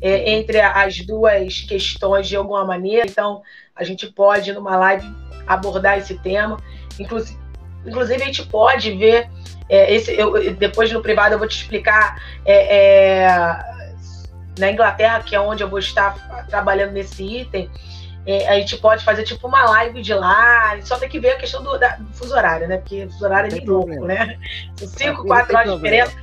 É, 0.00 0.30
entre 0.32 0.60
as 0.60 0.98
duas 0.98 1.60
questões 1.60 2.28
de 2.28 2.36
alguma 2.36 2.64
maneira. 2.64 3.06
Então, 3.06 3.42
a 3.74 3.82
gente 3.82 4.06
pode, 4.06 4.52
numa 4.52 4.76
live, 4.76 5.06
abordar 5.46 5.98
esse 5.98 6.14
tema. 6.18 6.58
Inclusive, 6.98 7.38
inclusive 7.84 8.22
a 8.22 8.26
gente 8.26 8.46
pode 8.46 8.92
ver. 8.92 9.28
É, 9.68 9.92
esse, 9.92 10.16
eu, 10.16 10.54
depois 10.54 10.92
no 10.92 11.02
privado 11.02 11.34
eu 11.34 11.38
vou 11.38 11.48
te 11.48 11.56
explicar 11.56 12.22
é, 12.44 13.24
é 13.24 13.76
na 14.58 14.70
Inglaterra, 14.70 15.22
que 15.22 15.34
é 15.34 15.40
onde 15.40 15.62
eu 15.62 15.68
vou 15.68 15.78
estar 15.78 16.46
trabalhando 16.48 16.92
nesse 16.92 17.22
item, 17.22 17.70
é, 18.26 18.48
a 18.48 18.58
gente 18.58 18.76
pode 18.78 19.04
fazer 19.04 19.22
tipo 19.22 19.46
uma 19.46 19.64
live 19.64 20.02
de 20.02 20.12
lá, 20.12 20.76
só 20.82 20.98
tem 20.98 21.08
que 21.08 21.20
ver 21.20 21.30
a 21.30 21.36
questão 21.36 21.62
do, 21.62 21.78
da, 21.78 21.96
do 21.96 22.12
fuso 22.12 22.34
horário, 22.34 22.66
né? 22.66 22.78
Porque 22.78 23.04
o 23.04 23.10
fuso 23.10 23.24
horário 23.24 23.48
é 23.48 23.54
meio 23.54 23.70
louco, 23.70 24.04
né? 24.04 24.36
São 24.76 24.88
5, 24.88 25.24
4 25.24 25.56
horas 25.56 25.70
de 25.70 25.76
diferença. 25.76 26.16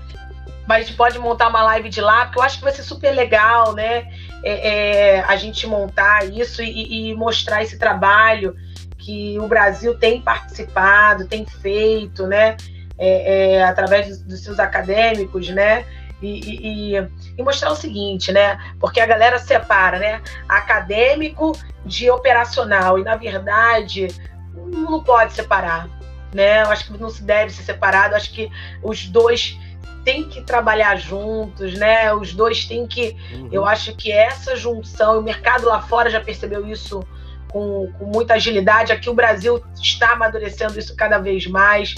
Mas 0.67 0.77
a 0.77 0.87
gente 0.87 0.97
pode 0.97 1.17
montar 1.17 1.47
uma 1.47 1.63
live 1.63 1.89
de 1.89 2.01
lá, 2.01 2.25
porque 2.25 2.39
eu 2.39 2.43
acho 2.43 2.57
que 2.57 2.63
vai 2.63 2.73
ser 2.73 2.83
super 2.83 3.11
legal, 3.11 3.73
né? 3.73 4.11
É, 4.43 5.15
é, 5.15 5.19
a 5.21 5.35
gente 5.37 5.65
montar 5.65 6.25
isso 6.25 6.61
e, 6.61 7.11
e, 7.11 7.15
mostrar 7.15 7.63
esse 7.63 7.79
trabalho 7.79 8.53
que 8.97 9.39
o 9.39 9.47
Brasil 9.47 9.97
tem 9.97 10.21
participado, 10.21 11.27
tem 11.27 11.45
feito, 11.45 12.27
né? 12.27 12.57
É, 12.97 13.55
é 13.55 13.63
através 13.63 14.07
dos, 14.07 14.21
dos 14.23 14.43
seus 14.43 14.59
acadêmicos, 14.59 15.49
né? 15.49 15.85
E, 16.23 16.95
e, 16.95 17.07
e, 17.37 17.43
mostrar 17.43 17.71
o 17.71 17.75
seguinte, 17.75 18.31
né? 18.31 18.57
Porque 18.79 19.01
a 19.01 19.05
galera 19.05 19.37
separa, 19.37 19.99
né? 19.99 20.21
Acadêmico 20.47 21.51
de 21.85 22.09
operacional. 22.09 22.97
E, 22.97 23.03
na 23.03 23.17
verdade, 23.17 24.07
não 24.53 25.03
pode 25.03 25.33
separar, 25.33 25.89
né? 26.33 26.63
Eu 26.63 26.71
acho 26.71 26.85
que 26.85 26.97
não 26.97 27.09
se 27.09 27.23
deve 27.23 27.51
ser 27.51 27.63
separado. 27.63 28.13
Eu 28.13 28.17
acho 28.17 28.31
que 28.31 28.49
os 28.81 29.05
dois 29.07 29.59
têm 30.05 30.29
que 30.29 30.41
trabalhar 30.41 30.95
juntos, 30.95 31.73
né? 31.77 32.13
Os 32.13 32.33
dois 32.33 32.65
têm 32.65 32.87
que. 32.87 33.17
Uhum. 33.33 33.49
Eu 33.51 33.65
acho 33.65 33.93
que 33.93 34.09
essa 34.09 34.55
junção, 34.55 35.19
o 35.19 35.21
mercado 35.21 35.67
lá 35.67 35.81
fora 35.81 36.09
já 36.09 36.21
percebeu 36.21 36.65
isso 36.65 37.05
com, 37.49 37.91
com 37.99 38.05
muita 38.05 38.35
agilidade. 38.35 38.93
Aqui 38.93 39.09
o 39.09 39.13
Brasil 39.13 39.61
está 39.81 40.13
amadurecendo 40.13 40.79
isso 40.79 40.95
cada 40.95 41.19
vez 41.19 41.45
mais. 41.47 41.95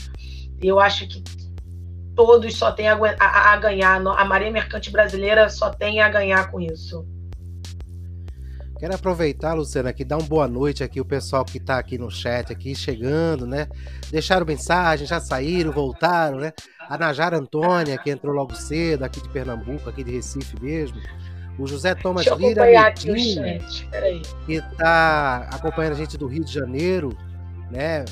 Eu 0.61 0.79
acho 0.79 1.07
que 1.07 1.23
todos 2.15 2.55
só 2.55 2.71
têm 2.71 2.87
a, 2.87 2.97
a, 3.19 3.53
a 3.53 3.57
ganhar. 3.57 3.95
A 3.95 4.25
Marinha 4.25 4.51
Mercante 4.51 4.89
Brasileira 4.91 5.49
só 5.49 5.69
tem 5.69 6.01
a 6.01 6.09
ganhar 6.09 6.49
com 6.49 6.59
isso. 6.59 7.05
Quero 8.77 8.93
aproveitar, 8.93 9.53
Luciana, 9.53 9.89
aqui 9.89 10.03
dar 10.03 10.17
uma 10.17 10.27
boa 10.27 10.47
noite 10.47 10.83
aqui 10.83 10.99
o 10.99 11.05
pessoal 11.05 11.45
que 11.45 11.57
está 11.57 11.79
aqui 11.79 11.97
no 11.97 12.11
chat 12.11 12.51
aqui 12.51 12.75
chegando, 12.75 13.47
né? 13.47 13.67
Deixaram 14.11 14.45
mensagem, 14.45 15.07
já 15.07 15.19
saíram, 15.19 15.71
voltaram, 15.71 16.39
né? 16.39 16.51
A 16.89 16.97
Najara 16.97 17.37
Antônia, 17.37 17.97
que 17.97 18.11
entrou 18.11 18.33
logo 18.33 18.53
cedo, 18.53 19.03
aqui 19.03 19.21
de 19.21 19.29
Pernambuco, 19.29 19.89
aqui 19.89 20.03
de 20.03 20.11
Recife 20.11 20.61
mesmo. 20.61 21.01
O 21.57 21.65
José 21.65 21.95
Thomas 21.95 22.25
Lira 22.25 22.91
que 24.45 24.53
está 24.55 25.47
acompanhando 25.53 25.93
a 25.93 25.97
gente 25.97 26.17
do 26.17 26.27
Rio 26.27 26.43
de 26.43 26.51
Janeiro, 26.51 27.17
né? 27.71 28.03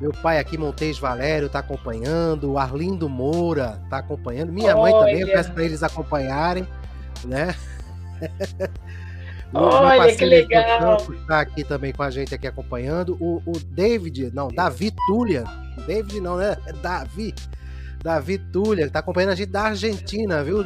Meu 0.00 0.12
pai 0.12 0.38
aqui, 0.38 0.56
Montes 0.56 0.98
Valério, 0.98 1.46
está 1.46 1.58
acompanhando. 1.58 2.52
O 2.52 2.58
Arlindo 2.58 3.08
Moura 3.08 3.80
está 3.84 3.98
acompanhando. 3.98 4.52
Minha 4.52 4.76
mãe 4.76 4.92
também, 4.92 5.20
eu 5.20 5.26
Olha. 5.26 5.36
peço 5.36 5.52
para 5.52 5.64
eles 5.64 5.82
acompanharem, 5.82 6.66
né? 7.24 7.54
O 9.52 9.60
Olha, 9.60 10.14
que 10.14 10.24
legal. 10.24 10.98
Está 11.10 11.40
aqui 11.40 11.64
também 11.64 11.92
com 11.92 12.02
a 12.02 12.10
gente 12.10 12.34
aqui 12.34 12.46
acompanhando. 12.46 13.16
O, 13.18 13.42
o 13.46 13.58
David, 13.58 14.30
não, 14.34 14.48
Davi 14.48 14.92
Tullia. 15.06 15.44
David 15.86 16.20
não, 16.20 16.36
né? 16.36 16.56
É 16.66 16.72
Davi. 16.82 17.34
Davi 18.02 18.38
Tullia, 18.38 18.84
que 18.84 18.90
está 18.90 18.98
acompanhando 18.98 19.30
a 19.30 19.34
gente 19.34 19.50
da 19.50 19.62
Argentina, 19.62 20.44
viu? 20.44 20.58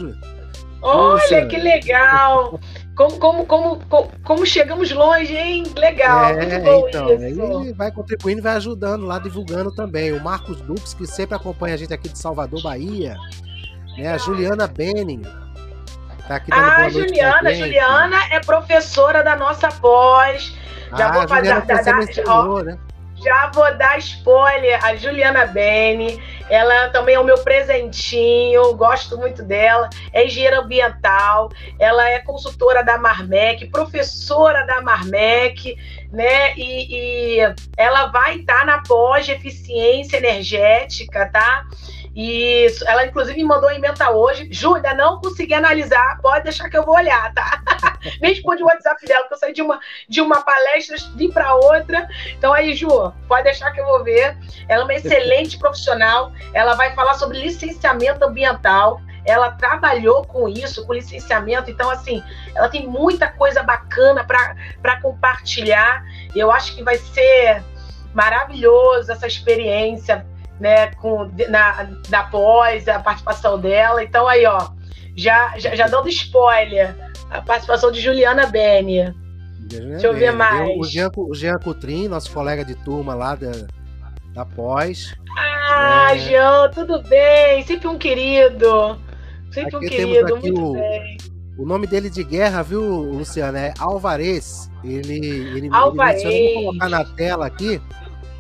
Olha, 0.83 1.15
Luciano. 1.15 1.49
que 1.49 1.57
legal. 1.59 2.59
Como, 2.95 3.19
como, 3.19 3.47
como, 3.47 3.81
como, 4.23 4.47
chegamos 4.47 4.93
longe, 4.93 5.35
hein? 5.35 5.65
Legal. 5.77 6.35
muito 6.35 6.61
bom 6.61 6.89
então, 6.89 7.13
isso. 7.15 7.63
ele 7.63 7.73
vai 7.73 7.91
contribuindo 7.91 8.43
vai 8.43 8.57
ajudando 8.57 9.07
lá, 9.07 9.19
divulgando 9.19 9.75
também. 9.75 10.13
O 10.13 10.23
Marcos 10.23 10.61
Dux, 10.61 10.93
que 10.93 11.07
sempre 11.07 11.35
acompanha 11.35 11.75
a 11.75 11.79
gente 11.79 11.93
aqui 11.95 12.09
de 12.09 12.19
Salvador, 12.19 12.63
Bahia. 12.63 13.17
Né? 13.97 14.13
A 14.13 14.19
Juliana 14.19 14.67
Benning. 14.67 15.23
Tá 16.29 16.37
aqui 16.37 16.51
dando 16.51 16.63
Ah, 16.63 16.89
Juliana. 16.89 17.55
Juliana 17.55 18.17
é 18.31 18.41
professora 18.41 19.25
da 19.25 19.37
nossa 19.37 19.69
pós. 19.69 20.55
já 20.97 21.09
ah, 21.09 21.13
vou 21.13 21.23
a 21.23 21.29
fazer- 21.29 21.55
você 21.63 21.83
dar- 21.85 21.97
mencionou, 21.99 22.63
né? 22.63 22.79
Já 23.23 23.51
vou 23.55 23.73
dar 23.77 23.99
spoiler. 23.99 24.85
A 24.85 24.97
Juliana 24.97 25.47
Beni, 25.47 26.21
ela 26.51 26.89
também 26.89 27.15
é 27.15 27.21
o 27.21 27.25
meu 27.25 27.39
presentinho, 27.39 28.75
gosto 28.75 29.17
muito 29.17 29.43
dela. 29.43 29.89
É 30.13 30.27
engenheira 30.27 30.61
ambiental, 30.61 31.51
ela 31.79 32.09
é 32.09 32.19
consultora 32.19 32.83
da 32.83 32.99
Marmec, 32.99 33.67
professora 33.69 34.67
da 34.67 34.81
Marmec, 34.81 35.77
né? 36.11 36.55
E, 36.57 37.39
e 37.39 37.55
ela 37.77 38.07
vai 38.07 38.39
estar 38.39 38.67
na 38.67 38.83
pós 38.83 39.27
de 39.27 39.33
eficiência 39.33 40.17
energética, 40.17 41.27
tá? 41.33 41.65
E 42.15 42.67
ela 42.87 43.07
inclusive 43.07 43.37
me 43.37 43.45
mandou 43.45 43.71
emenda 43.71 44.11
hoje. 44.11 44.49
Júlia, 44.51 44.95
não 44.95 45.21
consegui 45.21 45.55
analisar, 45.55 46.21
pode 46.21 46.45
deixar 46.45 46.69
que 46.69 46.77
eu 46.77 46.85
vou 46.85 46.95
olhar, 46.95 47.33
tá? 47.33 47.63
Nem 48.21 48.35
respondi 48.35 48.63
o 48.63 48.67
WhatsApp 48.67 49.05
dela, 49.07 49.23
porque 49.23 49.35
eu 49.35 49.39
saí 49.39 49.53
de 49.53 49.63
uma, 49.63 49.81
de 50.09 50.21
uma 50.21 50.43
palestra, 50.43 50.97
vim 51.15 51.31
para 51.31 51.55
outra. 51.55 52.07
Então 52.37 52.53
aí, 52.53 52.75
Ju, 52.75 53.13
pode 53.27 53.45
deixar 53.45 53.71
que 53.73 53.81
eu 53.81 53.87
vou 53.87 54.05
ver. 54.05 54.37
Ela 54.69 54.83
é 54.83 54.85
uma 54.85 54.95
excelente 54.95 55.59
profissional. 55.59 56.33
Ela 56.53 56.75
vai 56.75 56.95
falar 56.95 57.15
sobre 57.15 57.39
licenciamento 57.39 58.25
ambiental. 58.25 59.01
Ela 59.25 59.53
trabalhou 59.53 60.25
com 60.25 60.49
isso, 60.49 60.85
com 60.87 60.93
licenciamento. 60.93 61.71
Então, 61.71 61.89
assim, 61.89 62.23
ela 62.55 62.69
tem 62.69 62.87
muita 62.87 63.29
coisa 63.29 63.63
bacana 63.63 64.25
para 64.25 65.01
compartilhar. 65.01 66.05
Eu 66.35 66.51
acho 66.51 66.75
que 66.75 66.83
vai 66.83 66.97
ser 66.97 67.63
maravilhoso 68.13 69.11
essa 69.11 69.27
experiência, 69.27 70.27
né, 70.61 70.89
com, 70.95 71.31
na, 71.49 71.89
da 72.09 72.25
pós, 72.25 72.87
a 72.89 72.99
participação 73.01 73.59
dela. 73.59 74.03
Então, 74.03 74.27
aí, 74.29 74.45
ó, 74.47 74.69
já, 75.17 75.59
já, 75.59 75.75
já 75.75 75.87
dando 75.89 76.09
spoiler, 76.09 76.95
a 77.31 77.41
participação 77.43 77.91
de 77.91 78.01
Juliana 78.01 78.47
Beni. 78.47 79.13
Deixa 79.69 80.07
eu 80.07 80.13
ver 80.15 80.29
Bem, 80.31 80.37
mais. 80.37 80.79
O 80.79 80.85
Jean, 80.85 81.11
o 81.17 81.35
Jean 81.35 81.59
Coutrin, 81.59 82.09
nosso 82.09 82.31
colega 82.33 82.65
de 82.65 82.75
turma 82.75 83.15
lá 83.15 83.35
da, 83.35 83.53
da 84.35 84.45
pós. 84.45 85.15
Ah, 85.39 86.11
É. 86.15 86.19
Jean, 86.19 86.71
tudo 86.75 87.03
bem? 87.05 87.63
Sempre 87.65 87.89
um 87.89 87.97
querido. 87.97 88.99
Sempre 89.51 89.77
um 89.77 89.79
Aqui 89.79 89.89
temos 89.97 90.13
querido, 90.15 90.37
muito 90.39 90.63
o- 90.63 90.73
bem. 90.75 91.17
O 91.59 91.67
nome 91.67 91.87
dele 91.87 92.09
de 92.11 92.25
guerra, 92.25 92.63
viu, 92.63 92.83
Luciano? 92.83 93.57
É 93.59 93.73
Alvarez. 93.79 94.71
Ele, 94.83 95.17
ele, 95.55 95.69
Alvarez. 95.71 96.23
ele 96.25 96.33
menciona, 96.35 96.55
vou 96.55 96.65
colocar 96.65 96.89
na 96.89 97.05
tela 97.15 97.47
aqui. 97.47 97.81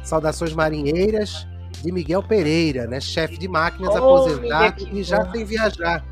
Saudações 0.02 0.52
marinheiras 0.54 1.46
de 1.82 1.92
Miguel 1.92 2.22
Pereira, 2.22 2.86
né? 2.86 3.00
Chefe 3.00 3.36
de 3.36 3.48
máquinas 3.48 3.94
Oh, 3.94 3.98
aposentado 3.98 4.86
que 4.86 5.00
e 5.00 5.02
já 5.02 5.24
tem 5.26 5.44
viajar. 5.44 6.04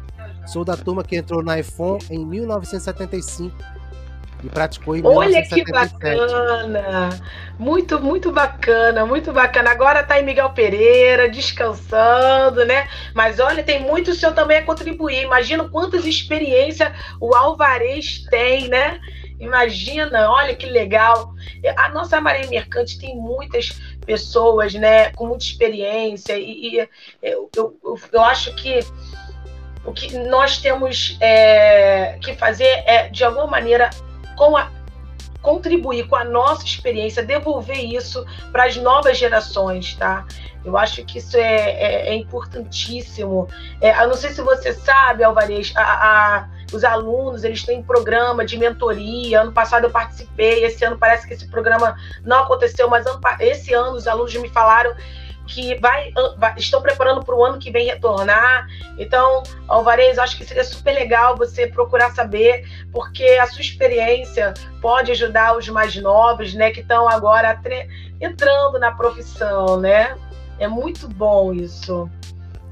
Sou 0.47 0.65
da 0.65 0.77
turma 0.77 1.05
que 1.05 1.17
entrou 1.17 1.43
na 1.43 1.59
iPhone 1.59 2.03
em 2.11 2.25
1975 2.27 3.55
e 4.43 4.49
praticou 4.49 4.97
em 4.97 5.05
Olha 5.05 5.43
que 5.43 5.55
1977. 5.55 6.33
bacana! 6.33 7.11
Muito, 7.59 8.01
muito 8.01 8.33
bacana, 8.33 9.05
muito 9.07 9.33
bacana. 9.33 9.71
Agora 9.71 10.03
tá 10.03 10.19
em 10.19 10.25
Miguel 10.25 10.51
Pereira, 10.51 11.29
descansando, 11.29 12.65
né? 12.65 12.89
Mas 13.15 13.39
olha, 13.39 13.63
tem 13.63 13.81
muito 13.81 14.11
o 14.11 14.15
senhor 14.15 14.35
também 14.35 14.59
a 14.59 14.63
contribuir. 14.65 15.23
Imagina 15.23 15.69
quantas 15.69 16.07
experiências 16.07 16.91
o 17.21 17.35
Alvarez 17.35 18.25
tem, 18.31 18.69
né? 18.69 18.99
Imagina, 19.39 20.31
olha 20.31 20.55
que 20.55 20.67
legal. 20.67 21.33
A 21.77 21.89
nossa 21.91 22.21
Marinha 22.21 22.49
Mercante 22.51 22.99
tem 22.99 23.17
muitas 23.17 23.81
pessoas, 24.11 24.75
né, 24.75 25.13
com 25.13 25.27
muita 25.27 25.45
experiência, 25.45 26.37
e, 26.37 26.75
e 26.75 26.79
eu, 27.23 27.49
eu, 27.57 27.77
eu, 27.85 27.99
eu 28.11 28.25
acho 28.25 28.53
que 28.57 28.81
o 29.85 29.93
que 29.93 30.19
nós 30.19 30.59
temos 30.59 31.17
é, 31.21 32.19
que 32.21 32.35
fazer 32.35 32.83
é, 32.87 33.09
de 33.09 33.23
alguma 33.23 33.47
maneira, 33.47 33.89
com 34.37 34.57
a, 34.57 34.69
contribuir 35.41 36.09
com 36.09 36.17
a 36.17 36.25
nossa 36.25 36.65
experiência, 36.65 37.23
devolver 37.23 37.79
isso 37.79 38.27
para 38.51 38.65
as 38.65 38.77
novas 38.77 39.17
gerações, 39.17 39.95
tá? 39.95 40.27
Eu 40.65 40.77
acho 40.77 41.05
que 41.05 41.19
isso 41.19 41.37
é, 41.37 41.71
é, 41.71 42.09
é 42.09 42.15
importantíssimo. 42.15 43.47
É, 43.81 44.03
eu 44.03 44.09
não 44.09 44.17
sei 44.17 44.31
se 44.31 44.43
você 44.43 44.75
sabe, 44.75 45.23
Alvarez, 45.23 45.73
a, 45.77 45.83
a, 45.83 46.49
os 46.73 46.85
alunos 46.85 47.45
eles 47.45 47.65
têm 47.65 47.83
programa 47.83 48.45
de 48.45 48.57
mentoria. 48.57 49.41
Ano 49.43 49.53
passado 49.53 49.85
eu 49.85 49.91
participei, 49.91 50.65
esse 50.65 50.85
ano 50.85 50.99
parece 50.99 51.27
que 51.27 51.35
esse 51.35 51.49
programa 51.49 51.97
não 52.25 52.41
aconteceu, 52.45 52.89
mas 52.89 53.07
ano, 53.07 53.21
esse 53.41 53.73
ano 53.73 53.93
os 53.93 54.07
alunos 54.07 54.35
me 54.37 54.49
falaram 54.49 54.95
que 55.51 55.75
vai, 55.81 56.13
vai 56.39 56.55
estão 56.57 56.81
preparando 56.81 57.25
para 57.25 57.35
o 57.35 57.45
ano 57.45 57.59
que 57.59 57.71
vem 57.71 57.87
retornar. 57.87 58.67
Então, 58.97 59.43
Alvarez, 59.69 60.19
acho 60.19 60.37
que 60.37 60.45
seria 60.45 60.65
super 60.65 60.93
legal 60.93 61.37
você 61.37 61.67
procurar 61.67 62.13
saber, 62.13 62.65
porque 62.93 63.25
a 63.25 63.47
sua 63.47 63.61
experiência 63.61 64.55
pode 64.81 65.11
ajudar 65.11 65.57
os 65.57 65.69
mais 65.69 65.95
novos, 65.97 66.55
né, 66.55 66.71
que 66.71 66.81
estão 66.81 67.09
agora 67.09 67.61
entrando 68.21 68.79
na 68.79 68.93
profissão, 68.93 69.79
né? 69.81 70.17
É 70.59 70.69
muito 70.69 71.09
bom 71.09 71.53
isso. 71.53 72.09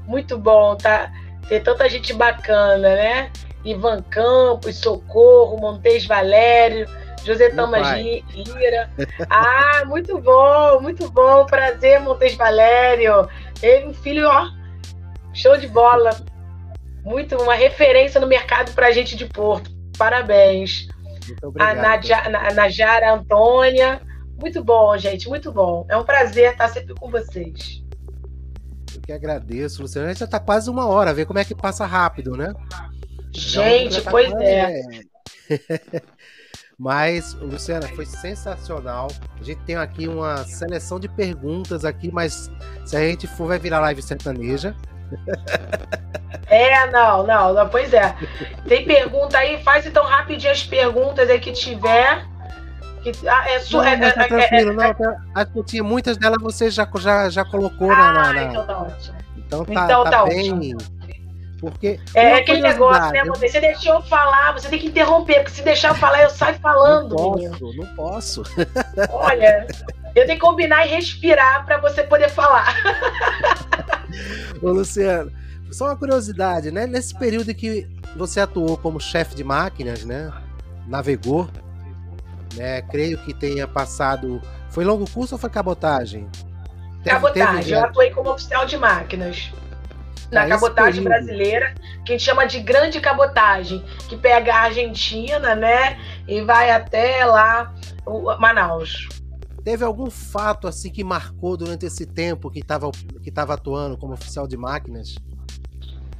Muito 0.05 0.37
bom, 0.37 0.75
tá? 0.75 1.11
Ter 1.47 1.61
tanta 1.61 1.89
gente 1.89 2.13
bacana, 2.13 2.95
né? 2.95 3.31
Ivan 3.63 4.01
Campos, 4.03 4.77
Socorro, 4.77 5.57
Montes 5.57 6.05
Valério, 6.05 6.87
José 7.23 7.49
Thomas 7.49 7.87
Lira. 7.91 8.89
Ah, 9.29 9.83
muito 9.85 10.19
bom, 10.19 10.79
muito 10.81 11.09
bom. 11.11 11.45
Prazer, 11.45 11.99
Montes 11.99 12.35
Valério. 12.35 13.27
Teve 13.59 13.87
um 13.87 13.93
filho, 13.93 14.27
ó, 14.27 14.49
show 15.33 15.57
de 15.57 15.67
bola. 15.67 16.11
Muito, 17.03 17.35
uma 17.37 17.55
referência 17.55 18.19
no 18.19 18.27
mercado 18.27 18.73
pra 18.73 18.91
gente 18.91 19.15
de 19.15 19.25
Porto. 19.25 19.71
Parabéns. 19.97 20.87
Muito 21.27 21.47
obrigado. 21.47 21.77
A 21.77 21.81
Najara, 21.81 22.53
Najara 22.53 23.13
Antônia. 23.13 24.01
Muito 24.39 24.63
bom, 24.63 24.97
gente, 24.97 25.27
muito 25.27 25.51
bom. 25.51 25.85
É 25.89 25.97
um 25.97 26.03
prazer 26.03 26.51
estar 26.51 26.69
sempre 26.69 26.93
com 26.95 27.09
vocês. 27.09 27.83
Eu 28.95 29.01
que 29.01 29.11
agradeço, 29.11 29.81
Luciano. 29.81 30.07
A 30.07 30.11
gente 30.11 30.19
já 30.19 30.27
tá 30.27 30.39
quase 30.39 30.69
uma 30.69 30.87
hora, 30.87 31.13
ver 31.13 31.25
como 31.25 31.39
é 31.39 31.43
que 31.43 31.53
passa 31.53 31.85
rápido, 31.85 32.37
né? 32.37 32.53
Gente, 33.31 34.01
pois 34.01 34.31
é. 34.33 34.81
é. 35.49 36.01
Mas, 36.79 37.33
Luciana, 37.33 37.87
foi 37.89 38.05
sensacional. 38.05 39.09
A 39.37 39.43
gente 39.43 39.59
tem 39.63 39.75
aqui 39.75 40.07
uma 40.07 40.37
seleção 40.45 40.97
de 40.97 41.09
perguntas 41.09 41.83
aqui, 41.83 42.09
mas 42.09 42.49
se 42.85 42.95
a 42.95 43.01
gente 43.01 43.27
for, 43.27 43.49
vai 43.49 43.59
virar 43.59 43.81
live 43.81 44.01
sertaneja. 44.01 44.73
É, 46.51 46.89
não, 46.89 47.25
não, 47.25 47.53
não, 47.53 47.69
pois 47.69 47.93
é. 47.93 48.15
Tem 48.67 48.83
pergunta 48.83 49.37
aí, 49.37 49.61
faz 49.63 49.85
então 49.85 50.03
rapidinho 50.03 50.51
as 50.51 50.63
perguntas 50.63 51.29
aí 51.29 51.39
que 51.39 51.51
tiver. 51.51 52.25
Que, 53.03 53.11
ah, 53.27 53.45
é, 53.47 53.61
não, 53.71 53.83
é, 53.83 54.11
tá 54.11 54.23
é, 54.23 54.27
tranquilo, 54.27 54.71
é, 54.71 54.73
não, 54.73 54.93
tá, 54.93 55.21
acho 55.35 55.51
que 55.53 55.63
tinha 55.63 55.83
muitas 55.83 56.17
delas 56.17 56.41
você 56.41 56.69
já, 56.69 56.89
já, 56.97 57.29
já 57.29 57.45
colocou 57.45 57.87
na, 57.87 58.11
na, 58.11 58.33
na... 58.33 58.43
então 58.43 58.65
tá 58.65 58.81
ótimo. 58.81 59.17
Então 59.37 59.65
tá, 59.65 59.71
Então 59.71 60.03
tá, 60.03 60.09
tá 60.09 60.25
bem. 60.25 60.53
ótimo. 60.53 60.98
Porque 61.59 61.99
é 62.13 62.35
aquele 62.35 62.61
negócio, 62.61 63.11
né? 63.11 63.23
Você 63.25 63.59
deixou 63.59 63.95
eu 63.95 64.01
falar, 64.03 64.53
você 64.53 64.69
tem 64.69 64.79
que 64.79 64.87
interromper, 64.87 65.43
porque 65.43 65.51
se 65.51 65.61
deixar 65.61 65.89
eu 65.89 65.95
falar, 65.95 66.23
eu 66.23 66.29
saio 66.29 66.57
falando. 66.59 67.15
Não 67.15 67.33
menino. 67.33 67.57
posso, 67.57 67.77
não 67.77 67.95
posso. 67.95 68.43
Olha, 69.11 69.67
eu 70.15 70.25
tenho 70.25 70.39
que 70.39 70.45
combinar 70.45 70.85
e 70.85 70.89
respirar 70.89 71.65
para 71.65 71.77
você 71.77 72.03
poder 72.03 72.29
falar. 72.29 72.73
Ô, 74.61 74.69
Luciano, 74.69 75.31
só 75.71 75.85
uma 75.85 75.97
curiosidade, 75.97 76.71
né? 76.71 76.87
Nesse 76.87 77.17
período 77.17 77.53
que 77.53 77.87
você 78.15 78.39
atuou 78.39 78.77
como 78.77 78.99
chefe 78.99 79.35
de 79.35 79.43
máquinas, 79.43 80.05
né? 80.05 80.31
Navegou, 80.87 81.49
né? 82.55 82.81
Creio 82.83 83.17
que 83.19 83.33
tenha 83.33 83.67
passado. 83.67 84.41
Foi 84.69 84.85
longo 84.85 85.09
curso 85.09 85.35
ou 85.35 85.39
foi 85.39 85.49
cabotagem? 85.49 86.29
Teve, 87.03 87.15
cabotagem, 87.15 87.63
teve... 87.63 87.71
eu 87.71 87.83
atuei 87.83 88.11
como 88.11 88.31
oficial 88.31 88.65
de 88.65 88.77
máquinas. 88.77 89.51
Na 90.31 90.47
cabotagem 90.47 91.03
brasileira, 91.03 91.73
que 92.05 92.13
a 92.13 92.17
gente 92.17 92.25
chama 92.25 92.45
de 92.45 92.59
grande 92.59 92.99
cabotagem, 92.99 93.83
que 94.07 94.15
pega 94.15 94.53
a 94.53 94.61
Argentina, 94.61 95.55
né, 95.55 95.99
e 96.27 96.41
vai 96.41 96.69
até 96.69 97.25
lá, 97.25 97.73
Manaus. 98.39 99.09
Teve 99.63 99.83
algum 99.83 100.09
fato 100.09 100.67
assim 100.67 100.89
que 100.89 101.03
marcou 101.03 101.57
durante 101.57 101.85
esse 101.85 102.05
tempo 102.05 102.49
que 102.49 102.59
estava 102.59 102.89
que 103.21 103.29
tava 103.29 103.53
atuando 103.53 103.97
como 103.97 104.13
oficial 104.13 104.47
de 104.47 104.55
máquinas? 104.55 105.15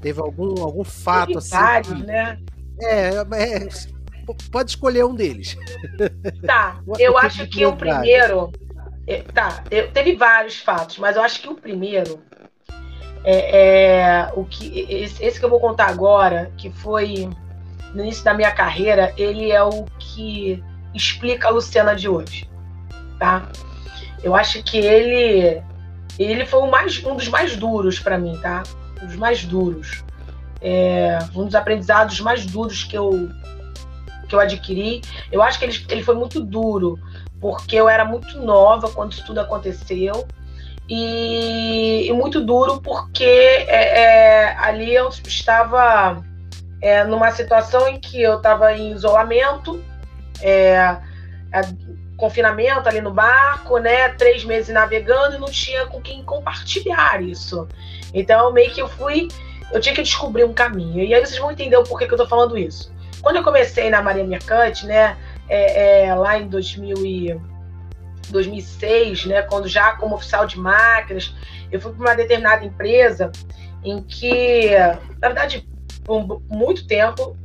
Teve 0.01 0.19
algum, 0.19 0.61
algum 0.61 0.83
fato 0.83 1.27
Teve 1.27 1.37
assim? 1.39 1.49
Vários, 1.51 1.93
que... 1.93 2.05
né? 2.05 2.39
É, 2.81 3.09
é, 3.17 3.67
pode 4.51 4.71
escolher 4.71 5.05
um 5.05 5.15
deles. 5.15 5.57
Tá, 6.45 6.79
eu 6.99 7.17
acho 7.17 7.47
que 7.47 7.65
o 7.65 7.75
primeiro. 7.75 8.51
É, 9.07 9.23
tá, 9.23 9.63
eu, 9.71 9.91
teve 9.91 10.15
vários 10.15 10.59
fatos, 10.59 10.99
mas 10.99 11.15
eu 11.15 11.23
acho 11.23 11.41
que 11.41 11.47
o 11.47 11.55
primeiro 11.55 12.19
é, 13.31 13.51
é, 13.51 14.31
o 14.35 14.43
que 14.43 14.87
esse, 14.89 15.23
esse, 15.23 15.39
que 15.39 15.45
eu 15.45 15.49
vou 15.49 15.59
contar 15.59 15.87
agora, 15.87 16.51
que 16.57 16.71
foi 16.71 17.29
no 17.93 18.01
início 18.01 18.23
da 18.23 18.33
minha 18.33 18.51
carreira, 18.51 19.13
ele 19.17 19.51
é 19.51 19.61
o 19.61 19.85
que 19.99 20.63
explica 20.95 21.47
a 21.47 21.51
Luciana 21.51 21.95
de 21.95 22.09
hoje, 22.09 22.49
tá? 23.19 23.47
Eu 24.23 24.35
acho 24.35 24.63
que 24.63 24.79
ele 24.79 25.61
ele 26.17 26.45
foi 26.45 26.67
mais, 26.69 27.03
um 27.05 27.15
dos 27.15 27.27
mais 27.27 27.55
duros 27.55 27.99
para 27.99 28.17
mim, 28.17 28.35
tá? 28.41 28.63
Um 29.01 29.05
dos 29.05 29.15
mais 29.15 29.45
duros, 29.45 30.03
é, 30.59 31.19
um 31.35 31.45
dos 31.45 31.53
aprendizados 31.53 32.19
mais 32.21 32.47
duros 32.47 32.83
que 32.83 32.97
eu 32.97 33.29
que 34.27 34.33
eu 34.33 34.39
adquiri. 34.39 35.01
Eu 35.31 35.43
acho 35.43 35.59
que 35.59 35.65
ele, 35.65 35.85
ele 35.89 36.03
foi 36.03 36.15
muito 36.15 36.39
duro, 36.39 36.99
porque 37.39 37.75
eu 37.75 37.87
era 37.87 38.03
muito 38.03 38.39
nova 38.39 38.89
quando 38.89 39.11
isso 39.11 39.23
tudo 39.23 39.39
aconteceu 39.39 40.27
e, 40.89 42.07
e 42.09 42.13
muito 42.13 42.41
duro 42.41 42.81
porque 42.81 43.23
é, 43.23 43.99
é, 43.99 44.57
ali 44.57 44.93
eu 44.93 45.07
estava 45.09 46.23
é, 46.81 47.03
numa 47.03 47.31
situação 47.31 47.87
em 47.87 47.99
que 47.99 48.19
eu 48.19 48.37
estava 48.37 48.73
em 48.73 48.91
isolamento, 48.91 49.83
é, 50.41 50.97
é, 51.53 51.61
confinamento 52.17 52.89
ali 52.89 53.01
no 53.01 53.13
barco, 53.13 53.77
né? 53.77 54.09
Três 54.09 54.43
meses 54.43 54.73
navegando 54.73 55.35
e 55.35 55.39
não 55.39 55.47
tinha 55.47 55.85
com 55.85 56.01
quem 56.01 56.23
compartilhar 56.23 57.21
isso. 57.21 57.67
Então, 58.11 58.51
meio 58.51 58.71
que 58.71 58.81
eu 58.81 58.87
fui, 58.87 59.27
eu 59.71 59.79
tinha 59.79 59.93
que 59.93 60.01
descobrir 60.01 60.43
um 60.43 60.53
caminho. 60.53 61.03
E 61.03 61.13
aí 61.13 61.23
vocês 61.23 61.37
vão 61.37 61.51
entender 61.51 61.77
o 61.77 61.83
porquê 61.83 62.07
que 62.07 62.13
eu 62.15 62.17
tô 62.17 62.27
falando 62.27 62.57
isso. 62.57 62.91
Quando 63.21 63.35
eu 63.35 63.43
comecei 63.43 63.91
na 63.91 64.01
Marinha 64.01 64.25
Mercante, 64.25 64.87
né? 64.87 65.15
É, 65.47 66.13
lá 66.13 66.37
em 66.37 66.47
2000 66.47 67.05
e 67.05 67.39
2006, 68.31 69.25
né, 69.25 69.41
quando 69.43 69.67
já 69.67 69.93
como 69.93 70.15
oficial 70.15 70.45
de 70.45 70.57
máquinas, 70.57 71.33
eu 71.71 71.79
fui 71.79 71.91
para 71.93 72.01
uma 72.01 72.15
determinada 72.15 72.65
empresa 72.65 73.31
em 73.83 74.01
que, 74.01 74.71
na 75.21 75.27
verdade, 75.27 75.67
por 76.03 76.41
muito 76.49 76.87
tempo, 76.87 77.37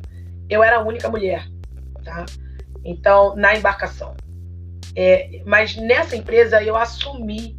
eu 0.49 0.63
era 0.63 0.77
a 0.77 0.83
única 0.83 1.09
mulher, 1.09 1.47
tá? 2.05 2.25
Então, 2.85 3.35
na 3.37 3.55
embarcação. 3.57 4.15
É, 4.97 5.43
mas 5.45 5.77
nessa 5.77 6.17
empresa 6.17 6.63
eu 6.63 6.77
assumi, 6.77 7.57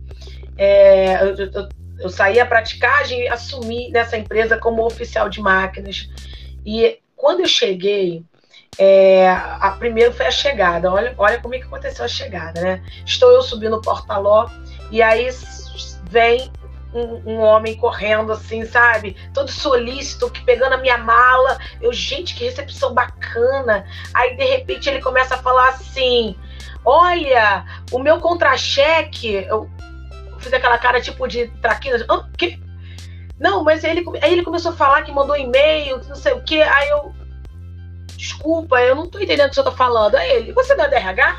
é, 0.58 1.22
eu, 1.22 1.36
eu, 1.36 1.70
eu 2.00 2.10
saí 2.10 2.40
a 2.40 2.46
praticagem 2.46 3.22
e 3.24 3.28
assumi 3.28 3.90
nessa 3.92 4.18
empresa 4.18 4.58
como 4.58 4.86
oficial 4.86 5.30
de 5.30 5.42
máquinas. 5.42 6.10
E 6.66 7.00
quando 7.16 7.42
eu 7.42 7.48
cheguei, 7.48 8.24
é, 8.78 9.30
a 9.30 9.76
primeiro 9.78 10.14
foi 10.14 10.26
a 10.26 10.32
chegada. 10.32 10.92
Olha, 10.92 11.14
olha 11.18 11.40
como 11.40 11.56
é 11.56 11.60
que 11.60 11.66
aconteceu 11.66 12.06
a 12.06 12.08
chegada, 12.08 12.62
né? 12.62 12.84
Estou 13.06 13.32
eu 13.32 13.42
subindo 13.42 13.76
o 13.76 13.82
porta-ló 13.82 14.50
e 14.92 15.02
aí 15.02 15.30
vem 16.10 16.52
um, 16.94 17.34
um, 17.34 17.40
homem 17.40 17.76
correndo 17.76 18.32
assim, 18.32 18.66
sabe? 18.66 19.18
Todo 19.34 19.52
solícito, 19.52 20.30
que 20.30 20.44
pegando 20.44 20.74
a 20.74 20.78
minha 20.78 20.98
mala. 20.98 21.58
Eu, 21.82 21.92
gente, 21.92 22.36
que 22.36 22.46
recepção 22.46 22.94
bacana. 22.94 23.86
Aí 24.14 24.36
de 24.36 24.46
repente 24.46 24.90
ele 24.90 25.02
começa 25.02 25.36
a 25.36 25.40
falar 25.40 25.70
assim: 25.70 26.36
Olha, 26.84 27.66
o 27.92 28.00
meu 28.00 28.20
contra-cheque. 28.20 29.46
Eu 29.48 29.70
fiz 30.40 30.54
aquela 30.54 30.78
cara 30.78 31.02
tipo 31.02 31.28
de 31.28 31.48
traquina. 31.62 32.06
Ah, 32.10 32.26
que? 32.38 32.60
Não, 33.40 33.64
mas 33.64 33.84
ele, 33.84 34.04
aí 34.22 34.32
ele 34.32 34.44
começou 34.44 34.72
a 34.72 34.76
falar 34.76 35.02
que 35.02 35.12
mandou 35.12 35.36
e-mail, 35.36 36.00
não 36.08 36.16
sei 36.16 36.34
o 36.34 36.42
que. 36.42 36.62
Aí 36.62 36.90
eu, 36.90 37.14
desculpa, 38.16 38.80
eu 38.82 38.96
não 38.96 39.08
tô 39.08 39.20
entendendo 39.20 39.48
o 39.48 39.50
que 39.50 39.56
você 39.56 39.64
tá 39.64 39.72
falando. 39.72 40.16
Aí 40.16 40.30
ele, 40.32 40.54
você 40.54 40.76
não 40.76 40.86
é 40.86 40.90
DRH? 40.90 41.38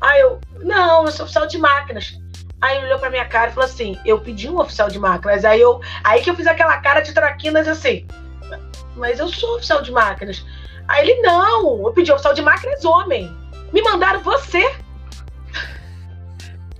Aí 0.00 0.20
eu, 0.20 0.40
não, 0.60 1.04
eu 1.04 1.12
sou 1.12 1.24
oficial 1.24 1.46
de 1.46 1.58
máquinas. 1.58 2.18
Aí 2.60 2.76
ele 2.76 2.86
olhou 2.86 2.98
pra 2.98 3.10
minha 3.10 3.24
cara 3.24 3.50
e 3.50 3.54
falou 3.54 3.68
assim, 3.68 3.98
eu 4.04 4.20
pedi 4.20 4.48
um 4.48 4.58
oficial 4.58 4.88
de 4.88 4.98
máquinas. 4.98 5.44
Aí 5.44 5.60
eu, 5.60 5.80
aí 6.04 6.22
que 6.22 6.30
eu 6.30 6.36
fiz 6.36 6.46
aquela 6.46 6.76
cara 6.78 7.00
de 7.00 7.12
traquinas 7.12 7.66
assim, 7.66 8.06
mas 8.96 9.18
eu 9.18 9.28
sou 9.28 9.56
oficial 9.56 9.82
de 9.82 9.90
máquinas. 9.90 10.44
Aí 10.88 11.08
ele, 11.08 11.22
não, 11.22 11.86
eu 11.86 11.92
pedi 11.92 12.10
um 12.10 12.14
oficial 12.14 12.34
de 12.34 12.42
máquinas 12.42 12.84
homem. 12.84 13.36
Me 13.72 13.82
mandaram 13.82 14.20
você. 14.20 14.74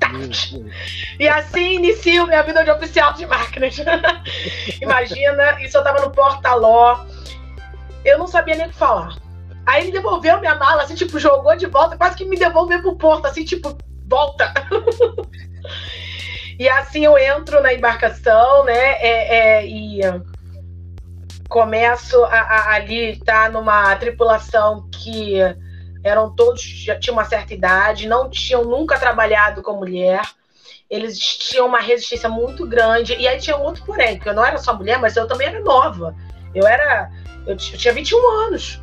E 1.19 1.27
assim 1.27 1.77
inicio 1.77 2.27
minha 2.27 2.43
vida 2.43 2.63
de 2.65 2.71
oficial 2.71 3.15
de 3.15 3.25
máquinas. 3.25 3.77
Imagina, 4.83 5.63
isso 5.63 5.79
eu 5.79 5.85
tava 5.85 6.03
no 6.03 6.11
porta-ló 6.11 7.07
eu 8.05 8.19
não 8.19 8.27
sabia 8.27 8.57
nem 8.57 8.67
o 8.67 8.71
que 8.71 8.77
falar. 8.77 9.17
Aí 9.65 9.83
ele 9.83 9.93
devolveu 9.93 10.41
minha 10.41 10.55
mala, 10.57 10.83
assim, 10.83 10.95
tipo, 10.95 11.19
jogou 11.19 11.57
de 11.57 11.67
volta, 11.67 11.97
quase 11.97 12.17
que 12.17 12.25
me 12.25 12.37
devolveu 12.37 12.81
pro 12.83 12.97
porto, 12.97 13.27
assim, 13.27 13.45
tipo, 13.45 13.77
volta. 14.09 14.53
e 16.59 16.69
assim 16.69 17.05
eu 17.05 17.17
entro 17.17 17.63
na 17.63 17.73
embarcação, 17.73 18.65
né, 18.65 18.93
é, 19.01 19.37
é, 19.37 19.67
e 19.67 20.01
começo 21.49 22.25
a, 22.25 22.41
a, 22.41 22.75
ali 22.75 23.13
estar 23.13 23.45
tá 23.45 23.49
numa 23.51 23.95
tripulação 23.97 24.89
que 24.91 25.37
eram 26.03 26.35
todos, 26.35 26.63
já 26.63 26.99
tinham 26.99 27.15
uma 27.15 27.25
certa 27.25 27.55
idade, 27.55 28.09
não 28.09 28.29
tinham 28.29 28.65
nunca 28.65 28.99
trabalhado 28.99 29.63
com 29.63 29.77
mulher, 29.77 30.23
eles 30.91 31.19
tinham 31.19 31.67
uma 31.67 31.79
resistência 31.79 32.29
muito 32.29 32.67
grande, 32.67 33.15
e 33.15 33.29
aí 33.29 33.39
tinha 33.39 33.57
outro 33.57 33.85
porém, 33.85 34.17
porque 34.17 34.29
eu 34.29 34.35
não 34.35 34.45
era 34.45 34.59
só 34.59 34.75
mulher, 34.75 34.99
mas 34.99 35.17
eu 35.17 35.29
também 35.29 35.47
era 35.47 35.61
nova. 35.61 36.15
Eu 36.55 36.67
era 36.67 37.11
eu, 37.47 37.57
tinha 37.57 37.93
21 37.93 38.31
anos. 38.47 38.81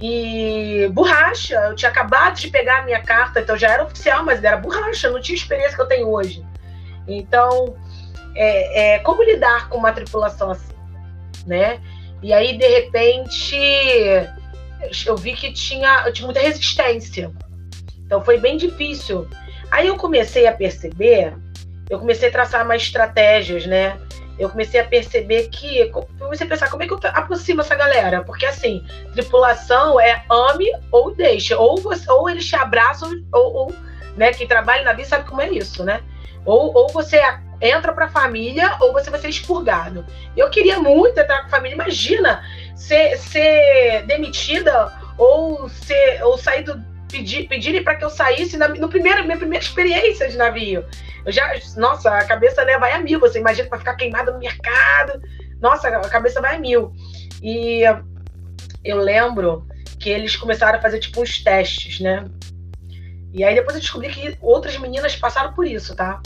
E 0.00 0.88
borracha, 0.92 1.54
eu 1.54 1.74
tinha 1.74 1.90
acabado 1.90 2.36
de 2.36 2.48
pegar 2.48 2.78
a 2.78 2.82
minha 2.82 3.02
carta, 3.02 3.40
então 3.40 3.56
já 3.56 3.68
era 3.68 3.84
oficial, 3.84 4.24
mas 4.24 4.42
era 4.42 4.56
borracha, 4.56 5.10
não 5.10 5.20
tinha 5.20 5.36
experiência 5.36 5.76
que 5.76 5.82
eu 5.82 5.88
tenho 5.88 6.08
hoje. 6.08 6.42
Então, 7.06 7.76
é, 8.34 8.94
é, 8.94 8.98
como 9.00 9.22
lidar 9.22 9.68
com 9.68 9.76
uma 9.76 9.92
tripulação 9.92 10.50
assim, 10.50 10.74
né? 11.46 11.80
E 12.22 12.32
aí, 12.32 12.56
de 12.56 12.66
repente, 12.66 13.56
eu 15.06 15.16
vi 15.16 15.34
que 15.34 15.52
tinha, 15.52 16.04
eu 16.06 16.12
tinha 16.12 16.26
muita 16.26 16.40
resistência. 16.40 17.30
Então, 18.06 18.22
foi 18.22 18.38
bem 18.38 18.56
difícil. 18.56 19.28
Aí 19.70 19.86
eu 19.86 19.96
comecei 19.96 20.46
a 20.46 20.52
perceber, 20.52 21.34
eu 21.88 21.98
comecei 21.98 22.28
a 22.28 22.32
traçar 22.32 22.66
mais 22.66 22.82
estratégias, 22.82 23.66
né? 23.66 23.98
Eu 24.40 24.48
comecei 24.48 24.80
a 24.80 24.84
perceber 24.84 25.48
que. 25.48 25.90
Comecei 26.18 26.46
a 26.46 26.50
pensar 26.50 26.70
como 26.70 26.82
é 26.82 26.86
que 26.86 26.92
eu 26.94 27.00
aproximo 27.12 27.60
essa 27.60 27.74
galera. 27.74 28.24
Porque 28.24 28.46
assim, 28.46 28.82
tripulação 29.12 30.00
é 30.00 30.24
ame 30.30 30.66
ou 30.90 31.14
deixa. 31.14 31.58
Ou, 31.58 31.76
você, 31.76 32.10
ou 32.10 32.28
eles 32.28 32.46
te 32.46 32.56
abraçam, 32.56 33.10
ou, 33.32 33.54
ou 33.54 33.74
né, 34.16 34.32
quem 34.32 34.48
trabalha 34.48 34.82
na 34.82 34.94
vida 34.94 35.08
sabe 35.08 35.28
como 35.28 35.42
é 35.42 35.50
isso, 35.50 35.84
né? 35.84 36.00
Ou, 36.46 36.74
ou 36.74 36.88
você 36.88 37.20
entra 37.60 37.92
pra 37.92 38.08
família, 38.08 38.78
ou 38.80 38.94
você 38.94 39.10
vai 39.10 39.20
ser 39.20 39.28
expurgado. 39.28 40.06
Eu 40.34 40.48
queria 40.48 40.78
muito 40.78 41.18
entrar 41.18 41.40
com 41.40 41.46
a 41.48 41.50
família. 41.50 41.74
Imagina 41.74 42.42
ser, 42.74 43.18
ser 43.18 44.06
demitida 44.06 44.90
ou, 45.18 45.68
ser, 45.68 46.24
ou 46.24 46.38
sair 46.38 46.62
do, 46.62 46.82
pedir, 47.10 47.48
pedirem 47.48 47.82
para 47.82 47.96
que 47.96 48.04
eu 48.04 48.10
saísse 48.10 48.56
na 48.56 48.68
no 48.68 48.88
primeiro, 48.88 49.24
minha 49.24 49.36
primeira 49.36 49.64
experiência 49.64 50.28
de 50.28 50.36
navio. 50.36 50.84
Eu 51.24 51.32
já, 51.32 51.52
nossa, 51.76 52.10
a 52.10 52.24
cabeça 52.24 52.64
né, 52.64 52.78
vai 52.78 52.92
a 52.92 52.98
mil. 53.00 53.20
Você 53.20 53.38
imagina 53.38 53.68
para 53.68 53.78
ficar 53.78 53.94
queimada 53.94 54.32
no 54.32 54.38
mercado. 54.38 55.20
Nossa, 55.60 55.88
a 55.88 56.08
cabeça 56.08 56.40
vai 56.40 56.56
a 56.56 56.58
mil. 56.58 56.92
E 57.42 57.82
eu 58.84 58.98
lembro 58.98 59.66
que 59.98 60.08
eles 60.08 60.36
começaram 60.36 60.78
a 60.78 60.82
fazer 60.82 60.98
tipo 60.98 61.20
uns 61.20 61.42
testes, 61.42 62.00
né? 62.00 62.24
E 63.32 63.44
aí 63.44 63.54
depois 63.54 63.74
eu 63.76 63.82
descobri 63.82 64.08
que 64.08 64.36
outras 64.40 64.76
meninas 64.78 65.14
passaram 65.14 65.52
por 65.52 65.66
isso, 65.66 65.94
tá? 65.94 66.20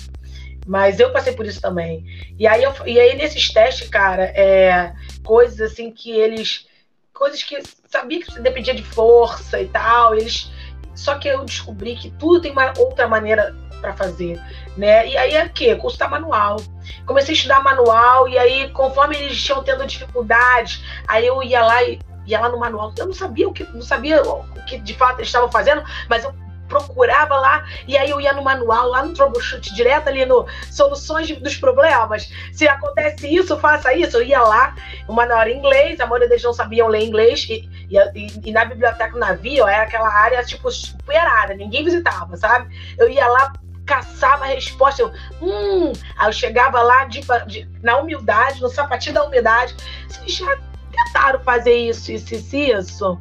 Mas 0.67 0.99
eu 0.99 1.13
passei 1.13 1.35
por 1.35 1.45
isso 1.45 1.61
também. 1.61 2.05
E 2.39 2.47
aí, 2.47 2.63
eu, 2.63 2.73
e 2.87 2.99
aí 2.99 3.17
nesses 3.17 3.53
testes, 3.53 3.89
cara, 3.89 4.25
é, 4.25 4.95
coisas 5.23 5.73
assim 5.73 5.91
que 5.91 6.11
eles. 6.11 6.67
Coisas 7.13 7.43
que 7.43 7.57
sabia 7.89 8.21
que 8.21 8.41
dependia 8.41 8.75
de 8.75 8.83
força 8.83 9.61
e 9.61 9.69
tal. 9.69 10.15
Eles 10.15 10.51
só 10.95 11.19
que 11.19 11.29
eu 11.29 11.45
descobri 11.45 11.97
que 11.97 12.11
tudo 12.11 12.41
tem 12.41 12.53
uma 12.53 12.73
outra 12.79 13.09
maneira 13.09 13.55
para 13.81 13.93
fazer, 13.93 14.41
né? 14.77 15.07
E 15.07 15.17
aí 15.17 15.35
é 15.35 15.45
o 15.45 15.51
quê? 15.51 15.77
Consultar 15.77 16.09
manual. 16.09 16.57
Comecei 17.05 17.35
a 17.35 17.37
estudar 17.37 17.63
manual 17.63 18.29
e 18.29 18.39
aí 18.39 18.71
conforme 18.71 19.17
eles 19.17 19.43
tinham 19.43 19.63
tendo 19.63 19.87
dificuldades, 19.87 20.83
aí 21.07 21.27
eu 21.27 21.43
ia 21.43 21.63
lá 21.63 21.83
e 21.83 21.99
ia 22.27 22.41
lá 22.41 22.49
no 22.49 22.59
manual. 22.59 22.93
Eu 22.97 23.07
não 23.07 23.13
sabia 23.13 23.49
o 23.49 23.53
que, 23.53 23.65
não 23.65 23.83
sabia 23.83 24.23
o 24.23 24.45
que 24.67 24.79
de 24.79 24.95
fato 24.95 25.19
eles 25.19 25.29
estavam 25.29 25.51
fazendo, 25.51 25.83
mas 26.09 26.25
eu 26.25 26.35
procurava 26.83 27.37
lá, 27.37 27.65
e 27.87 27.97
aí 27.97 28.11
eu 28.11 28.21
ia 28.21 28.33
no 28.33 28.43
manual, 28.43 28.89
lá 28.89 29.05
no 29.05 29.13
troubleshoot, 29.13 29.75
direto 29.75 30.09
ali 30.09 30.25
no 30.27 30.47
soluções 30.71 31.31
dos 31.39 31.57
problemas. 31.57 32.31
Se 32.53 32.67
acontece 32.67 33.29
isso, 33.29 33.59
faça 33.59 33.93
isso. 33.95 34.17
Eu 34.17 34.23
ia 34.23 34.41
lá, 34.41 34.75
o 35.09 35.13
manual 35.13 35.41
era 35.41 35.51
em 35.51 35.59
inglês, 35.59 36.01
a 36.01 36.07
maioria 36.07 36.29
deles 36.29 36.43
não 36.43 36.53
sabiam 36.53 36.89
ler 36.89 37.05
inglês, 37.05 37.47
e, 37.49 37.69
e, 37.91 38.49
e 38.49 38.53
na 38.53 38.65
biblioteca 38.65 39.13
do 39.13 39.19
navio 39.19 39.67
era 39.67 39.85
aquela 39.85 40.13
área, 40.13 40.43
tipo, 40.45 40.71
superada, 40.71 41.55
ninguém 41.55 41.85
visitava, 41.85 42.37
sabe? 42.37 42.75
Eu 42.99 43.09
ia 43.09 43.27
lá, 43.27 43.53
caçava 43.87 44.45
a 44.45 44.49
resposta. 44.49 45.03
Eu, 45.03 45.13
hum, 45.41 45.93
aí 46.17 46.29
eu 46.29 46.33
chegava 46.33 46.83
lá 46.83 47.05
de, 47.05 47.21
de, 47.47 47.69
na 47.83 47.99
humildade, 47.99 48.61
no 48.61 48.69
sapatinho 48.69 49.15
da 49.15 49.25
humildade. 49.25 49.75
Vocês 50.09 50.33
já 50.33 50.59
tentaram 50.91 51.41
fazer 51.41 51.75
isso, 51.75 52.11
isso, 52.13 52.35
isso, 52.35 52.57
isso? 52.57 53.19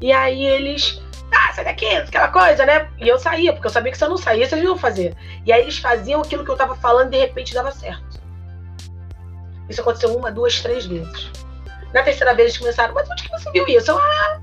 E 0.00 0.12
aí 0.12 0.44
eles, 0.44 1.02
ah, 1.32 1.52
sai 1.52 1.64
daqui, 1.64 1.86
aquela 1.86 2.28
coisa, 2.28 2.64
né? 2.64 2.88
E 2.98 3.08
eu 3.08 3.18
saía, 3.18 3.52
porque 3.52 3.66
eu 3.66 3.70
sabia 3.70 3.92
que 3.92 3.98
se 3.98 4.04
eu 4.04 4.08
não 4.08 4.16
saísse, 4.16 4.54
eles 4.54 4.64
iam 4.64 4.78
fazer. 4.78 5.16
E 5.44 5.52
aí 5.52 5.62
eles 5.62 5.78
faziam 5.78 6.20
aquilo 6.20 6.44
que 6.44 6.50
eu 6.50 6.56
tava 6.56 6.74
falando 6.76 7.08
e 7.08 7.10
de 7.10 7.18
repente 7.18 7.54
dava 7.54 7.70
certo. 7.70 8.20
Isso 9.68 9.80
aconteceu 9.80 10.16
uma, 10.16 10.30
duas, 10.30 10.60
três 10.60 10.86
vezes. 10.86 11.30
Na 11.92 12.02
terceira 12.02 12.34
vez 12.34 12.48
eles 12.48 12.58
começaram, 12.58 12.94
mas 12.94 13.08
onde 13.10 13.22
que 13.22 13.30
você 13.30 13.50
viu 13.50 13.66
isso? 13.66 13.90
Eu, 13.90 13.98
ah, 13.98 14.40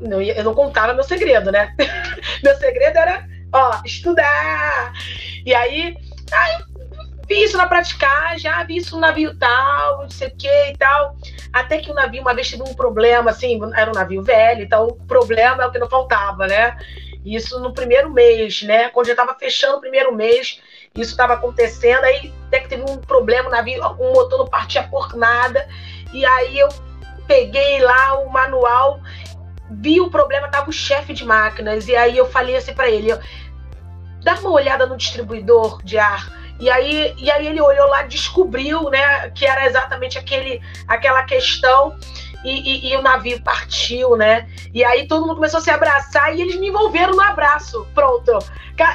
não, 0.00 0.22
eu 0.22 0.44
não 0.44 0.54
contava 0.54 0.94
meu 0.94 1.04
segredo, 1.04 1.52
né? 1.52 1.74
meu 2.42 2.56
segredo 2.56 2.96
era 2.96 3.26
ó, 3.52 3.80
estudar. 3.84 4.92
E 5.44 5.54
aí, 5.54 5.94
aí 6.32 6.69
vi 7.30 7.44
isso 7.44 7.56
na 7.56 7.68
praticagem, 7.68 8.40
já 8.40 8.60
vi 8.64 8.78
isso 8.78 8.96
no 8.96 9.00
navio 9.00 9.38
tal, 9.38 10.02
não 10.02 10.10
sei 10.10 10.26
o 10.26 10.36
que 10.36 10.48
e 10.48 10.76
tal. 10.76 11.14
Até 11.52 11.78
que 11.78 11.88
o 11.88 11.94
navio 11.94 12.22
uma 12.22 12.34
vez 12.34 12.50
teve 12.50 12.64
um 12.64 12.74
problema, 12.74 13.30
assim, 13.30 13.60
era 13.76 13.88
um 13.88 13.94
navio 13.94 14.20
velho, 14.20 14.64
então 14.64 14.88
o 14.88 15.06
problema 15.06 15.62
é 15.62 15.66
o 15.66 15.70
que 15.70 15.78
não 15.78 15.88
faltava, 15.88 16.48
né? 16.48 16.76
Isso 17.24 17.60
no 17.60 17.72
primeiro 17.72 18.10
mês, 18.10 18.62
né? 18.64 18.88
Quando 18.88 19.06
já 19.06 19.12
estava 19.12 19.32
fechando 19.38 19.76
o 19.76 19.80
primeiro 19.80 20.12
mês, 20.12 20.60
isso 20.96 21.12
estava 21.12 21.34
acontecendo, 21.34 22.02
aí 22.02 22.34
até 22.48 22.58
que 22.58 22.68
teve 22.68 22.82
um 22.82 22.98
problema, 22.98 23.48
o 23.48 23.52
navio, 23.52 23.80
o 23.80 24.12
motor 24.12 24.40
não 24.40 24.48
partia 24.48 24.82
por 24.82 25.14
nada, 25.14 25.68
e 26.12 26.26
aí 26.26 26.58
eu 26.58 26.68
peguei 27.28 27.78
lá 27.78 28.18
o 28.18 28.28
manual 28.28 29.00
vi 29.70 30.00
o 30.00 30.10
problema, 30.10 30.48
tava 30.48 30.68
o 30.68 30.72
chefe 30.72 31.12
de 31.12 31.24
máquinas, 31.24 31.86
e 31.86 31.94
aí 31.94 32.18
eu 32.18 32.26
falei 32.26 32.56
assim 32.56 32.74
para 32.74 32.90
ele, 32.90 33.16
dá 34.20 34.34
uma 34.40 34.50
olhada 34.50 34.84
no 34.84 34.96
distribuidor 34.96 35.80
de 35.84 35.96
ar. 35.96 36.39
E 36.60 36.68
aí, 36.68 37.14
e 37.16 37.30
aí 37.30 37.46
ele 37.46 37.60
olhou 37.60 37.88
lá, 37.88 38.02
descobriu, 38.02 38.90
né, 38.90 39.30
que 39.30 39.46
era 39.46 39.66
exatamente 39.66 40.18
aquele, 40.18 40.60
aquela 40.86 41.22
questão 41.22 41.96
e, 42.44 42.88
e, 42.88 42.92
e, 42.92 42.96
o 42.96 43.02
navio 43.02 43.40
partiu, 43.42 44.16
né? 44.16 44.48
E 44.72 44.84
aí 44.84 45.06
todo 45.06 45.22
mundo 45.22 45.36
começou 45.36 45.58
a 45.58 45.62
se 45.62 45.70
abraçar 45.70 46.34
e 46.34 46.40
eles 46.40 46.56
me 46.56 46.68
envolveram 46.68 47.14
no 47.14 47.22
abraço. 47.22 47.86
Pronto. 47.94 48.38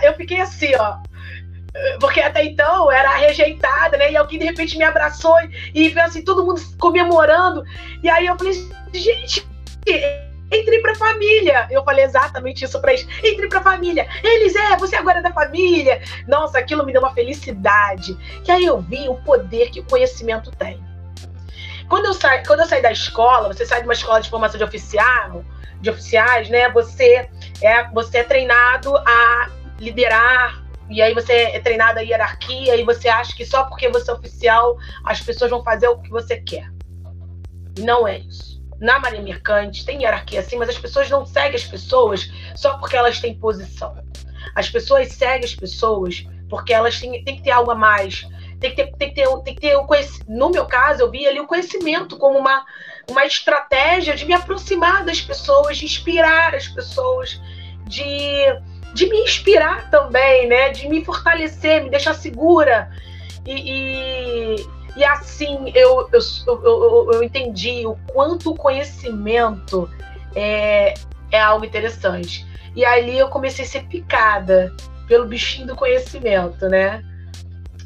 Eu 0.01 0.13
fiquei 0.15 0.41
assim, 0.41 0.71
ó. 0.75 0.97
Porque 1.99 2.21
até 2.21 2.43
então 2.43 2.91
era 2.91 3.15
rejeitada, 3.15 3.97
né? 3.97 4.11
E 4.11 4.17
alguém 4.17 4.39
de 4.39 4.45
repente 4.45 4.77
me 4.77 4.83
abraçou 4.83 5.35
e, 5.73 5.89
e 5.89 5.99
assim, 5.99 6.23
todo 6.23 6.45
mundo 6.45 6.61
comemorando. 6.79 7.63
E 8.01 8.09
aí 8.09 8.25
eu 8.25 8.37
falei, 8.37 8.53
gente, 8.93 9.45
entre 10.55 10.79
pra 10.79 10.95
família. 10.95 11.67
Eu 11.69 11.83
falei 11.83 12.05
exatamente 12.05 12.65
isso 12.65 12.79
pra 12.79 12.93
eles. 12.93 13.07
Entre 13.23 13.47
pra 13.47 13.61
família. 13.61 14.07
Eles, 14.23 14.55
é, 14.55 14.77
você 14.77 14.95
agora 14.95 15.19
é 15.19 15.21
da 15.21 15.31
família. 15.31 16.01
Nossa, 16.27 16.59
aquilo 16.59 16.85
me 16.85 16.91
deu 16.91 17.01
uma 17.01 17.13
felicidade. 17.13 18.15
Que 18.43 18.51
aí 18.51 18.65
eu 18.65 18.79
vi 18.79 19.07
o 19.09 19.15
poder 19.15 19.69
que 19.69 19.79
o 19.79 19.85
conhecimento 19.85 20.51
tem. 20.51 20.83
Quando 21.89 22.05
eu, 22.05 22.13
sa 22.13 22.43
quando 22.43 22.61
eu 22.61 22.65
saí 22.65 22.81
da 22.81 22.91
escola, 22.91 23.53
você 23.53 23.65
sai 23.65 23.79
de 23.79 23.87
uma 23.87 23.93
escola 23.93 24.19
de 24.19 24.29
formação 24.29 24.57
de 24.57 24.63
oficial, 24.63 25.43
de 25.79 25.89
oficiais, 25.89 26.49
né? 26.49 26.69
Você 26.71 27.29
é, 27.61 27.83
você 27.91 28.19
é 28.19 28.23
treinado 28.23 28.97
a 28.97 29.51
liderar, 29.79 30.63
e 30.89 30.99
aí 31.01 31.13
você 31.13 31.33
é 31.33 31.59
treinado 31.59 31.99
a 31.99 32.01
hierarquia, 32.01 32.75
e 32.75 32.83
você 32.83 33.07
acha 33.07 33.35
que 33.35 33.45
só 33.45 33.65
porque 33.65 33.87
você 33.89 34.09
é 34.09 34.13
oficial 34.15 34.77
as 35.03 35.21
pessoas 35.21 35.51
vão 35.51 35.63
fazer 35.63 35.87
o 35.87 35.99
que 35.99 36.09
você 36.09 36.37
quer. 36.37 36.67
Não 37.77 38.07
é 38.07 38.17
isso 38.17 38.54
na 38.79 38.99
Marinha 38.99 39.21
Mercante, 39.21 39.85
tem 39.85 40.01
hierarquia 40.01 40.39
assim, 40.39 40.57
mas 40.57 40.69
as 40.69 40.77
pessoas 40.77 41.09
não 41.09 41.25
seguem 41.25 41.55
as 41.55 41.63
pessoas 41.63 42.31
só 42.55 42.77
porque 42.77 42.95
elas 42.95 43.19
têm 43.19 43.35
posição. 43.35 43.95
As 44.53 44.69
pessoas 44.69 45.11
seguem 45.13 45.45
as 45.45 45.55
pessoas 45.55 46.25
porque 46.49 46.73
elas 46.73 46.99
têm, 46.99 47.23
têm 47.23 47.37
que 47.37 47.43
ter 47.43 47.51
algo 47.51 47.71
a 47.71 47.75
mais. 47.75 48.27
Tem 48.59 48.69
que 48.69 48.75
ter, 48.75 48.91
tem 48.97 49.09
que 49.09 49.15
ter, 49.15 49.27
tem 49.43 49.55
que 49.55 49.61
ter 49.61 49.75
o 49.75 49.87
No 50.27 50.49
meu 50.49 50.65
caso, 50.65 51.01
eu 51.01 51.11
vi 51.11 51.27
ali 51.27 51.39
o 51.39 51.47
conhecimento 51.47 52.17
como 52.17 52.39
uma, 52.39 52.65
uma 53.09 53.25
estratégia 53.25 54.15
de 54.15 54.25
me 54.25 54.33
aproximar 54.33 55.03
das 55.03 55.21
pessoas, 55.21 55.77
de 55.77 55.85
inspirar 55.85 56.55
as 56.55 56.67
pessoas, 56.67 57.41
de, 57.85 58.03
de 58.93 59.07
me 59.07 59.21
inspirar 59.21 59.89
também, 59.89 60.47
né? 60.47 60.69
De 60.69 60.87
me 60.87 61.03
fortalecer, 61.03 61.83
me 61.83 61.89
deixar 61.89 62.13
segura. 62.13 62.89
e, 63.45 64.55
e 64.55 64.75
e 64.95 65.03
assim 65.03 65.71
eu, 65.75 66.09
eu, 66.11 66.19
eu, 66.47 67.09
eu 67.13 67.23
entendi 67.23 67.85
o 67.85 67.95
quanto 68.13 68.51
o 68.51 68.55
conhecimento 68.55 69.89
é, 70.35 70.93
é 71.31 71.39
algo 71.39 71.65
interessante. 71.65 72.45
E 72.75 72.83
ali 72.83 73.17
eu 73.17 73.29
comecei 73.29 73.65
a 73.65 73.67
ser 73.67 73.85
picada 73.85 74.73
pelo 75.07 75.25
bichinho 75.25 75.67
do 75.67 75.75
conhecimento, 75.75 76.67
né? 76.67 77.03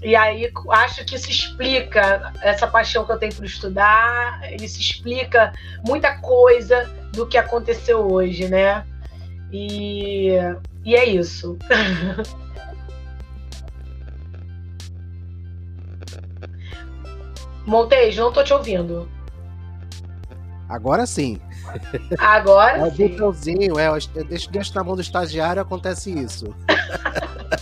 E 0.02 0.16
aí 0.16 0.50
acho 0.70 1.04
que 1.04 1.16
isso 1.16 1.30
explica 1.30 2.32
essa 2.42 2.66
paixão 2.66 3.06
que 3.06 3.12
eu 3.12 3.18
tenho 3.18 3.36
por 3.36 3.46
estudar, 3.46 4.40
isso 4.62 4.80
explica 4.80 5.52
muita 5.86 6.18
coisa 6.20 6.90
do 7.12 7.28
que 7.28 7.38
aconteceu 7.38 8.10
hoje, 8.10 8.48
né? 8.48 8.86
E, 9.52 10.30
e 10.86 10.96
é 10.96 11.06
isso. 11.06 11.58
Montejo, 17.66 18.24
não 18.24 18.32
tô 18.32 18.44
te 18.44 18.54
ouvindo. 18.54 19.08
Agora 20.70 21.06
sim. 21.08 21.42
Agora 22.20 22.78
é 22.78 22.84
o 22.84 22.92
sim. 22.92 23.08
botãozinho, 23.08 23.80
é, 23.80 23.90
deixa, 24.24 24.52
deixa 24.52 24.74
na 24.76 24.84
mão 24.84 24.96
do 24.96 25.02
estagiário, 25.02 25.62
acontece 25.62 26.12
isso. 26.12 26.56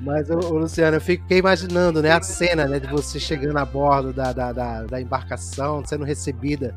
Mas, 0.00 0.30
ô, 0.30 0.36
Luciano, 0.36 0.96
eu 0.96 1.00
fiquei 1.00 1.38
imaginando, 1.38 2.00
né, 2.00 2.12
a 2.12 2.22
cena, 2.22 2.66
né, 2.66 2.78
de 2.78 2.86
você 2.86 3.18
chegando 3.18 3.58
a 3.58 3.64
bordo 3.64 4.12
da, 4.12 4.32
da, 4.32 4.52
da, 4.52 4.82
da 4.84 5.00
embarcação, 5.00 5.84
sendo 5.84 6.04
recebida, 6.04 6.74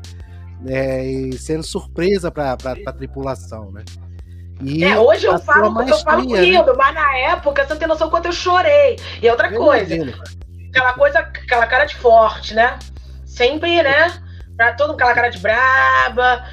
né, 0.60 1.06
e 1.06 1.32
sendo 1.38 1.62
surpresa 1.62 2.30
para 2.30 2.52
a 2.52 2.92
tripulação, 2.92 3.70
né? 3.70 3.84
E 4.60 4.84
é, 4.84 4.98
hoje 4.98 5.26
eu 5.26 5.38
falo, 5.38 5.82
eu 5.82 5.98
falo 5.98 6.20
rindo, 6.22 6.66
né? 6.66 6.72
mas 6.76 6.94
na 6.94 7.18
época 7.18 7.64
você 7.64 7.72
não 7.72 7.78
tem 7.78 7.88
noção 7.88 8.08
quanto 8.08 8.26
eu 8.26 8.32
chorei. 8.32 8.96
E 9.20 9.28
outra 9.28 9.50
eu 9.50 9.58
coisa, 9.58 9.92
imagino 9.94 10.16
aquela 10.72 10.94
coisa, 10.94 11.18
aquela 11.20 11.66
cara 11.66 11.84
de 11.84 11.94
forte, 11.96 12.54
né? 12.54 12.78
Sempre, 13.26 13.82
né? 13.82 14.12
Pra 14.56 14.72
todo 14.72 14.94
aquela 14.94 15.14
cara 15.14 15.28
de 15.28 15.38
braba. 15.38 16.44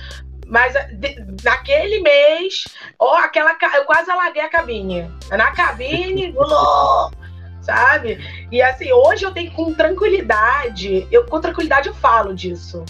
Mas 0.45 0.73
de, 0.91 1.15
naquele 1.43 2.01
mês, 2.01 2.65
ó, 2.97 3.19
aquela 3.19 3.55
eu 3.75 3.85
quase 3.85 4.11
alaguei 4.11 4.41
a 4.41 4.49
cabine. 4.49 5.09
Na 5.29 5.51
cabine, 5.51 6.35
sabe? 7.61 8.47
E 8.51 8.61
assim, 8.61 8.91
hoje 8.91 9.23
eu 9.23 9.31
tenho 9.31 9.51
com 9.51 9.73
tranquilidade, 9.73 11.07
eu 11.11 11.25
com 11.25 11.39
tranquilidade 11.39 11.87
eu 11.87 11.93
falo 11.93 12.33
disso, 12.33 12.83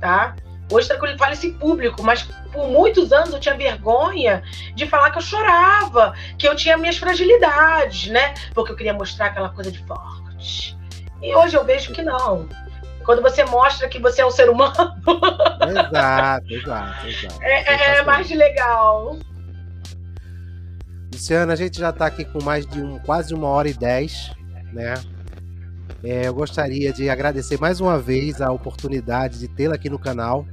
tá? 0.00 0.34
Hoje 0.72 0.88
tranquilo, 0.88 1.18
falo 1.18 1.34
isso 1.34 1.46
em 1.46 1.52
público, 1.52 2.02
mas 2.02 2.22
por 2.50 2.68
muitos 2.68 3.12
anos 3.12 3.34
eu 3.34 3.40
tinha 3.40 3.54
vergonha 3.54 4.42
de 4.74 4.86
falar 4.86 5.10
que 5.10 5.18
eu 5.18 5.22
chorava, 5.22 6.14
que 6.38 6.48
eu 6.48 6.56
tinha 6.56 6.78
minhas 6.78 6.96
fragilidades, 6.96 8.10
né? 8.10 8.32
Porque 8.54 8.72
eu 8.72 8.76
queria 8.76 8.94
mostrar 8.94 9.26
aquela 9.26 9.50
coisa 9.50 9.70
de 9.70 9.78
forte 9.86 10.23
e 11.22 11.34
hoje 11.34 11.56
eu 11.56 11.64
vejo 11.64 11.92
que 11.92 12.02
não. 12.02 12.48
Quando 13.04 13.22
você 13.22 13.44
mostra 13.44 13.88
que 13.88 13.98
você 13.98 14.22
é 14.22 14.26
um 14.26 14.30
ser 14.30 14.48
humano. 14.48 14.74
exato, 15.68 16.54
exato, 16.54 17.06
exato. 17.06 17.42
É, 17.42 17.98
é 17.98 18.02
mais 18.02 18.30
legal. 18.30 19.18
Luciana, 21.12 21.52
a 21.52 21.56
gente 21.56 21.78
já 21.78 21.90
está 21.90 22.06
aqui 22.06 22.24
com 22.24 22.42
mais 22.42 22.66
de 22.66 22.82
um, 22.82 22.98
quase 22.98 23.34
uma 23.34 23.48
hora 23.48 23.68
e 23.68 23.74
dez, 23.74 24.32
né? 24.72 24.94
É, 26.02 26.26
eu 26.26 26.34
gostaria 26.34 26.92
de 26.92 27.08
agradecer 27.08 27.58
mais 27.58 27.80
uma 27.80 27.98
vez 27.98 28.42
a 28.42 28.50
oportunidade 28.50 29.38
de 29.38 29.48
tê-la 29.48 29.74
aqui 29.74 29.88
no 29.88 29.98
canal. 29.98 30.46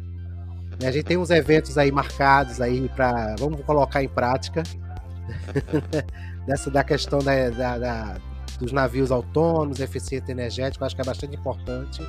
A 0.85 0.91
gente 0.91 1.03
tem 1.03 1.17
uns 1.17 1.29
eventos 1.29 1.77
aí 1.77 1.91
marcados 1.91 2.59
aí 2.61 2.89
para 2.89 3.35
vamos 3.37 3.61
colocar 3.65 4.01
em 4.01 4.07
prática 4.07 4.63
dessa 6.47 6.71
da 6.71 6.83
questão 6.83 7.19
da, 7.19 7.49
da, 7.49 7.77
da 7.77 8.15
dos 8.61 8.71
navios 8.71 9.11
autônomos, 9.11 9.79
eficiente 9.79 10.31
energético, 10.31 10.85
acho 10.85 10.95
que 10.95 11.01
é 11.01 11.05
bastante 11.05 11.35
importante. 11.35 12.01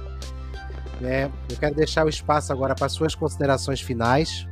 Né? 1.00 1.32
Eu 1.48 1.56
quero 1.56 1.74
deixar 1.74 2.04
o 2.04 2.08
espaço 2.08 2.52
agora 2.52 2.74
para 2.74 2.88
suas 2.88 3.14
considerações 3.14 3.80
finais 3.80 4.46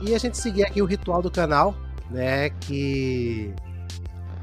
e 0.00 0.14
a 0.14 0.18
gente 0.18 0.38
seguir 0.38 0.64
aqui 0.64 0.80
o 0.80 0.84
ritual 0.84 1.20
do 1.20 1.30
canal, 1.30 1.74
né? 2.10 2.50
Que 2.50 3.52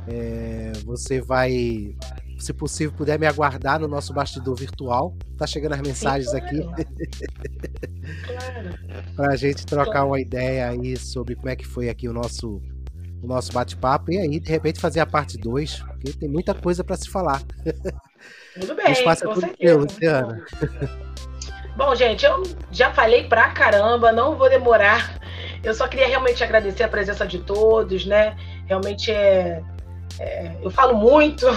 é, 0.07 0.73
você 0.85 1.21
vai 1.21 1.95
se 2.37 2.51
possível, 2.51 2.91
puder 2.91 3.17
me 3.17 3.25
aguardar 3.25 3.79
no 3.79 3.87
nosso 3.87 4.13
bastidor 4.13 4.55
virtual. 4.55 5.15
Tá 5.37 5.47
chegando 5.47 5.73
as 5.73 5.81
mensagens 5.81 6.29
Sim, 6.29 6.39
claro. 6.39 6.75
aqui. 6.75 7.07
claro. 8.27 9.13
Pra 9.15 9.35
gente 9.37 9.65
trocar 9.65 9.91
claro. 9.91 10.07
uma 10.07 10.19
ideia 10.19 10.67
aí 10.69 10.97
sobre 10.97 11.35
como 11.35 11.49
é 11.49 11.55
que 11.55 11.65
foi 11.65 11.87
aqui 11.87 12.09
o 12.09 12.13
nosso 12.13 12.61
o 13.23 13.27
nosso 13.27 13.53
bate-papo 13.53 14.11
e 14.11 14.17
aí, 14.17 14.39
de 14.39 14.51
repente, 14.51 14.79
fazer 14.79 14.99
a 14.99 15.05
parte 15.05 15.37
2, 15.37 15.79
porque 15.79 16.11
tem 16.13 16.27
muita 16.27 16.53
coisa 16.53 16.83
para 16.83 16.97
se 16.97 17.09
falar. 17.09 17.41
Tudo 18.59 18.75
bem, 18.75 18.87
o 18.87 18.91
espaço 18.91 19.25
é 19.25 19.33
tudo 19.33 19.47
teu, 19.57 19.79
Luciana. 19.79 20.45
Bom, 21.75 21.95
gente, 21.95 22.23
eu 22.23 22.43
já 22.71 22.93
falei 22.93 23.27
pra 23.27 23.49
caramba, 23.49 24.11
não 24.11 24.37
vou 24.37 24.47
demorar. 24.47 25.19
Eu 25.63 25.73
só 25.73 25.87
queria 25.87 26.07
realmente 26.07 26.43
agradecer 26.43 26.83
a 26.83 26.87
presença 26.87 27.25
de 27.25 27.39
todos, 27.39 28.05
né? 28.05 28.37
Realmente 28.67 29.11
é, 29.11 29.63
é 30.19 30.55
eu 30.61 30.69
falo 30.69 30.95
muito, 30.95 31.47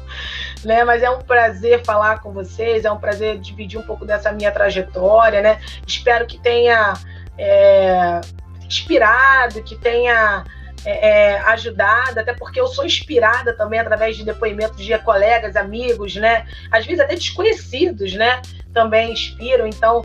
né? 0.64 0.84
Mas 0.84 1.02
é 1.02 1.08
um 1.08 1.20
prazer 1.20 1.82
falar 1.82 2.20
com 2.20 2.30
vocês, 2.30 2.84
é 2.84 2.92
um 2.92 2.98
prazer 2.98 3.38
dividir 3.38 3.80
um 3.80 3.86
pouco 3.86 4.04
dessa 4.04 4.30
minha 4.30 4.52
trajetória, 4.52 5.40
né? 5.40 5.60
Espero 5.86 6.26
que 6.26 6.38
tenha 6.38 6.92
é, 7.38 8.20
inspirado, 8.66 9.62
que 9.62 9.76
tenha 9.76 10.44
é, 10.84 11.08
é, 11.08 11.38
ajudada, 11.40 12.20
até 12.20 12.34
porque 12.34 12.60
eu 12.60 12.66
sou 12.66 12.84
inspirada 12.84 13.52
também 13.54 13.80
através 13.80 14.16
de 14.16 14.24
depoimentos 14.24 14.84
de 14.84 14.96
colegas, 14.98 15.56
amigos, 15.56 16.16
né? 16.16 16.46
Às 16.70 16.84
vezes 16.84 17.00
até 17.00 17.14
desconhecidos, 17.14 18.14
né? 18.14 18.42
Também 18.72 19.12
inspiram. 19.12 19.66
Então, 19.66 20.02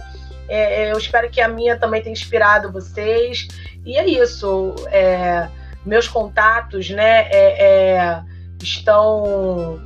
é, 0.48 0.84
é, 0.84 0.92
eu 0.92 0.98
espero 0.98 1.30
que 1.30 1.42
a 1.42 1.48
minha 1.48 1.78
também 1.78 2.02
tenha 2.02 2.14
inspirado 2.14 2.72
vocês. 2.72 3.48
E 3.86 3.98
é 3.98 4.06
isso. 4.08 4.76
É, 4.88 5.48
meus 5.86 6.08
contatos, 6.08 6.90
né? 6.90 7.28
É, 7.32 8.22
estão 8.62 9.80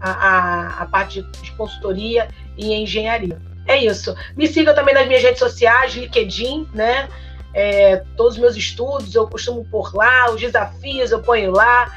a, 0.00 0.10
a, 0.10 0.82
a, 0.82 0.86
parte 0.86 1.22
de 1.42 1.52
consultoria 1.52 2.28
e 2.56 2.74
engenharia. 2.74 3.40
É 3.66 3.76
isso. 3.76 4.14
Me 4.36 4.46
sigam 4.46 4.74
também 4.74 4.94
nas 4.94 5.06
minhas 5.06 5.22
redes 5.22 5.38
sociais, 5.38 5.94
LinkedIn, 5.94 6.68
né? 6.72 7.08
É, 7.52 8.04
todos 8.16 8.34
os 8.34 8.38
meus 8.38 8.56
estudos 8.56 9.14
eu 9.14 9.26
costumo 9.26 9.64
pôr 9.64 9.94
lá, 9.94 10.30
os 10.30 10.40
desafios 10.40 11.10
eu 11.10 11.22
ponho 11.22 11.50
lá. 11.50 11.90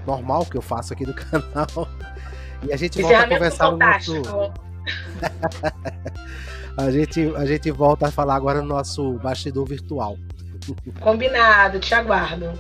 normal 0.05 0.45
que 0.45 0.57
eu 0.57 0.63
faço 0.63 0.93
aqui 0.93 1.07
do 1.07 1.15
canal. 1.31 1.89
E 2.67 2.73
a 2.73 2.77
gente 2.77 3.01
volta 3.01 3.19
a 3.19 3.29
conversar 3.29 3.71
no 3.71 3.79
nosso. 3.79 4.23
a, 6.77 6.91
gente, 6.91 7.33
a 7.37 7.47
gente 7.47 7.71
volta 7.71 8.09
a 8.09 8.11
falar 8.11 8.35
agora 8.35 8.61
no 8.61 8.69
nosso 8.69 9.13
bastidor 9.15 9.69
virtual. 9.69 10.19
Combinado, 10.99 11.79
te 11.79 11.95
aguardo. 11.95 12.53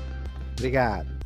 Obrigado. 0.53 1.20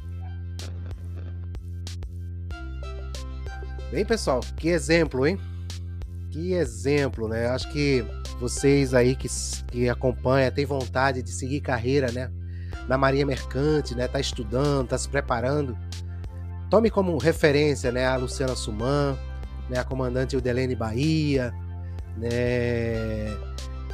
Bem, 3.94 4.04
pessoal, 4.04 4.40
que 4.56 4.70
exemplo, 4.70 5.24
hein? 5.24 5.38
Que 6.28 6.54
exemplo, 6.54 7.28
né? 7.28 7.46
Acho 7.46 7.70
que 7.70 8.04
vocês 8.40 8.92
aí 8.92 9.14
que, 9.14 9.28
que 9.68 9.88
acompanham, 9.88 10.50
têm 10.50 10.66
vontade 10.66 11.22
de 11.22 11.30
seguir 11.30 11.60
carreira, 11.60 12.10
né? 12.10 12.28
Na 12.88 12.98
Marinha 12.98 13.24
Mercante, 13.24 13.94
né? 13.94 14.08
Tá 14.08 14.18
estudando, 14.18 14.88
tá 14.88 14.98
se 14.98 15.08
preparando. 15.08 15.78
Tome 16.68 16.90
como 16.90 17.16
referência, 17.18 17.92
né? 17.92 18.04
A 18.04 18.16
Luciana 18.16 18.56
Suman, 18.56 19.16
né? 19.70 19.78
A 19.78 19.84
comandante 19.84 20.36
Udelene 20.36 20.74
Bahia, 20.74 21.54
né? 22.16 23.32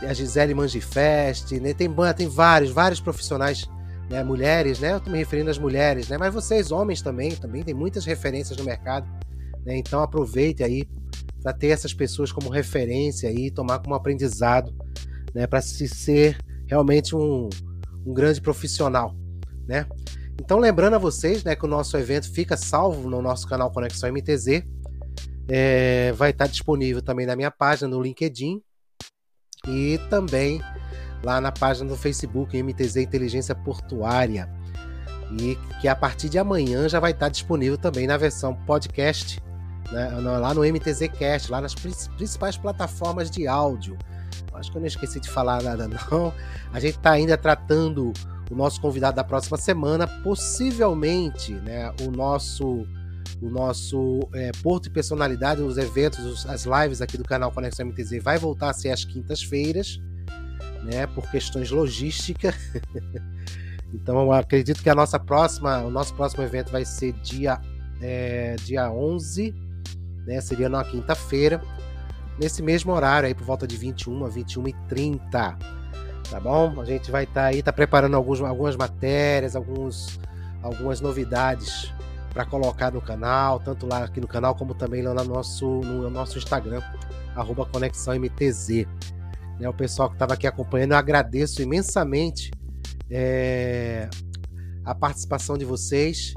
A 0.01 0.15
Gisele 0.15 0.55
Mangifeste, 0.55 1.61
né? 1.61 1.75
Tem, 1.75 1.95
tem 2.17 2.27
vários, 2.27 2.71
vários 2.71 3.03
profissionais 3.03 3.69
né, 4.09 4.25
mulheres, 4.25 4.81
né? 4.81 4.95
Eu 4.95 5.01
tô 5.01 5.11
me 5.11 5.19
referindo 5.19 5.51
às 5.51 5.59
mulheres, 5.59 6.09
né? 6.09 6.17
Mas 6.17 6.33
vocês, 6.33 6.73
homens 6.73 7.03
também, 7.03 7.33
também 7.33 7.63
tem 7.63 7.75
muitas 7.75 8.07
referências 8.07 8.57
no 8.57 8.65
mercado 8.65 9.07
né? 9.65 9.77
Então 9.77 10.03
aproveite 10.03 10.63
aí 10.63 10.89
para 11.43 11.53
ter 11.53 11.69
essas 11.69 11.95
pessoas 11.95 12.33
como 12.33 12.51
referência 12.51 13.31
e 13.33 13.51
tomar 13.51 13.79
como 13.79 13.95
aprendizado, 13.95 14.75
né? 15.35 15.47
Para 15.47 15.61
se 15.61 15.89
ser 15.89 16.39
realmente 16.67 17.17
um, 17.17 17.49
um 18.07 18.13
grande 18.13 18.41
profissional, 18.41 19.15
né? 19.67 19.87
Então 20.41 20.59
lembrando 20.59 20.95
a 20.95 20.99
vocês, 20.99 21.45
né, 21.45 21.55
que 21.55 21.65
o 21.65 21.69
nosso 21.69 21.97
evento 21.99 22.33
fica 22.33 22.57
salvo 22.57 23.09
no 23.11 23.21
nosso 23.21 23.47
canal 23.47 23.71
Conexão 23.71 24.11
MTZ, 24.11 24.65
é, 25.49 26.13
vai 26.13 26.31
estar 26.31 26.47
disponível 26.47 27.03
também 27.03 27.27
na 27.27 27.37
minha 27.37 27.51
página 27.51 27.89
no 27.89 28.01
LinkedIn 28.01 28.63
e 29.69 29.99
também 30.09 30.63
lá 31.23 31.41
na 31.41 31.53
página 31.53 31.91
do 31.91 31.97
Facebook 31.97 32.61
MTZ 32.63 32.97
Inteligência 32.97 33.55
Portuária 33.55 34.49
e 35.39 35.59
que 35.81 35.89
a 35.89 35.95
partir 35.95 36.29
de 36.29 36.39
amanhã 36.39 36.89
já 36.89 36.99
vai 36.99 37.11
estar 37.13 37.29
disponível 37.29 37.77
também 37.77 38.07
na 38.07 38.17
versão 38.17 38.55
podcast 38.65 39.43
né, 39.91 40.09
lá 40.21 40.55
no 40.55 40.63
MTZ 40.63 41.09
Cast, 41.19 41.51
lá 41.51 41.61
nas 41.61 41.75
principais 41.75 42.57
plataformas 42.57 43.31
de 43.31 43.47
áudio. 43.47 43.99
Acho 44.55 44.71
que 44.71 44.77
eu 44.77 44.81
não 44.81 44.89
esqueci 44.89 45.21
de 45.21 45.29
falar 45.29 45.63
nada, 45.63 45.89
não. 46.11 46.33
A 46.73 46.81
gente 46.81 46.97
está 46.97 47.13
ainda 47.13 47.37
tratando 47.37 48.13
o 48.51 48.55
nosso 48.55 48.81
convidado 48.81 49.17
da 49.17 49.25
próxima 49.25 49.57
semana, 49.57 50.07
possivelmente, 50.07 51.53
né, 51.55 51.93
o 52.03 52.11
nosso 52.11 52.87
o 53.41 53.49
nosso 53.49 54.21
é, 54.35 54.51
Porto 54.63 54.87
e 54.87 54.91
Personalidade, 54.91 55.63
os 55.63 55.79
eventos, 55.79 56.45
as 56.45 56.67
lives 56.67 57.01
aqui 57.01 57.17
do 57.17 57.25
canal 57.25 57.51
Conexão 57.51 57.87
MTZ 57.87 58.23
vai 58.23 58.37
voltar 58.37 58.69
a 58.69 58.73
ser 58.75 58.91
às 58.91 59.03
quintas-feiras, 59.03 59.99
né, 60.83 61.07
por 61.07 61.31
questões 61.31 61.71
logísticas. 61.71 62.55
Então 63.93 64.31
acredito 64.33 64.83
que 64.83 64.89
a 64.89 64.95
nossa 64.95 65.19
próxima, 65.19 65.79
o 65.79 65.91
nosso 65.91 66.15
próximo 66.15 66.45
evento 66.45 66.71
vai 66.71 66.85
ser 66.85 67.13
dia, 67.15 67.61
é, 68.01 68.55
dia 68.65 68.91
11, 68.91 69.53
né? 70.27 70.41
Seria 70.41 70.69
na 70.69 70.85
quinta-feira, 70.85 71.61
nesse 72.39 72.63
mesmo 72.63 72.93
horário 72.93 73.27
aí 73.27 73.35
por 73.35 73.45
volta 73.45 73.67
de 73.67 73.77
21 73.77 74.25
a 74.25 74.29
21 74.29 74.69
e 74.69 74.73
30. 74.89 75.59
Tá 76.31 76.39
bom? 76.41 76.81
A 76.81 76.85
gente 76.85 77.11
vai 77.11 77.25
estar 77.25 77.43
tá 77.43 77.47
aí, 77.47 77.63
tá 77.63 77.73
preparando 77.73 78.15
alguns, 78.17 78.41
algumas 78.41 78.77
matérias, 78.77 79.57
alguns, 79.57 80.21
algumas 80.63 81.01
novidades 81.01 81.93
para 82.33 82.45
colocar 82.45 82.93
no 82.93 83.01
canal, 83.01 83.59
tanto 83.59 83.87
lá 83.87 84.05
aqui 84.05 84.21
no 84.21 84.29
canal 84.29 84.55
como 84.55 84.75
também 84.75 85.03
lá 85.03 85.13
no 85.13 85.25
nosso, 85.25 85.67
no 85.67 86.09
nosso 86.09 86.39
Instagram, 86.39 86.81
arroba 87.35 87.67
Conexão 87.67 88.15
MTZ. 88.15 88.87
Né, 89.59 89.69
o 89.69 89.75
pessoal 89.75 90.09
que 90.09 90.15
estava 90.15 90.35
aqui 90.35 90.47
acompanhando, 90.47 90.93
eu 90.93 90.99
agradeço 90.99 91.61
imensamente 91.61 92.51
é, 93.11 94.09
a 94.85 94.95
participação 94.95 95.59
de 95.59 95.65
vocês, 95.65 96.33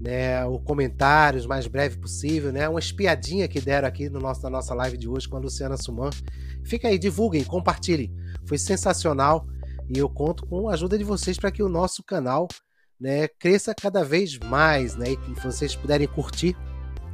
né, 0.00 0.44
o 0.44 0.58
comentários 0.58 1.46
mais 1.46 1.66
breve 1.66 1.98
possível, 1.98 2.52
né, 2.52 2.68
uma 2.68 2.78
espiadinha 2.78 3.48
que 3.48 3.60
deram 3.60 3.88
aqui 3.88 4.08
no 4.08 4.20
nosso, 4.20 4.42
na 4.42 4.50
nossa 4.50 4.74
live 4.74 4.96
de 4.96 5.08
hoje 5.08 5.28
com 5.28 5.36
a 5.36 5.40
Luciana 5.40 5.76
Suman. 5.76 6.10
Fica 6.64 6.88
aí, 6.88 6.98
divulguem, 6.98 7.44
compartilhem. 7.44 8.14
Foi 8.44 8.58
sensacional 8.58 9.46
e 9.88 9.98
eu 9.98 10.08
conto 10.08 10.46
com 10.46 10.68
a 10.68 10.74
ajuda 10.74 10.98
de 10.98 11.04
vocês 11.04 11.38
para 11.38 11.50
que 11.50 11.62
o 11.62 11.68
nosso 11.68 12.02
canal 12.02 12.48
né, 13.00 13.28
cresça 13.28 13.74
cada 13.74 14.04
vez 14.04 14.38
mais, 14.38 14.96
né, 14.96 15.12
e 15.12 15.16
que 15.16 15.32
vocês 15.40 15.74
puderem 15.74 16.06
curtir, 16.06 16.56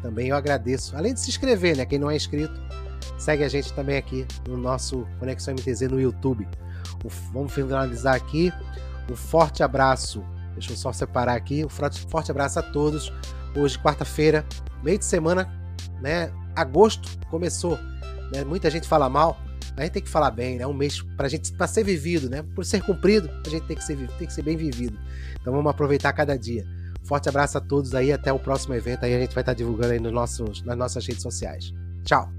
também 0.01 0.29
eu 0.29 0.37
agradeço. 0.37 0.97
Além 0.97 1.15
de 1.15 1.21
se 1.21 1.31
inscrever, 1.31 1.77
né, 1.77 1.87
quem 1.87 1.99
não 1.99 2.11
é 2.11 2.17
inscrito, 2.17 2.55
segue 3.19 3.45
a 3.45 3.49
gente 3.49 3.73
também 3.73 3.97
aqui 3.97 4.27
no 4.49 4.57
nosso 4.57 5.07
Conexão 5.19 5.55
MTZ 5.55 5.83
no 5.83 6.01
YouTube. 6.01 6.47
vamos 7.33 7.53
finalizar 7.53 8.15
aqui. 8.15 8.53
Um 9.11 9.17
forte 9.17 9.63
abraço. 9.63 10.25
Deixa 10.55 10.73
eu 10.73 10.77
só 10.77 10.93
separar 10.93 11.35
aqui. 11.35 11.65
Um 11.65 11.69
forte, 11.69 12.31
abraço 12.31 12.59
a 12.59 12.62
todos. 12.62 13.12
Hoje, 13.57 13.79
quarta-feira, 13.79 14.45
meio 14.83 14.99
de 14.99 15.05
semana, 15.05 15.49
né? 16.01 16.33
Agosto 16.55 17.09
começou. 17.29 17.79
Né? 18.33 18.45
Muita 18.45 18.70
gente 18.70 18.87
fala 18.87 19.09
mal. 19.09 19.39
A 19.77 19.83
gente 19.83 19.93
tem 19.93 20.03
que 20.03 20.09
falar 20.09 20.31
bem, 20.31 20.59
né? 20.59 20.66
Um 20.66 20.74
mês 20.74 21.01
para 21.16 21.29
gente 21.29 21.53
para 21.53 21.66
ser 21.66 21.83
vivido, 21.83 22.29
né? 22.29 22.43
Por 22.55 22.65
ser 22.65 22.83
cumprido, 22.83 23.31
a 23.47 23.49
gente 23.49 23.66
tem 23.66 23.77
que 23.77 23.85
ser 23.85 23.97
tem 24.19 24.27
que 24.27 24.33
ser 24.33 24.43
bem 24.43 24.57
vivido. 24.57 24.99
Então 25.41 25.53
vamos 25.53 25.70
aproveitar 25.70 26.12
cada 26.12 26.37
dia. 26.37 26.66
Forte 27.05 27.29
abraço 27.29 27.59
a 27.59 27.61
todos 27.61 27.95
aí, 27.95 28.12
até 28.12 28.33
o 28.33 28.39
próximo 28.39 28.74
evento 28.74 29.05
aí 29.05 29.15
a 29.15 29.19
gente 29.19 29.35
vai 29.35 29.43
estar 29.43 29.55
divulgando 29.55 29.93
aí 29.93 30.01
nos 30.01 30.12
nossos, 30.12 30.62
nas 30.62 30.77
nossas 30.77 31.07
redes 31.07 31.23
sociais. 31.23 31.73
Tchau. 32.05 32.31